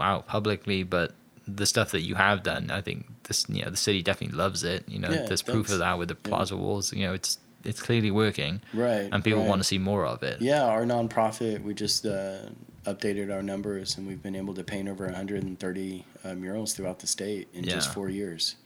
[0.00, 0.82] out publicly.
[0.84, 1.12] But
[1.56, 4.62] the stuff that you have done, I think this you know the city definitely loves
[4.64, 4.84] it.
[4.88, 6.28] You know, Yeah, there's proof of that with the Yeah.
[6.28, 6.92] plaza walls.
[6.92, 9.08] You know, it's it's clearly working, Right.
[9.12, 9.48] and people right.
[9.48, 10.40] want to see more of it.
[10.42, 12.38] Yeah, our nonprofit, we just uh,
[12.86, 17.06] updated our numbers and we've been able to paint over 130 uh, murals throughout the
[17.06, 18.56] state in just four years.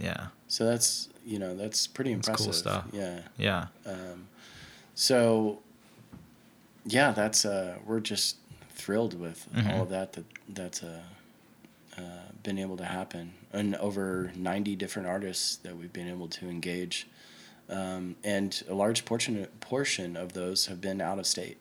[0.00, 2.46] Yeah, So that's, you know, that's pretty impressive.
[2.46, 2.84] That's cool stuff.
[2.92, 3.20] Yeah.
[3.38, 4.26] yeah, Um,
[4.96, 5.60] so,
[6.84, 8.36] yeah, that's, uh, we're just
[8.74, 9.72] thrilled with Mhm.
[9.74, 11.02] all of that, that that's uh,
[12.42, 13.34] been able to happen.
[13.52, 17.06] And over 90 different artists that we've been able to engage.
[17.68, 21.58] Um, and a large portion, portion of those have been out of state.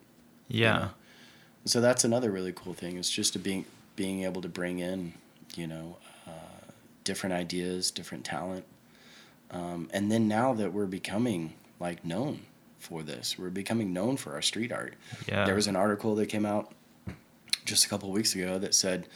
[0.47, 0.89] yeah, know?
[1.65, 2.97] So that's another really cool thing.
[2.97, 3.65] Is just to being
[3.95, 5.14] being able to bring in,
[5.56, 6.72] you know, uh,
[7.03, 8.65] different ideas, different talent,
[9.51, 12.41] um, and then now that we're becoming like known
[12.80, 14.95] for this, we're becoming known for our street art.
[15.27, 15.45] yeah.
[15.45, 16.72] There was an article that came out
[17.65, 19.07] just a couple of weeks ago that said,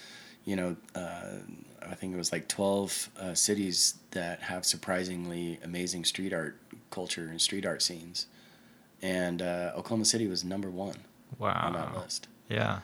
[0.46, 1.38] you know, uh,
[1.82, 6.58] I think it was like 12 uh, cities that have surprisingly amazing street art
[6.90, 8.28] culture and street art scenes.
[9.02, 10.96] And uh, Oklahoma City was number one
[11.38, 11.62] wow.
[11.66, 12.28] on that list.
[12.50, 12.80] Yeah.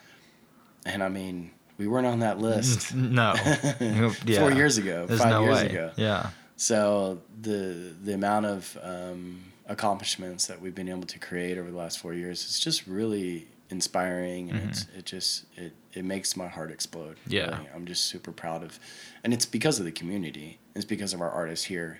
[0.85, 3.33] And I mean, we weren't on that list no.
[3.79, 4.39] yeah.
[4.39, 5.69] four years ago, There's five no years way.
[5.69, 5.91] ago.
[5.95, 6.29] Yeah.
[6.57, 11.77] So the the amount of um, accomplishments that we've been able to create over the
[11.77, 16.47] last four years is just really inspiring, and it's it just it it makes my
[16.47, 17.17] heart explode.
[17.21, 17.31] Mm-hmm.
[17.33, 17.57] Yeah.
[17.57, 17.69] really.
[17.75, 18.79] I'm just super proud of,
[19.23, 20.59] and it's because of the community.
[20.75, 21.99] It's because of our artists here,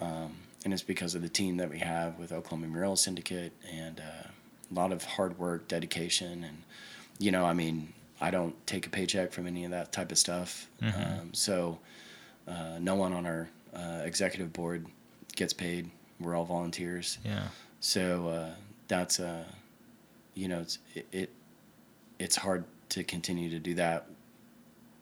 [0.00, 4.00] um, and it's because of the team that we have with Oklahoma Mural Syndicate and
[4.00, 4.28] uh,
[4.70, 6.62] a lot of hard work, dedication, and
[7.18, 10.18] you know, I mean, I don't take a paycheck from any of that type of
[10.18, 10.68] stuff.
[10.82, 11.20] Mhm.
[11.20, 11.78] Um, so
[12.48, 14.86] uh, no one on our uh, executive board
[15.36, 15.90] gets paid.
[16.18, 17.18] We're all volunteers.
[17.24, 17.48] Yeah.
[17.80, 18.50] So uh,
[18.88, 19.44] that's uh,
[20.40, 21.30] you know, it's it, it
[22.18, 24.06] it's hard to continue to do that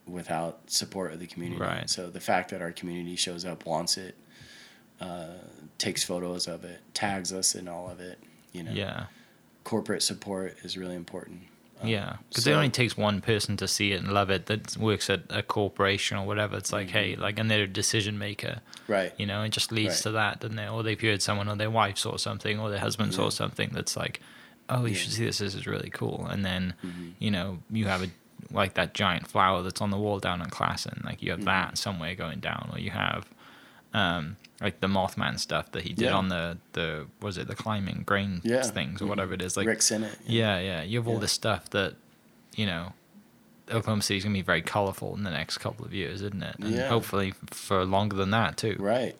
[0.06, 1.60] without support of the community.
[1.60, 1.88] Right.
[1.88, 4.16] So the fact that our community shows up, wants it,
[5.00, 5.26] uh,
[5.76, 8.18] takes photos of it, tags us in all of it,
[8.52, 9.06] you know, Yeah.
[9.64, 11.42] corporate support is really important.
[11.80, 14.46] Um, Yeah, because so- it only takes one person to see it and love it
[14.46, 16.56] that works at a corporation or whatever.
[16.56, 17.22] It's like, hey, Mm-hmm.
[17.22, 19.12] like, and they're a decision maker, Right.
[19.18, 20.02] you know, it just leads Right.
[20.04, 20.70] to that, doesn't it?
[20.70, 23.96] Or they've heard someone, or their wife saw something, or their husband saw something that's
[23.96, 24.20] like,
[24.68, 24.94] oh, you Yeah.
[24.98, 25.38] should see this.
[25.38, 26.26] This is really cool.
[26.30, 27.12] And then, Mhm.
[27.18, 28.08] you know, you have a
[28.52, 31.40] like that giant flower that's on the wall down in class, and like you have
[31.40, 31.44] Mhm.
[31.46, 33.26] that somewhere going down, or you have.
[33.94, 36.12] Um, like the Mothman stuff that he did Yeah.
[36.14, 38.62] on the the was it the climbing grain Yeah.
[38.62, 39.08] things or Mhm.
[39.08, 40.18] whatever it is like Rick Sinnett.
[40.26, 40.82] yeah, yeah.
[40.82, 41.20] You have all Yeah.
[41.20, 41.94] this stuff that,
[42.54, 42.92] you know,
[43.70, 46.56] Oklahoma City's gonna be very colorful in the next couple of years, isn't it?
[46.58, 46.88] And Yeah.
[46.88, 48.76] hopefully for longer than that too.
[48.78, 49.16] Right.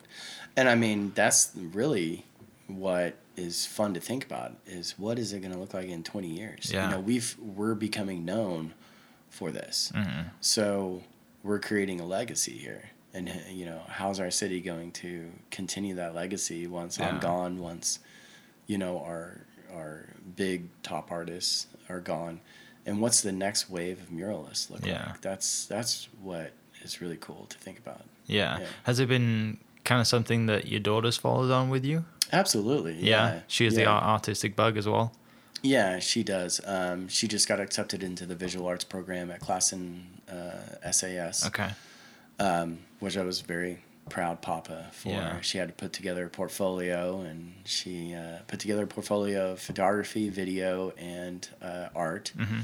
[0.57, 2.25] And I mean, that's really
[2.67, 6.03] what is fun to think about is what is it going to look like in
[6.03, 6.71] 20 years?
[6.73, 6.85] Yeah.
[6.87, 8.75] You know, we've we're becoming known
[9.31, 9.93] for this.
[9.95, 11.03] hmm So,
[11.45, 12.91] we're creating a legacy here.
[13.15, 18.01] And you know, how's our city going to continue that legacy once I'm gone, once
[18.67, 20.07] you know our our
[20.37, 22.41] big top artists are gone?
[22.87, 25.07] And what's the next wave of muralists look Yeah.
[25.07, 25.21] like?
[25.23, 26.53] That's that's what
[26.83, 28.03] is really cool to think about.
[28.27, 28.59] Yeah.
[28.61, 28.67] Yeah.
[28.85, 32.05] Has it been kind of something that your daughter's followed on with you?
[32.33, 32.95] Absolutely.
[32.95, 33.01] Yeah.
[33.35, 33.41] Yeah.
[33.49, 33.91] She is the yeah.
[33.91, 35.13] art- artistic bug as well.
[35.63, 36.61] Yeah, she does.
[36.65, 41.71] Um, she just got accepted into the visual arts program at Classen uh, SAS, Okay.
[42.39, 45.09] um, which I was very proud papa for.
[45.09, 45.41] Yeah.
[45.41, 49.61] She had to put together a portfolio, and she uh, put together a portfolio of
[49.61, 52.33] photography, video, and uh, art.
[52.37, 52.61] hmm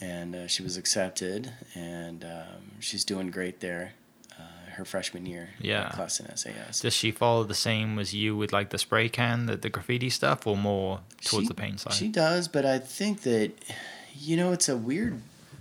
[0.00, 3.92] And uh, she was accepted, and um, she's doing great there.
[4.80, 5.82] Her freshman year Yeah.
[5.88, 6.80] at Classen SAS.
[6.80, 10.08] Does she follow the same as you with like the spray can, the, the graffiti
[10.08, 11.92] stuff, or more towards She- the paint side?
[11.92, 13.52] She does, but I think that
[14.18, 15.20] you know it's a weird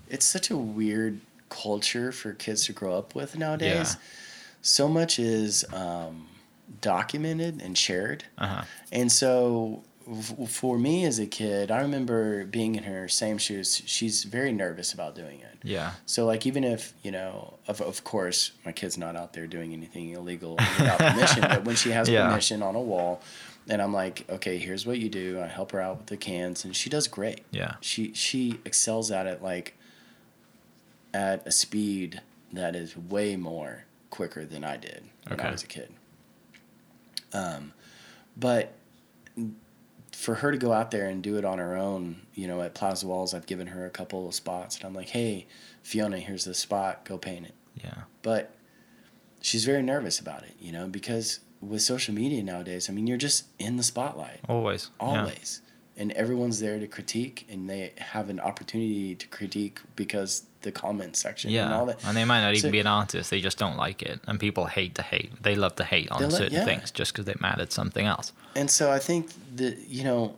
[0.09, 1.19] it's such a weird
[1.49, 3.95] culture for kids to grow up with nowadays.
[3.95, 4.01] Yeah.
[4.61, 6.27] So much is um,
[6.79, 8.23] documented and shared.
[8.37, 8.63] uh huh.
[8.91, 9.83] And so
[10.47, 13.81] for me as a kid, I remember being in her same shoes.
[13.85, 15.57] She's very nervous about doing it.
[15.63, 15.91] Yeah.
[16.05, 19.73] So like even if you know, of of course, my kid's not out there doing
[19.73, 21.41] anything illegal without permission.
[21.41, 22.29] but when she has Yeah.
[22.29, 23.21] permission on a wall,
[23.67, 25.39] and I'm like, okay, here's what you do.
[25.41, 27.41] I help her out with the cans, and she does great.
[27.51, 27.75] Yeah.
[27.81, 29.75] She she excels at it like
[31.13, 32.21] at a speed
[32.53, 35.91] that is way more quicker than I did when I was a kid.
[37.33, 37.73] Um,
[38.35, 38.73] but
[40.19, 42.75] for her to go out there and do it on her own, you know, at
[42.75, 45.47] Plaza Walls, I've given her a couple of spots, and I'm like, hey,
[45.81, 47.55] Fiona, here's the spot, go paint it.
[47.81, 48.01] Yeah.
[48.21, 48.53] But
[49.39, 53.15] she's very nervous about it, you know, because with social media nowadays, I mean, you're
[53.15, 54.89] just in the spotlight Always.
[54.99, 55.61] Always.
[55.99, 61.17] And everyone's there to critique, and they have an opportunity to critique because the comment
[61.17, 62.03] section and all that.
[62.05, 63.29] and they might not even So- be an artist.
[63.29, 65.43] They just don't like it, and people hate to hate.
[65.43, 66.65] They love to hate on certain yeah.
[66.65, 68.31] things just because they're mad at something else.
[68.55, 70.35] And so I think that you know,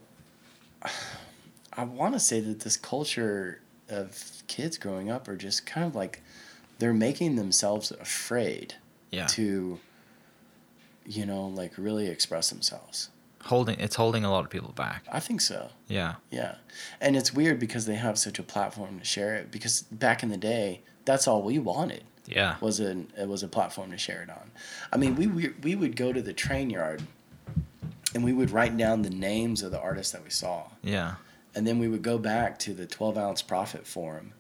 [1.74, 5.96] I want to say that this culture of kids growing up are just kind of
[5.96, 6.22] like
[6.80, 8.76] they're making themselves afraid
[9.12, 9.80] Yeah, to,
[11.06, 13.10] you know, like really express themselves.
[13.46, 15.06] Holding it's holding a lot of people back.
[15.12, 15.70] I think so.
[15.88, 16.56] Yeah, Yeah.
[17.00, 20.30] And it's weird because they have such a platform to share it because back in
[20.30, 24.22] the day, that's all we wanted yeah, was an it was a platform to share
[24.22, 24.52] it on.
[24.92, 27.04] I mean, we we, we would go to the train yard
[28.14, 30.66] and we would write down the names of the artists that we saw.
[30.84, 31.16] yeah,
[31.56, 34.34] And then we would go back to the 12 ounce Prophet forum.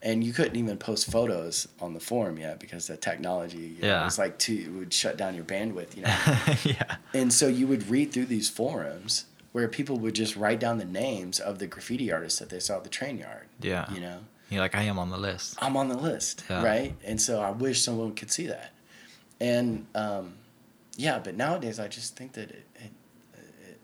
[0.00, 3.88] And you couldn't even post photos on the forum yet because the technology you know,
[3.88, 4.04] Yeah.
[4.04, 6.16] was like too it would shut down your bandwidth, you know.
[6.64, 10.78] yeah, And so you would read through these forums where people would just write down
[10.78, 13.48] the names of the graffiti artists that they saw at the train yard.
[13.60, 13.92] yeah.
[13.92, 14.18] You know,
[14.50, 15.56] You're like, I am on the list.
[15.60, 16.62] I'm on the list, Yeah.
[16.64, 16.94] right?
[17.04, 18.70] And so I wish someone could see that.
[19.40, 20.34] And um,
[20.96, 22.66] yeah, but nowadays I just think that it,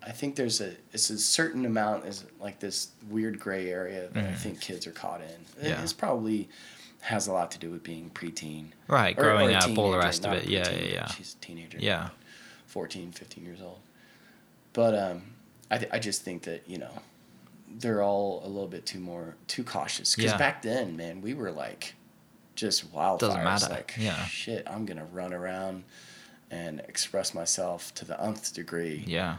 [0.07, 4.25] I think there's a it's a certain amount is like this weird gray area that
[4.25, 4.37] I Mhm.
[4.39, 5.67] think kids are caught in.
[5.69, 5.83] Yeah.
[5.83, 6.49] It's probably
[7.01, 8.69] has a lot to do with being preteen.
[8.89, 10.47] Right, Or- growing or up, all the rest of it.
[10.49, 11.07] Yeah, yeah, yeah.
[11.09, 11.79] She's a teenager.
[11.81, 12.11] Yeah,
[12.67, 13.81] 14, 15 years old.
[14.73, 15.23] But um,
[15.71, 17.03] I, th- I just think that, you know,
[17.69, 20.15] they're all a little bit too more, too cautious.
[20.15, 20.39] Because Yeah.
[20.39, 21.95] back then, man, we were like
[22.57, 23.19] just wildfires.
[23.21, 24.25] Doesn't matter, Like, yeah.
[24.27, 25.85] shit, I'm going to run around
[26.51, 29.03] and express myself to the nth degree.
[29.07, 29.39] yeah,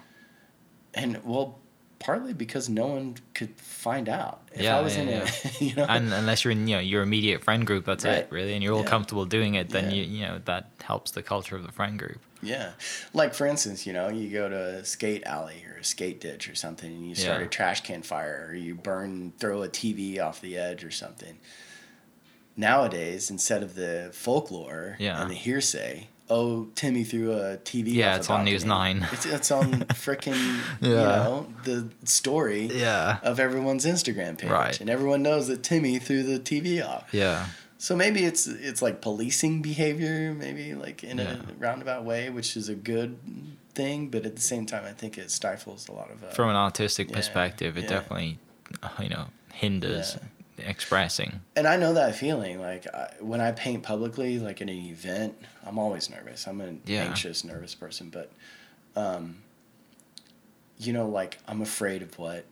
[0.96, 1.60] And, well,
[2.00, 4.42] partly because no one could find out.
[4.54, 5.32] If Yeah, I was yeah, in yeah.
[5.60, 8.20] a, you know, and unless you're in you know your immediate friend group that's Right.
[8.20, 8.88] it really and you're all Yeah.
[8.90, 12.20] comfortable doing it then you you know that helps the culture of the friend group
[12.44, 12.72] Yeah.
[13.14, 16.48] Like for instance, you know, you go to a skate alley or a skate ditch
[16.50, 20.20] or something and you start a trash can fire or you burn throw a TV
[20.20, 21.38] off the edge or something.
[22.58, 28.30] Nowadays, instead of the folklore and the hearsay, oh Timmy threw a TV Yeah, it's
[28.30, 29.10] on News balcony," 9.
[29.14, 30.36] It's, it's on freaking
[30.82, 31.02] you Yeah.
[31.06, 34.50] know, the story yeah of everyone's Instagram page.
[34.50, 34.80] Right.
[34.82, 37.14] And everyone knows that Timmy threw the TV off.
[37.14, 37.46] yeah
[37.78, 41.34] So maybe it's it's like policing behavior, maybe like in Yeah.
[41.36, 43.18] a roundabout way, which is a good
[43.76, 46.24] thing, but at the same time, I think it stifles a lot of.
[46.24, 48.40] Uh, from an artistic Yeah, perspective it definitely
[49.02, 50.18] you know hinders
[50.58, 52.60] expressing and I know that feeling.
[52.62, 56.48] Like I, when I paint publicly, like at an event, I'm always nervous.
[56.48, 57.04] I'm an Yeah.
[57.04, 58.32] anxious, nervous person, but,
[58.96, 59.38] um,
[60.78, 62.46] you know, like I'm afraid of what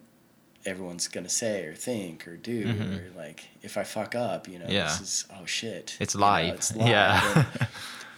[0.65, 2.99] everyone's gonna say or think or do, Mhm.
[3.13, 4.83] or like if I fuck up, you know, Yeah.
[4.85, 6.87] this is oh shit, it's you know, it's live.
[6.87, 7.45] yeah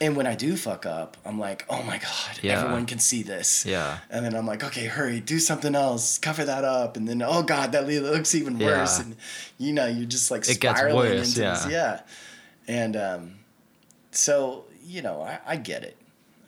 [0.02, 2.60] And- when I do fuck up, I'm like, oh my God, Yeah.
[2.60, 3.66] everyone can see this.
[3.66, 6.98] yeah And then I'm like, okay, hurry, do something else, cover that up.
[6.98, 9.00] And then, oh God, that looks even worse.
[9.00, 9.06] Yeah.
[9.06, 9.16] And,
[9.58, 11.66] you know, you're just like It gets spiraling worse, into this.
[11.66, 11.70] yeah.
[11.70, 12.02] Yeah.
[12.68, 13.36] And um,
[14.12, 15.96] so, you know, I, I get it.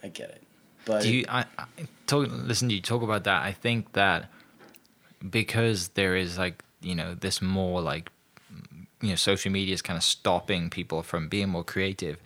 [0.04, 0.44] I get it.
[0.86, 1.66] But do you I, I
[2.06, 4.30] talk listen to you talk about that i think that
[5.30, 8.10] because there is like you know this more like
[9.02, 12.18] you know social media is kind of stopping people from being more creative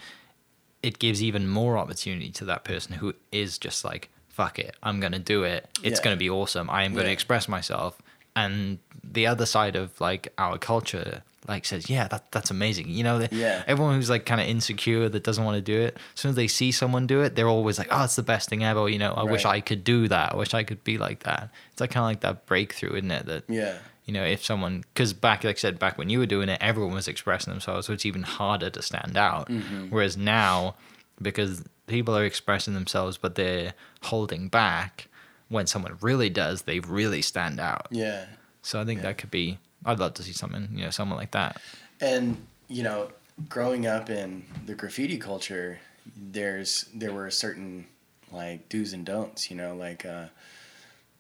[0.84, 5.00] it gives even more opportunity to that person who is just like fuck it i'm
[5.00, 6.04] gonna do it it's Yeah.
[6.04, 7.12] gonna be awesome i am gonna Yeah.
[7.14, 8.02] express myself
[8.36, 13.04] and the other side of like our culture like says yeah that, that's amazing you
[13.04, 13.64] know Yeah.
[13.68, 16.36] everyone who's like kind of insecure that doesn't want to do it as soon as
[16.36, 19.00] they see someone do it they're always like oh it's the best thing ever you
[19.00, 21.82] know i wish i could do that i wish i could be like that it's
[21.82, 23.76] like kind of like that breakthrough isn't it that yeah.
[24.12, 26.58] You know if someone because back like i said back when you were doing it
[26.62, 29.88] everyone was expressing themselves so it's even harder to stand out Mm-hmm.
[29.90, 30.76] whereas now
[31.22, 33.74] because people are expressing themselves but they're
[34.04, 35.08] holding back
[35.48, 38.26] when someone really does they really stand out Yeah.
[38.62, 39.08] so i think Yeah.
[39.08, 41.62] that could be i'd love to see something you know someone like that
[42.02, 42.36] And,
[42.68, 43.12] you know,
[43.48, 45.80] growing up in the graffiti culture,
[46.18, 47.86] there's, there were certain
[48.32, 50.26] like do's and don'ts, you know, like, uh,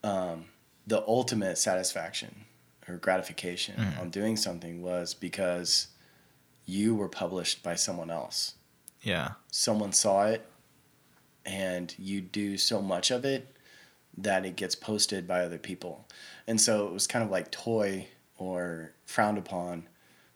[0.04, 0.46] um,
[0.88, 2.34] the ultimate satisfaction
[2.88, 4.00] or gratification Mhm.
[4.02, 5.88] on doing something was because
[6.66, 8.56] you were published by someone else.
[9.04, 10.46] yeah Someone saw it
[11.46, 13.48] and you do so much of it
[14.18, 16.06] that it gets posted by other people.
[16.46, 19.88] And so it was kind of like toy or frowned upon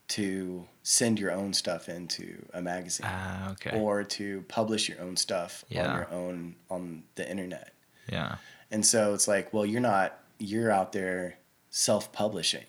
[0.08, 5.18] to send your own stuff into a magazine ah okay or to publish your own
[5.18, 5.88] stuff Yeah.
[5.88, 7.74] on your own on the internet.
[8.08, 8.38] yeah
[8.72, 11.38] And so it's like, well, you're not, you're out there
[11.76, 12.66] self publishing.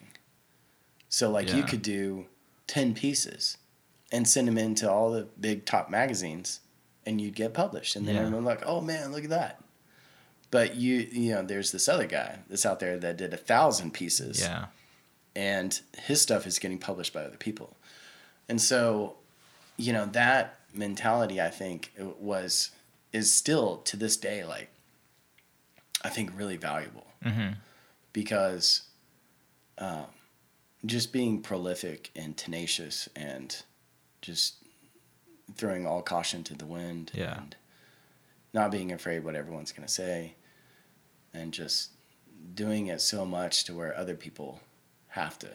[1.07, 2.25] So, like, you could do
[2.67, 3.55] 10 pieces
[4.11, 6.59] and send them into all the big top magazines
[7.05, 7.95] and you'd get published.
[7.95, 8.23] And then Yeah.
[8.23, 9.63] everyone like, oh man, look at that.
[10.51, 13.91] But you, you know, there's this other guy that's out there that did a thousand
[13.93, 14.65] pieces yeah
[15.35, 17.77] and his stuff is getting published by other people.
[18.49, 19.17] And so,
[19.77, 22.71] you know, that mentality I think it was
[23.13, 24.69] is still to this day like
[26.03, 27.51] I think really valuable hmm
[28.13, 28.81] because
[29.77, 30.05] um,
[30.85, 33.63] just being prolific and tenacious and
[34.21, 34.55] just
[35.55, 37.37] throwing all caution to the wind Yeah.
[37.37, 37.55] and
[38.53, 40.35] not being afraid what everyone's going to say
[41.33, 41.91] and just
[42.53, 44.59] doing it so much to where other people
[45.09, 45.49] have to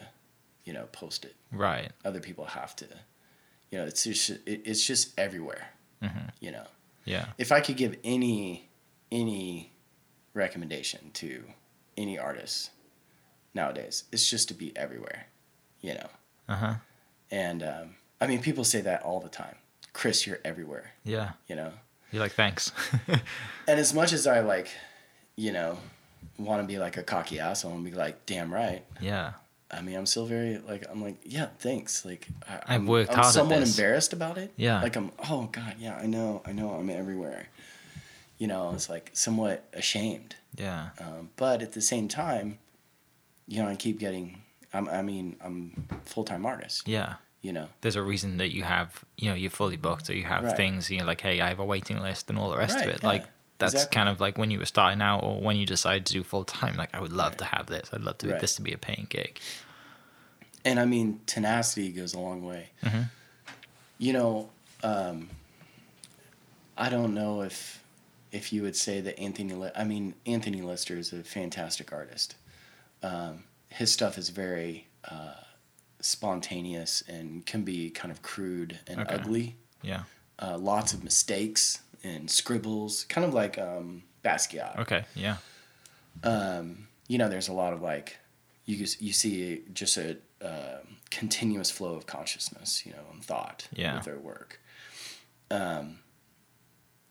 [0.65, 1.35] you know post it.
[1.51, 1.91] Right.
[2.05, 2.87] Other people have to
[3.71, 5.69] you know it's just it's just everywhere
[6.01, 6.65] hmm you know.
[7.05, 7.27] Yeah.
[7.37, 8.69] If I could give any
[9.11, 9.73] any
[10.33, 11.43] recommendation to
[11.97, 12.71] any artist
[13.53, 15.27] nowadays, it's just to be everywhere,
[15.81, 16.07] you know.
[16.49, 16.75] uh-huh
[17.31, 19.55] And um, I mean, people say that all the time.
[19.93, 21.71] Chris, you're everywhere, yeah you know.
[22.11, 22.71] you're like thanks
[23.67, 24.69] And as much as I like,
[25.35, 25.77] you know,
[26.37, 28.83] want to be like a cocky asshole and be like, damn right.
[28.99, 29.33] yeah
[29.71, 32.05] I mean, I'm still very like I'm like, yeah, thanks.
[32.05, 34.53] Like I, I've I'm, worked I'm hard at somewhat embarrassed about it.
[34.55, 34.81] Yeah.
[34.81, 37.47] Like I'm, oh god, yeah, I know, I know, I'm everywhere.
[38.37, 40.35] You know, it's like somewhat ashamed.
[40.57, 42.59] yeah Um, but at the same time,
[43.47, 44.41] you know, I keep getting.
[44.73, 46.87] I'm, I mean, I'm full time artist.
[46.87, 50.15] yeah You know, there's a reason that you have you know you're fully booked or
[50.15, 50.57] you have Right.
[50.57, 52.87] things you know like hey i have a waiting list and all the rest Right,
[52.87, 53.25] of it yeah, like
[53.59, 53.95] that's exactly.
[53.95, 56.43] kind of like when you were starting out or when you decided to do full
[56.43, 57.39] time like i would love Right.
[57.39, 59.39] to have this i'd love to this to be a paying gig
[60.65, 62.69] and I mean, tenacity goes a long way.
[62.83, 63.09] Mhm.
[63.97, 64.49] You know,
[64.81, 65.29] um,
[66.77, 67.83] I don't know if
[68.31, 69.53] if you would say that Anthony.
[69.75, 72.35] I mean, Anthony Lister is a fantastic artist.
[73.03, 75.33] Um, his stuff is very uh,
[75.99, 79.15] spontaneous and can be kind of crude and Okay.
[79.15, 79.55] ugly.
[79.81, 80.03] Yeah.
[80.39, 84.79] Uh, lots of mistakes and scribbles, kind of like um, Basquiat.
[84.79, 85.03] Okay.
[85.15, 85.37] Yeah.
[86.23, 88.17] Um, you know, there's a lot of like,
[88.65, 90.79] you you see just a uh,
[91.11, 93.95] continuous flow of consciousness, you know, and thought Yeah.
[93.95, 94.59] with their work.
[95.51, 95.99] Um,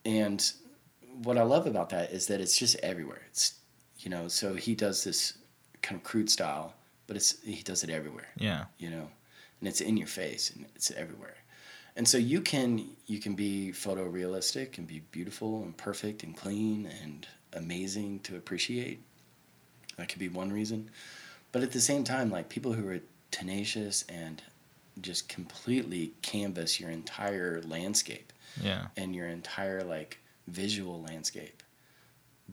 [0.05, 0.51] and
[1.23, 3.23] what I love about that is that it's just everywhere.
[3.29, 3.55] It's
[3.99, 5.35] you know, so he does this
[5.83, 6.75] kind of crude style,
[7.07, 8.29] but it's he does it everywhere.
[8.37, 8.65] Yeah.
[8.79, 9.09] you know?
[9.61, 11.37] And it's in your face and it's everywhere.
[11.97, 16.87] And so you can you can be photorealistic and be beautiful and perfect and clean
[17.03, 19.01] and amazing to appreciate.
[19.97, 20.91] That could be one reason.
[21.53, 23.01] But at the same time like people who are
[23.31, 24.43] tenacious and
[25.01, 28.33] just completely canvas your entire landscape
[28.63, 28.87] Yeah.
[28.97, 30.19] and your entire like
[30.49, 31.63] visual landscape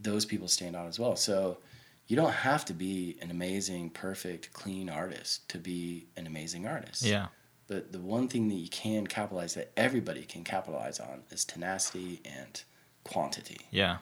[0.01, 1.15] those people stand out as well.
[1.18, 1.57] So
[2.10, 7.03] you don't have to be an amazing perfect clean artist to be an amazing artist
[7.03, 7.27] Yeah.
[7.68, 12.19] but the one thing that you can capitalize that everybody can capitalize on is tenacity
[12.26, 12.61] and
[13.03, 13.98] quantity Yeah.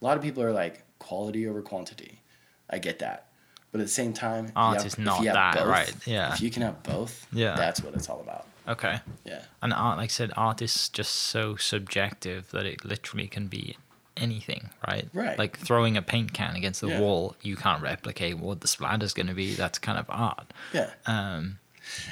[0.00, 2.20] a lot of people are like quality over quantity
[2.68, 3.26] i get that
[3.72, 5.94] but at the same time Art have- is not that, both- right?
[6.06, 6.32] Yeah.
[6.34, 7.56] if you can have both Yeah.
[7.56, 9.00] that's what it's all about Okay.
[9.24, 13.46] yeah And art, like I said, art is just so subjective that it literally can
[13.48, 13.76] be
[14.16, 15.08] anything, right?
[15.12, 15.38] Right.
[15.38, 17.00] Like throwing a paint can against the Yeah.
[17.00, 19.54] wall, you can't replicate what the splatter's going to be.
[19.54, 20.52] That's kind of art.
[20.72, 21.58] yeah Um,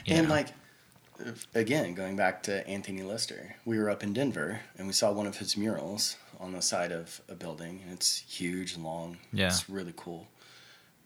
[0.07, 0.35] And know.
[0.35, 0.49] like,
[1.55, 5.27] again, going back to Anthony Lister, we were up in Denver and we saw one
[5.27, 9.19] of his murals on the side of a building, and it's huge and long.
[9.33, 9.49] Yeah.
[9.49, 10.29] It's really cool.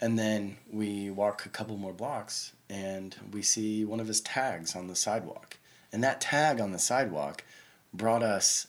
[0.00, 4.74] And then we walk a couple more blocks and we see one of his tags
[4.76, 5.58] on the sidewalk.
[5.92, 7.44] And that tag on the sidewalk
[7.94, 8.66] brought us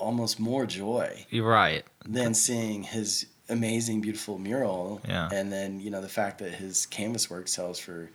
[0.00, 1.84] almost more joy you're right.
[2.08, 5.00] than seeing his amazing, beautiful mural.
[5.06, 5.28] Yeah.
[5.32, 8.10] And then, you know, the fact that his canvas work sells for,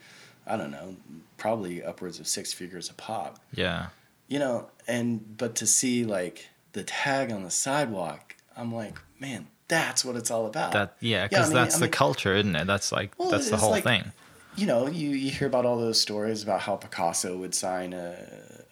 [0.47, 0.95] I don't know,
[1.37, 3.39] probably upwards of six figures a pop.
[3.53, 3.87] Yeah.
[4.27, 9.47] You know, and, but to see like the tag on the sidewalk, I'm like, man,
[9.67, 10.71] that's what it's all about.
[10.71, 12.65] That yeah, Yeah, I because mean- that's I the culture, isn't it?
[12.65, 14.11] That's like Well, that's the whole like- thing.
[14.57, 18.15] You know, you, you hear about all those stories about how Picasso would sign a,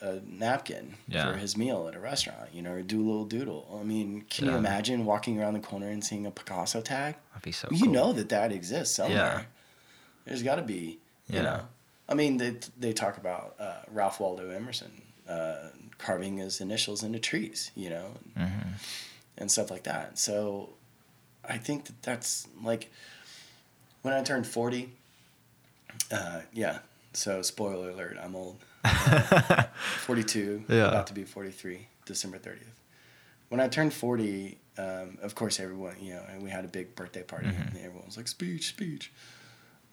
[0.01, 1.31] a napkin Yeah.
[1.31, 3.77] for his meal at a restaurant, you know, or do a little doodle.
[3.80, 7.15] I mean, can you imagine walking around the corner and seeing a Picasso tag?
[7.34, 7.68] That'd be so.
[7.72, 7.93] you cool.
[7.93, 9.15] know that that exists somewhere.
[9.18, 9.41] Yeah.
[10.26, 11.41] There's got to be, you Yeah.
[11.43, 11.61] know.
[12.10, 14.91] I mean, they they talk about uh, Ralph Waldo Emerson
[15.27, 18.68] uh, carving his initials into trees, you know, and, Mhm.
[19.38, 20.19] and stuff like that.
[20.19, 20.69] So,
[21.47, 22.91] I think that that's like
[24.01, 24.91] when I turned forty.
[26.11, 26.79] Uh, yeah.
[27.13, 28.57] So spoiler alert, I'm old.
[28.83, 29.63] Uh,
[30.05, 30.63] Forty-two.
[30.67, 30.87] Yeah.
[30.89, 31.87] About to be forty-three.
[32.05, 32.79] December thirtieth.
[33.49, 36.95] When I turned forty, um, of course, everyone, you know, and we had a big
[36.95, 37.61] birthday party, Mm-hmm.
[37.69, 39.11] and everyone was like, "Speech, speech."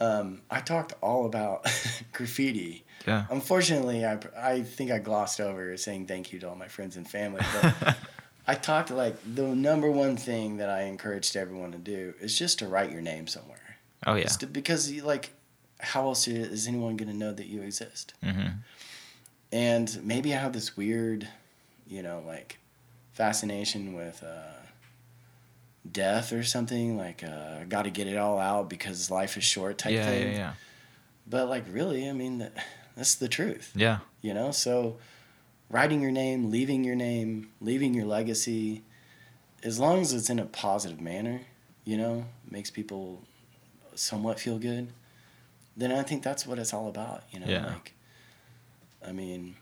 [0.01, 1.66] Um, I talked all about
[2.12, 2.85] graffiti.
[3.06, 3.27] Yeah.
[3.31, 7.06] Unfortunately, I, I think I glossed over saying thank you to all my friends and
[7.09, 7.43] family.
[7.60, 7.97] But
[8.47, 12.60] I talked like the number one thing that I encouraged everyone to do is just
[12.60, 13.77] to write your name somewhere.
[14.06, 14.22] Oh yeah.
[14.22, 15.32] Just to- because you, like,
[15.81, 18.15] how else is anyone going to know that you exist?
[18.23, 18.48] hmm
[19.52, 21.28] And maybe I have this weird,
[21.86, 22.59] you know, like
[23.12, 24.66] fascination with uh,
[25.90, 26.97] death or something.
[26.97, 30.23] Like, uh, got to get it all out because life is short type Yeah, thing.
[30.32, 30.52] yeah, yeah,
[31.27, 32.52] But like, really, I mean, that,
[32.97, 33.73] that's the truth.
[33.74, 33.98] yeah.
[34.23, 34.98] You know, so
[35.70, 38.82] writing your name, leaving your name, leaving your legacy,
[39.62, 41.40] as long as it's in a positive manner,
[41.85, 43.23] you know, makes people
[43.94, 44.89] somewhat feel good,
[45.77, 47.67] then I think that's what it's all about, you know, Yeah.
[47.67, 47.95] like
[49.07, 49.57] I mean,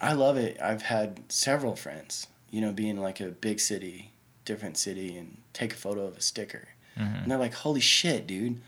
[0.00, 0.60] I love it.
[0.60, 4.10] I've had several friends, you know, being like a big city,
[4.44, 6.68] different city and take a photo of a sticker.
[6.98, 7.22] Mhm.
[7.22, 8.60] And they're like, "Holy shit, dude.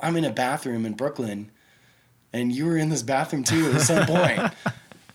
[0.00, 1.50] I'm in a bathroom in Brooklyn
[2.32, 4.52] and you were in this bathroom too at some point."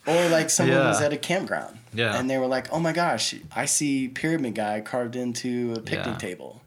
[0.06, 1.78] Or like someone was at a campground.
[1.94, 2.18] Yeah.
[2.20, 6.08] And they were like, "Oh my gosh, I see pyramid guy carved into a picnic
[6.08, 6.18] Yeah.
[6.18, 6.62] table."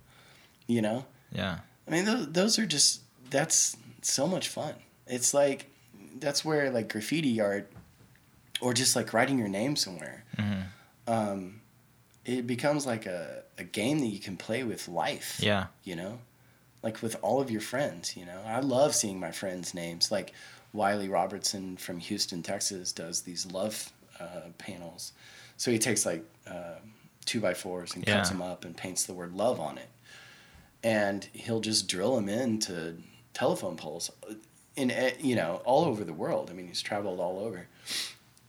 [0.66, 1.04] You know?
[1.32, 1.58] Yeah.
[1.86, 3.00] I mean, those, those are just
[3.30, 4.74] that's so much fun.
[5.06, 5.66] It's like
[6.18, 7.70] that's where like graffiti art
[8.60, 10.24] or just like writing your name somewhere.
[10.38, 10.64] Mhm.
[11.06, 11.60] Um,
[12.24, 15.66] it becomes like a, a game that you can play with life Yeah.
[15.82, 16.20] you know
[16.84, 20.32] like with all of your friends you know i love seeing my friends names like
[20.72, 25.12] wiley robertson from houston texas does these love uh, panels
[25.56, 26.76] so he takes like uh,
[27.24, 29.88] two by fours and cuts them up and paints the word love on it
[30.84, 32.96] and he'll just drill them into
[33.34, 34.10] telephone poles
[34.76, 37.66] in eh, you know all over the world i mean he's traveled all over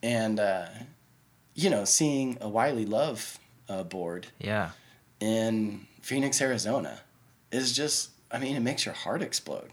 [0.01, 0.65] and uh,
[1.53, 3.39] you know seeing a wiley love
[3.69, 4.71] uh, board Yeah.
[5.19, 6.99] in Phoenix, Arizona,
[7.51, 9.69] is just I mean, it makes your heart explode.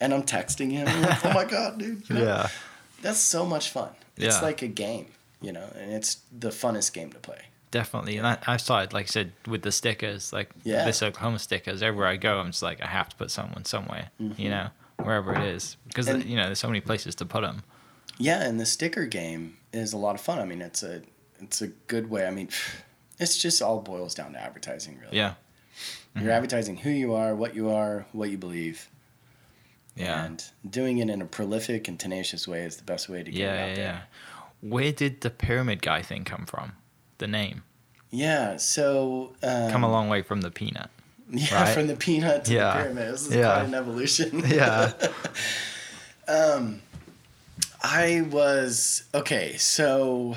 [0.00, 0.86] And I'm texting him.
[1.02, 2.08] Like, oh my god, dude!
[2.08, 2.22] You know?
[2.24, 2.48] Yeah.
[3.02, 3.90] That's so much fun.
[4.16, 4.40] It's Yeah.
[4.40, 5.06] like a game,
[5.42, 7.42] you know, and it's the funnest game to play.
[7.76, 10.84] Definitely, and I, I started, like I said, with the stickers, like Yeah.
[10.84, 11.82] this Oklahoma stickers.
[11.82, 14.68] Everywhere I go, I'm just like, I have to put someone somewhere, you know,
[15.02, 16.20] wherever it is, because Mm-hmm.
[16.22, 17.62] And- you know, there's so many places to put them.
[18.18, 20.38] Yeah, and the sticker game is a lot of fun.
[20.38, 21.02] I mean, it's a
[21.38, 22.26] it's a good way.
[22.26, 22.48] I mean,
[23.18, 25.16] it's just all boils down to advertising, really.
[25.16, 25.34] Yeah,
[26.18, 28.88] You're advertising who you are, what you are, what you believe,
[29.94, 33.30] yeah, and doing it in a prolific and tenacious way is the best way to
[33.30, 33.84] get yeah, it out yeah, there.
[33.84, 34.00] yeah.
[34.62, 36.72] Where did the pyramid guy thing come from?
[37.18, 37.62] The name
[38.10, 40.90] Yeah, so um, come a long way from the peanut.
[41.30, 41.74] Yeah, right?
[41.74, 42.76] from the peanut to Yeah.
[42.76, 43.12] the pyramid.
[43.14, 43.54] This is Yeah.
[43.54, 44.42] quite an evolution.
[44.48, 44.92] Yeah,
[46.28, 46.80] um,
[47.82, 49.56] I was okay.
[49.56, 50.36] So,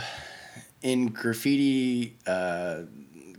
[0.81, 2.81] in graffiti uh,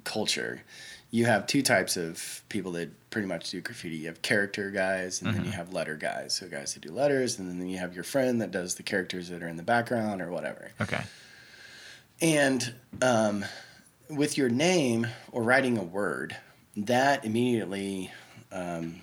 [0.05, 0.63] culture,
[1.11, 3.97] you have two types of people that pretty much do graffiti.
[3.97, 6.35] You have character guys, and then you have letter guys.
[6.37, 9.29] So guys that do letters, and then you have your friend that does the characters
[9.31, 10.71] that are in the background or whatever.
[10.81, 11.03] okay,
[12.23, 13.45] And um,
[14.09, 16.37] with your name or writing a word,
[16.77, 18.11] that immediately
[18.53, 19.01] um,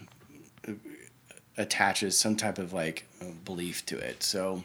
[1.58, 3.08] attaches some type of like
[3.46, 4.24] belief to it.
[4.24, 4.64] So,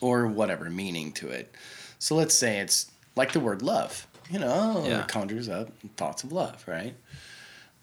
[0.00, 1.54] or whatever meaning to it.
[1.98, 4.06] So let's say it's like the word love.
[4.30, 5.02] You know, Yeah.
[5.02, 6.94] it conjures up thoughts of love, right?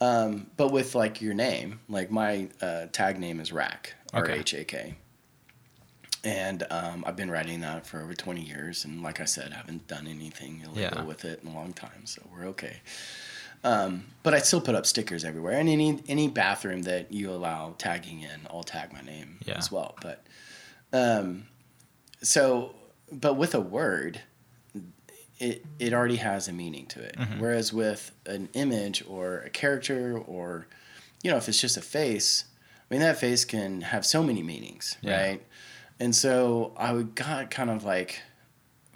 [0.01, 4.29] Um, but with like your name, like my uh, tag name is Rhak, R.
[4.29, 4.95] H A K.
[6.23, 8.85] And um, I've been writing that for over 20 years.
[8.85, 11.03] And like I said, I haven't done anything illegal Yeah.
[11.03, 12.05] with it in a long time.
[12.05, 12.77] So we're okay.
[13.63, 15.53] Um, but I still put up stickers everywhere.
[15.59, 19.57] And any, any bathroom that you allow tagging in, I'll tag my name Yeah.
[19.57, 19.95] as well.
[20.01, 20.23] But
[20.93, 21.45] um,
[22.21, 22.75] so,
[23.11, 24.21] but with a word,
[25.39, 27.15] it, it already has a meaning to it.
[27.17, 27.39] Mm-hmm.
[27.39, 30.67] Whereas with an image or a character or,
[31.23, 32.45] you know, if it's just a face,
[32.89, 35.19] I mean, that face can have so many meanings, Yeah.
[35.19, 35.43] right?
[36.01, 38.21] And so I got kind of like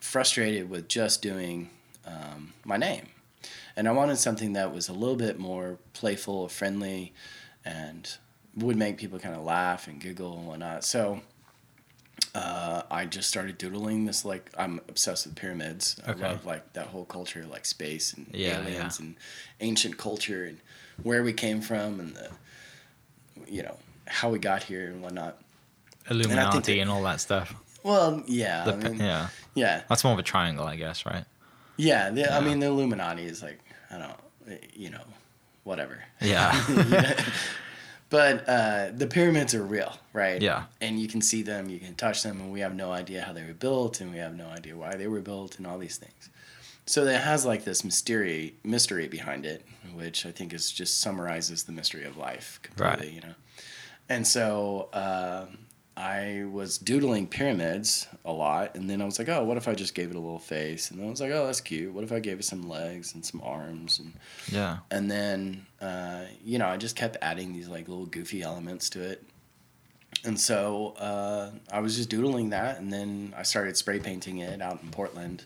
[0.01, 1.69] frustrated with just doing
[2.03, 3.05] um, my name.
[3.75, 7.13] And I wanted something that was a little bit more playful, friendly,
[7.63, 8.09] and
[8.55, 10.83] would make people kind of laugh and giggle and whatnot.
[10.83, 11.21] So
[12.33, 14.25] uh, I just started doodling this.
[14.25, 16.01] Like I'm obsessed with pyramids.
[16.09, 16.23] Okay.
[16.23, 19.05] I love like that whole culture, like space and Yeah, aliens yeah.
[19.05, 19.15] and
[19.61, 20.57] ancient culture and
[21.03, 22.31] where we came from and the,
[23.47, 23.77] you know,
[24.07, 25.39] how we got here and whatnot.
[26.09, 27.53] Illuminati that- and all that stuff.
[27.83, 31.25] Well, yeah, The, I mean, yeah, yeah, that's more of a triangle, I guess, right?
[31.77, 32.09] yeah.
[32.09, 33.59] The, I mean, the Illuminati is like
[33.91, 35.03] I don't, you know,
[35.63, 36.03] whatever.
[36.19, 36.51] Yeah,
[38.09, 40.39] But uh, the pyramids are real, right?
[40.41, 40.65] Yeah.
[40.79, 43.33] And you can see them, you can touch them, and we have no idea how
[43.33, 45.97] they were built, and we have no idea why they were built, and all these
[45.97, 46.29] things.
[46.85, 51.63] So it has like this mystery mystery behind it, which I think is just summarizes
[51.63, 53.13] the mystery of life completely, Right.
[53.15, 53.33] you know.
[54.07, 55.45] And so uh,
[55.97, 59.73] I was doodling pyramids a lot, and then I was like, oh, what if I
[59.73, 60.91] just gave it a little face?
[60.91, 61.93] And then I was like, oh, that's cute.
[61.93, 64.13] What if I gave it some legs and some arms and
[64.51, 68.89] yeah, and then uh, you know I just kept adding these like little goofy elements
[68.91, 69.23] to it.
[70.25, 74.61] And so uh, I was just doodling that, and then I started spray painting it
[74.61, 75.45] out in Portland.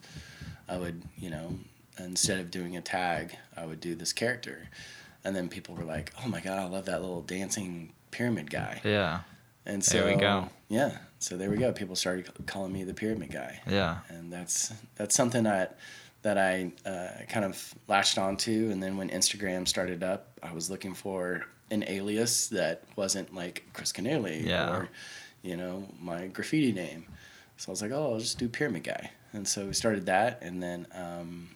[0.67, 1.55] I would, you know,
[1.97, 4.69] instead of doing a tag, I would do this character,
[5.23, 8.81] and then people were like, "Oh my god, I love that little dancing pyramid guy."
[8.83, 9.21] yeah,
[9.65, 10.49] And so There we go.
[10.69, 11.71] Yeah, so there we go.
[11.71, 15.77] People started calling me the pyramid guy yeah, and that's that's something that
[16.21, 18.69] that I uh, kind of latched onto.
[18.71, 23.63] And then when Instagram started up, I was looking for an alias that wasn't like
[23.73, 24.69] Kris Kanaly Yeah.
[24.75, 24.89] or
[25.43, 27.05] you know my graffiti name.
[27.57, 29.11] So I was like, oh, I'll just do Pyramid Guy.
[29.33, 31.49] And so we started that, and then um,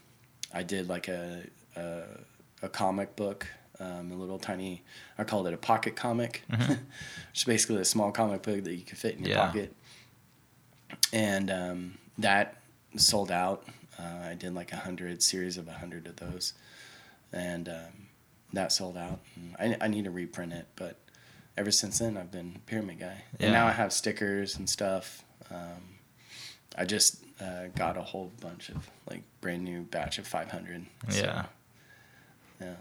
[0.54, 1.44] I did like a
[1.76, 2.04] a,
[2.62, 3.48] a comic book.
[3.80, 4.84] Um, a little tiny,
[5.18, 6.70] I called it a pocket comic, which
[7.36, 9.46] is basically a small comic book that you can fit in your Yeah.
[9.48, 9.76] pocket
[11.12, 12.58] and um, that
[12.98, 13.66] sold out.
[14.00, 16.54] Uh, I did like a hundred series of a hundred of those,
[17.32, 18.08] and um,
[18.54, 19.20] that sold out.
[19.60, 20.98] I, I need to reprint it, but
[21.58, 23.46] ever since then I've been Pyramid Guy, Yeah.
[23.48, 25.24] and now I have stickers and stuff.
[25.52, 25.82] Um,
[26.78, 30.86] I just uh, got a whole bunch of like brand new batch of 500.
[31.10, 31.46] so, yeah.
[32.62, 32.74] yeah,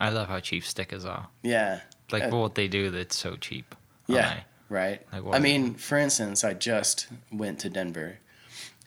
[0.00, 1.28] I love how cheap stickers are.
[1.42, 3.74] yeah, Like Uh, for what they do, that's so cheap.
[4.06, 5.00] Yeah, right.
[5.12, 8.18] Like I mean, for instance, I just went to Denver,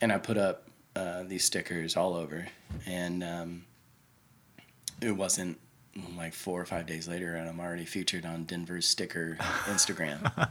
[0.02, 2.48] and I put up uh, these stickers all over,
[2.86, 3.66] and um,
[5.02, 5.60] it wasn't
[6.18, 10.50] like four or five days later, and I'm already featured on Denver's sticker Instagram.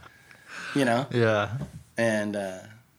[0.74, 1.06] you know.
[1.10, 1.50] Yeah,
[1.98, 2.58] and uh,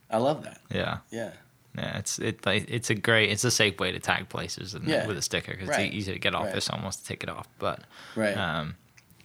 [0.09, 0.59] I love that.
[0.69, 1.31] yeah, Yeah,
[1.77, 1.97] yeah.
[1.97, 5.07] It's it like it's a great, it's a safe way to tag places and Yeah.
[5.07, 5.87] with a sticker because Right.
[5.87, 6.55] it's easy to get off Right.
[6.55, 7.47] this almost to take it off.
[7.59, 7.81] But
[8.15, 8.37] right.
[8.37, 8.75] um,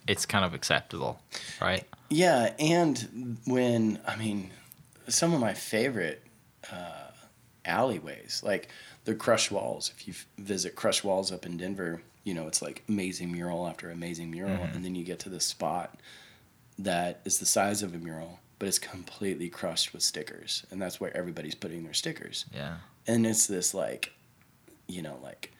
[0.06, 1.20] it's kind of acceptable,
[1.60, 1.84] right?
[2.10, 4.50] Yeah, and when I mean,
[5.08, 6.22] some of my favorite
[6.72, 7.10] uh,
[7.64, 8.68] alleyways, like
[9.04, 9.90] the Crush Walls.
[9.96, 13.90] If you visit Crush Walls up in Denver, you know it's like amazing mural after
[13.90, 14.74] amazing mural, Mhm.
[14.76, 15.98] and then you get to this spot
[16.78, 21.00] that is the size of a mural, but it's completely crushed with stickers, and that's
[21.00, 22.44] where everybody's putting their stickers.
[22.52, 22.76] Yeah.
[23.06, 24.12] and it's this like
[24.86, 25.52] you know like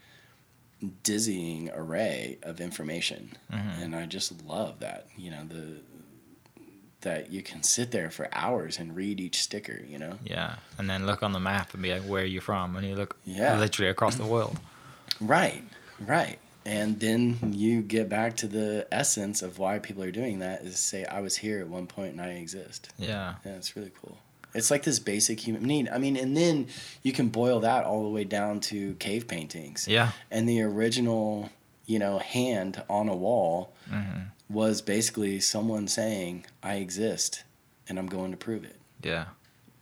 [1.02, 3.82] dizzying array of information Mhm.
[3.82, 5.80] and i just love that you know the
[7.00, 10.56] that you can sit there for hours and read each sticker you know Yeah.
[10.78, 12.76] And then look on the map and be like, where are you from?
[12.76, 13.58] And you look Yeah.
[13.58, 14.58] literally across the world.
[15.20, 15.62] right
[16.00, 16.38] right
[16.68, 20.78] and then you get back to the essence of why people are doing that is
[20.78, 23.34] say i was here at one point and i exist Yeah.
[23.44, 24.18] yeah it's really cool
[24.54, 26.66] it's like this basic human need i mean and then
[27.02, 30.10] you can boil that all the way down to cave paintings Yeah.
[30.30, 31.50] and the original
[31.86, 37.44] you know hand on a wall hmm was basically someone saying i exist
[37.88, 39.26] and i'm going to prove it Yeah.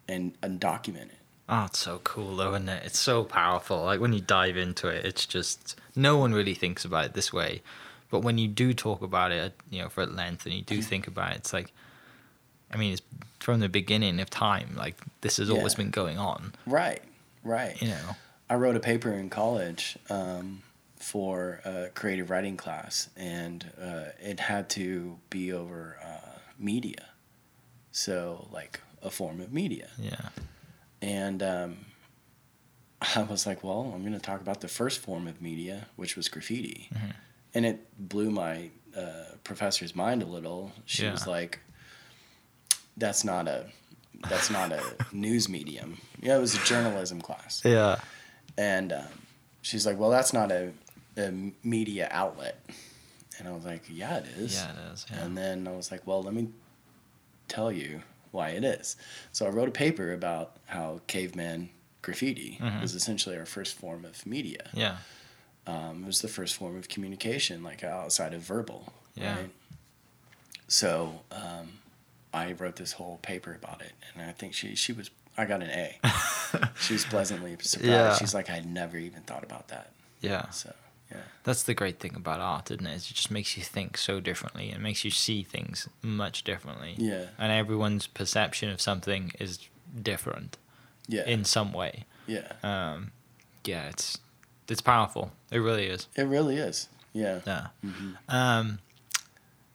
[0.09, 1.19] and, and document it
[1.49, 2.83] Oh, it's so cool though, isn't it?
[2.85, 3.85] It's so powerful.
[3.85, 7.33] Like when you dive into it, it's just no one really thinks about it this
[7.33, 7.63] way.
[8.11, 10.81] But when you do talk about it, you know, for at length, and you do
[10.81, 11.73] think about it, it's like,
[12.73, 13.03] I mean, it's
[13.41, 14.75] from the beginning of time.
[14.77, 16.53] Like this has always been going on.
[16.67, 17.03] right
[17.43, 18.17] right You know.
[18.51, 20.63] i wrote a paper in college um,
[20.99, 27.07] for a creative writing class and uh, it had to be over uh, media
[27.93, 30.29] so like a form of media Yeah.
[31.01, 31.86] And um,
[33.17, 36.17] I was like, well, I'm going to talk about the first form of media, which
[36.17, 36.89] was graffiti.
[36.95, 37.15] Mhm.
[37.55, 40.73] And it blew my uh, professor's mind a little.
[40.85, 41.61] She was like,
[42.97, 43.67] that's not a
[44.29, 44.83] that's not a
[45.13, 45.99] news medium.
[46.21, 47.63] Yeah, it was a journalism class.
[47.65, 47.97] Yeah.
[48.57, 49.07] And um,
[49.63, 50.73] she's like, well, that's not a,
[51.19, 51.31] a
[51.63, 52.59] media outlet.
[53.39, 54.55] And I was like, yeah, it is.
[54.55, 55.07] Yeah, it is.
[55.11, 55.25] Yeah.
[55.25, 56.49] And then I was like, well, let me
[57.49, 58.01] tell you
[58.33, 58.97] why it is.
[59.33, 61.69] So I wrote a paper about how caveman
[62.07, 62.81] graffiti Mhm.
[62.81, 64.65] was essentially our first form of media.
[64.73, 64.97] yeah.
[65.67, 68.93] Um, it was the first form of communication, like outside of verbal.
[69.17, 69.35] Yeah.
[69.37, 69.51] Right?
[70.69, 71.67] So um,
[72.33, 75.63] I wrote this whole paper about it, and I think she she was I got
[75.63, 75.99] an A.
[76.81, 77.85] she was pleasantly surprised.
[77.91, 78.15] Yeah.
[78.17, 79.91] She's like, I never even thought about that.
[80.21, 80.49] Yeah.
[80.51, 80.73] So
[81.11, 82.95] yeah, That's the great thing about art, isn't it?
[82.95, 84.71] Is it just makes you think so differently.
[84.73, 86.95] It makes you see things much differently.
[86.99, 89.59] yeah, And everyone's perception of something is
[90.03, 90.57] different
[91.09, 92.05] yeah, in some way.
[92.27, 92.53] yeah.
[92.63, 93.13] Um,
[93.65, 94.19] yeah, it's
[94.69, 95.33] it's powerful.
[95.51, 96.09] It really is.
[96.17, 96.89] It really is.
[97.13, 97.41] Yeah.
[97.47, 97.67] Yeah.
[97.85, 98.17] Mhm.
[98.29, 98.79] Um,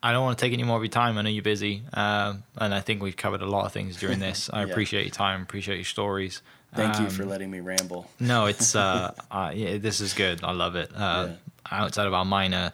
[0.03, 1.17] I don't want to take any more of your time.
[1.17, 4.19] I know you're busy, um, and I think we've covered a lot of things during
[4.27, 4.49] this.
[4.51, 4.71] I Yeah.
[4.71, 5.41] appreciate your time.
[5.43, 6.41] Appreciate your stories.
[6.73, 8.09] Thank you for Um, letting me ramble.
[8.19, 10.43] No, it's uh, uh yeah, this is good.
[10.43, 10.91] I love it.
[10.95, 11.35] Uh, Yeah.
[11.69, 12.71] Outside of our minor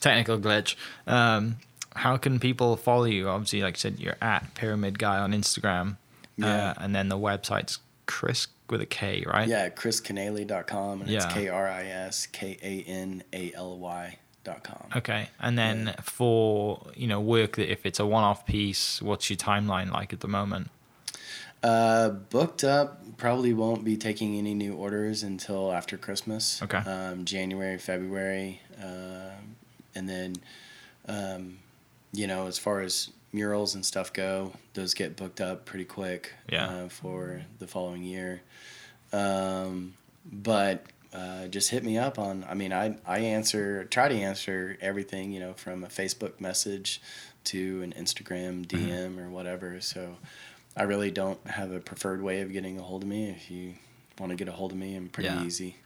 [0.00, 0.76] technical glitch,
[1.06, 1.56] um,
[1.96, 3.28] how can people follow you?
[3.28, 5.96] Obviously, like I said, you're at Pyramid Guy on Instagram,
[6.36, 6.70] Yeah.
[6.70, 7.78] uh, and then the website's
[8.08, 9.46] Chris with a K, right?
[9.46, 11.32] Yeah, kriskanaly.com and it's Yeah.
[11.32, 14.88] K R I S K A N A L Y dot com.
[14.96, 19.36] Okay, and then for you know work that if it's a one-off piece, what's your
[19.36, 20.70] timeline like at the moment?
[21.62, 23.02] Uh, booked up.
[23.16, 26.62] Probably won't be taking any new orders until after Christmas.
[26.62, 26.78] Okay.
[26.78, 29.30] Um, January, February, uh,
[29.94, 30.36] and then,
[31.08, 31.58] um,
[32.12, 36.32] you know, as far as murals and stuff go, those get booked up pretty quick.
[36.50, 36.66] Yeah.
[36.68, 38.42] Uh, for the following year,
[39.12, 39.94] um,
[40.24, 40.84] but.
[41.10, 42.44] Uh, just hit me up on.
[42.50, 45.32] I mean, I I answer, try to answer everything.
[45.32, 47.00] You know, from a Facebook message
[47.44, 49.80] to an Instagram DM or whatever.
[49.80, 50.18] So,
[50.76, 53.30] I really don't have a preferred way of getting a hold of me.
[53.30, 53.72] If you
[54.18, 55.44] want to get a hold of me, I'm pretty Yeah.
[55.44, 55.76] easy.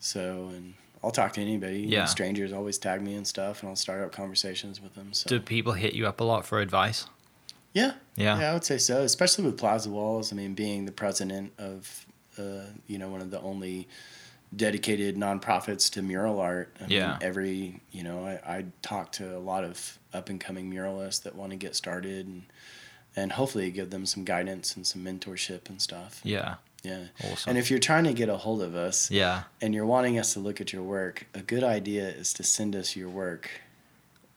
[0.00, 0.72] So, and
[1.04, 1.80] I'll talk to anybody.
[1.80, 5.12] You know, strangers always tag me and stuff, and I'll start up conversations with them.
[5.12, 7.06] So, Do people hit you up a lot for advice?
[7.72, 8.38] yeah, Yeah.
[8.40, 9.02] yeah, I would say so.
[9.02, 10.32] Especially with Plaza Walls.
[10.32, 12.06] I mean, being the president of,
[12.38, 13.88] uh, you know, one of the only
[14.54, 16.74] dedicated nonprofits to mural art.
[16.80, 17.08] I Yeah.
[17.08, 21.22] Mean, every, you know, I, I talk to a lot of up and coming muralists
[21.24, 22.44] that want to get started and,
[23.16, 26.20] and hopefully give them some guidance and some mentorship and stuff.
[26.22, 26.56] Yeah.
[26.84, 27.04] Yeah.
[27.24, 27.50] Awesome.
[27.50, 29.44] And if you're trying to get a hold of us yeah.
[29.62, 32.76] and you're wanting us to look at your work, a good idea is to send
[32.76, 33.50] us your work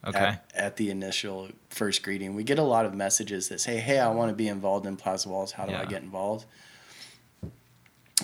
[0.06, 0.18] Okay.
[0.18, 2.34] at, at the initial first greeting.
[2.34, 4.96] We get a lot of messages that say, "Hey, I want to be involved in
[4.96, 5.52] Plaza Walls.
[5.52, 6.46] How do I get involved?"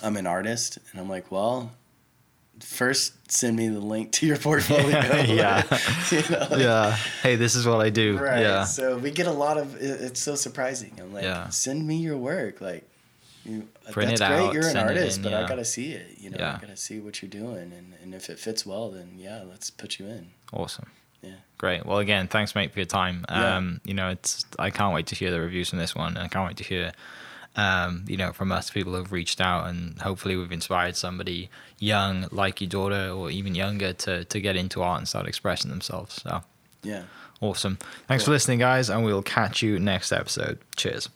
[0.02, 1.72] I'm an artist, and I'm like, "Well,
[2.60, 5.62] first send me the link to your portfolio." Yeah.
[6.10, 6.96] You know, like- yeah.
[7.22, 8.18] Hey, this is what I do.
[8.18, 8.40] Right.
[8.40, 8.64] Yeah.
[8.64, 9.74] So we get a lot of.
[9.76, 10.92] it- It's so surprising.
[11.01, 11.48] I'm like, Yeah.
[11.48, 12.60] send me your work.
[12.60, 12.88] Like,
[13.45, 14.39] you, Print that's it great.
[14.41, 16.16] out, You're an artist, in, but I gotta see it.
[16.19, 16.57] You know, Yeah.
[16.57, 19.71] I gotta see what you're doing, and and if it fits well, then yeah, let's
[19.71, 20.29] put you in.
[20.53, 20.87] Awesome.
[21.23, 21.37] Yeah.
[21.59, 21.87] Great.
[21.87, 23.25] Well, again, thanks, mate, for your time.
[23.31, 23.57] Yeah.
[23.57, 26.19] Um, you know, it's I can't wait to hear the reviews from this one, and
[26.25, 26.93] I can't wait to hear,
[27.57, 31.49] um, you know, from us people who've reached out, and hopefully we've inspired somebody
[31.79, 35.71] young like your daughter or even younger to to get into art and start expressing
[35.71, 36.21] themselves.
[36.23, 36.43] So
[36.83, 37.05] Yeah.
[37.41, 37.79] awesome.
[38.09, 40.59] Thanks for listening, guys, and we'll catch you next episode.
[40.77, 41.09] Cheers.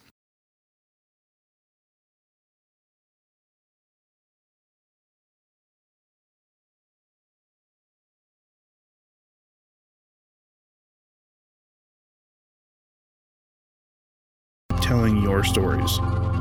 [15.28, 15.98] Your stories.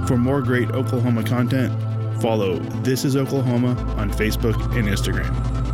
[0.07, 1.73] For more great Oklahoma content,
[2.21, 5.66] follow This is Oklahoma on Facebook and Instagram.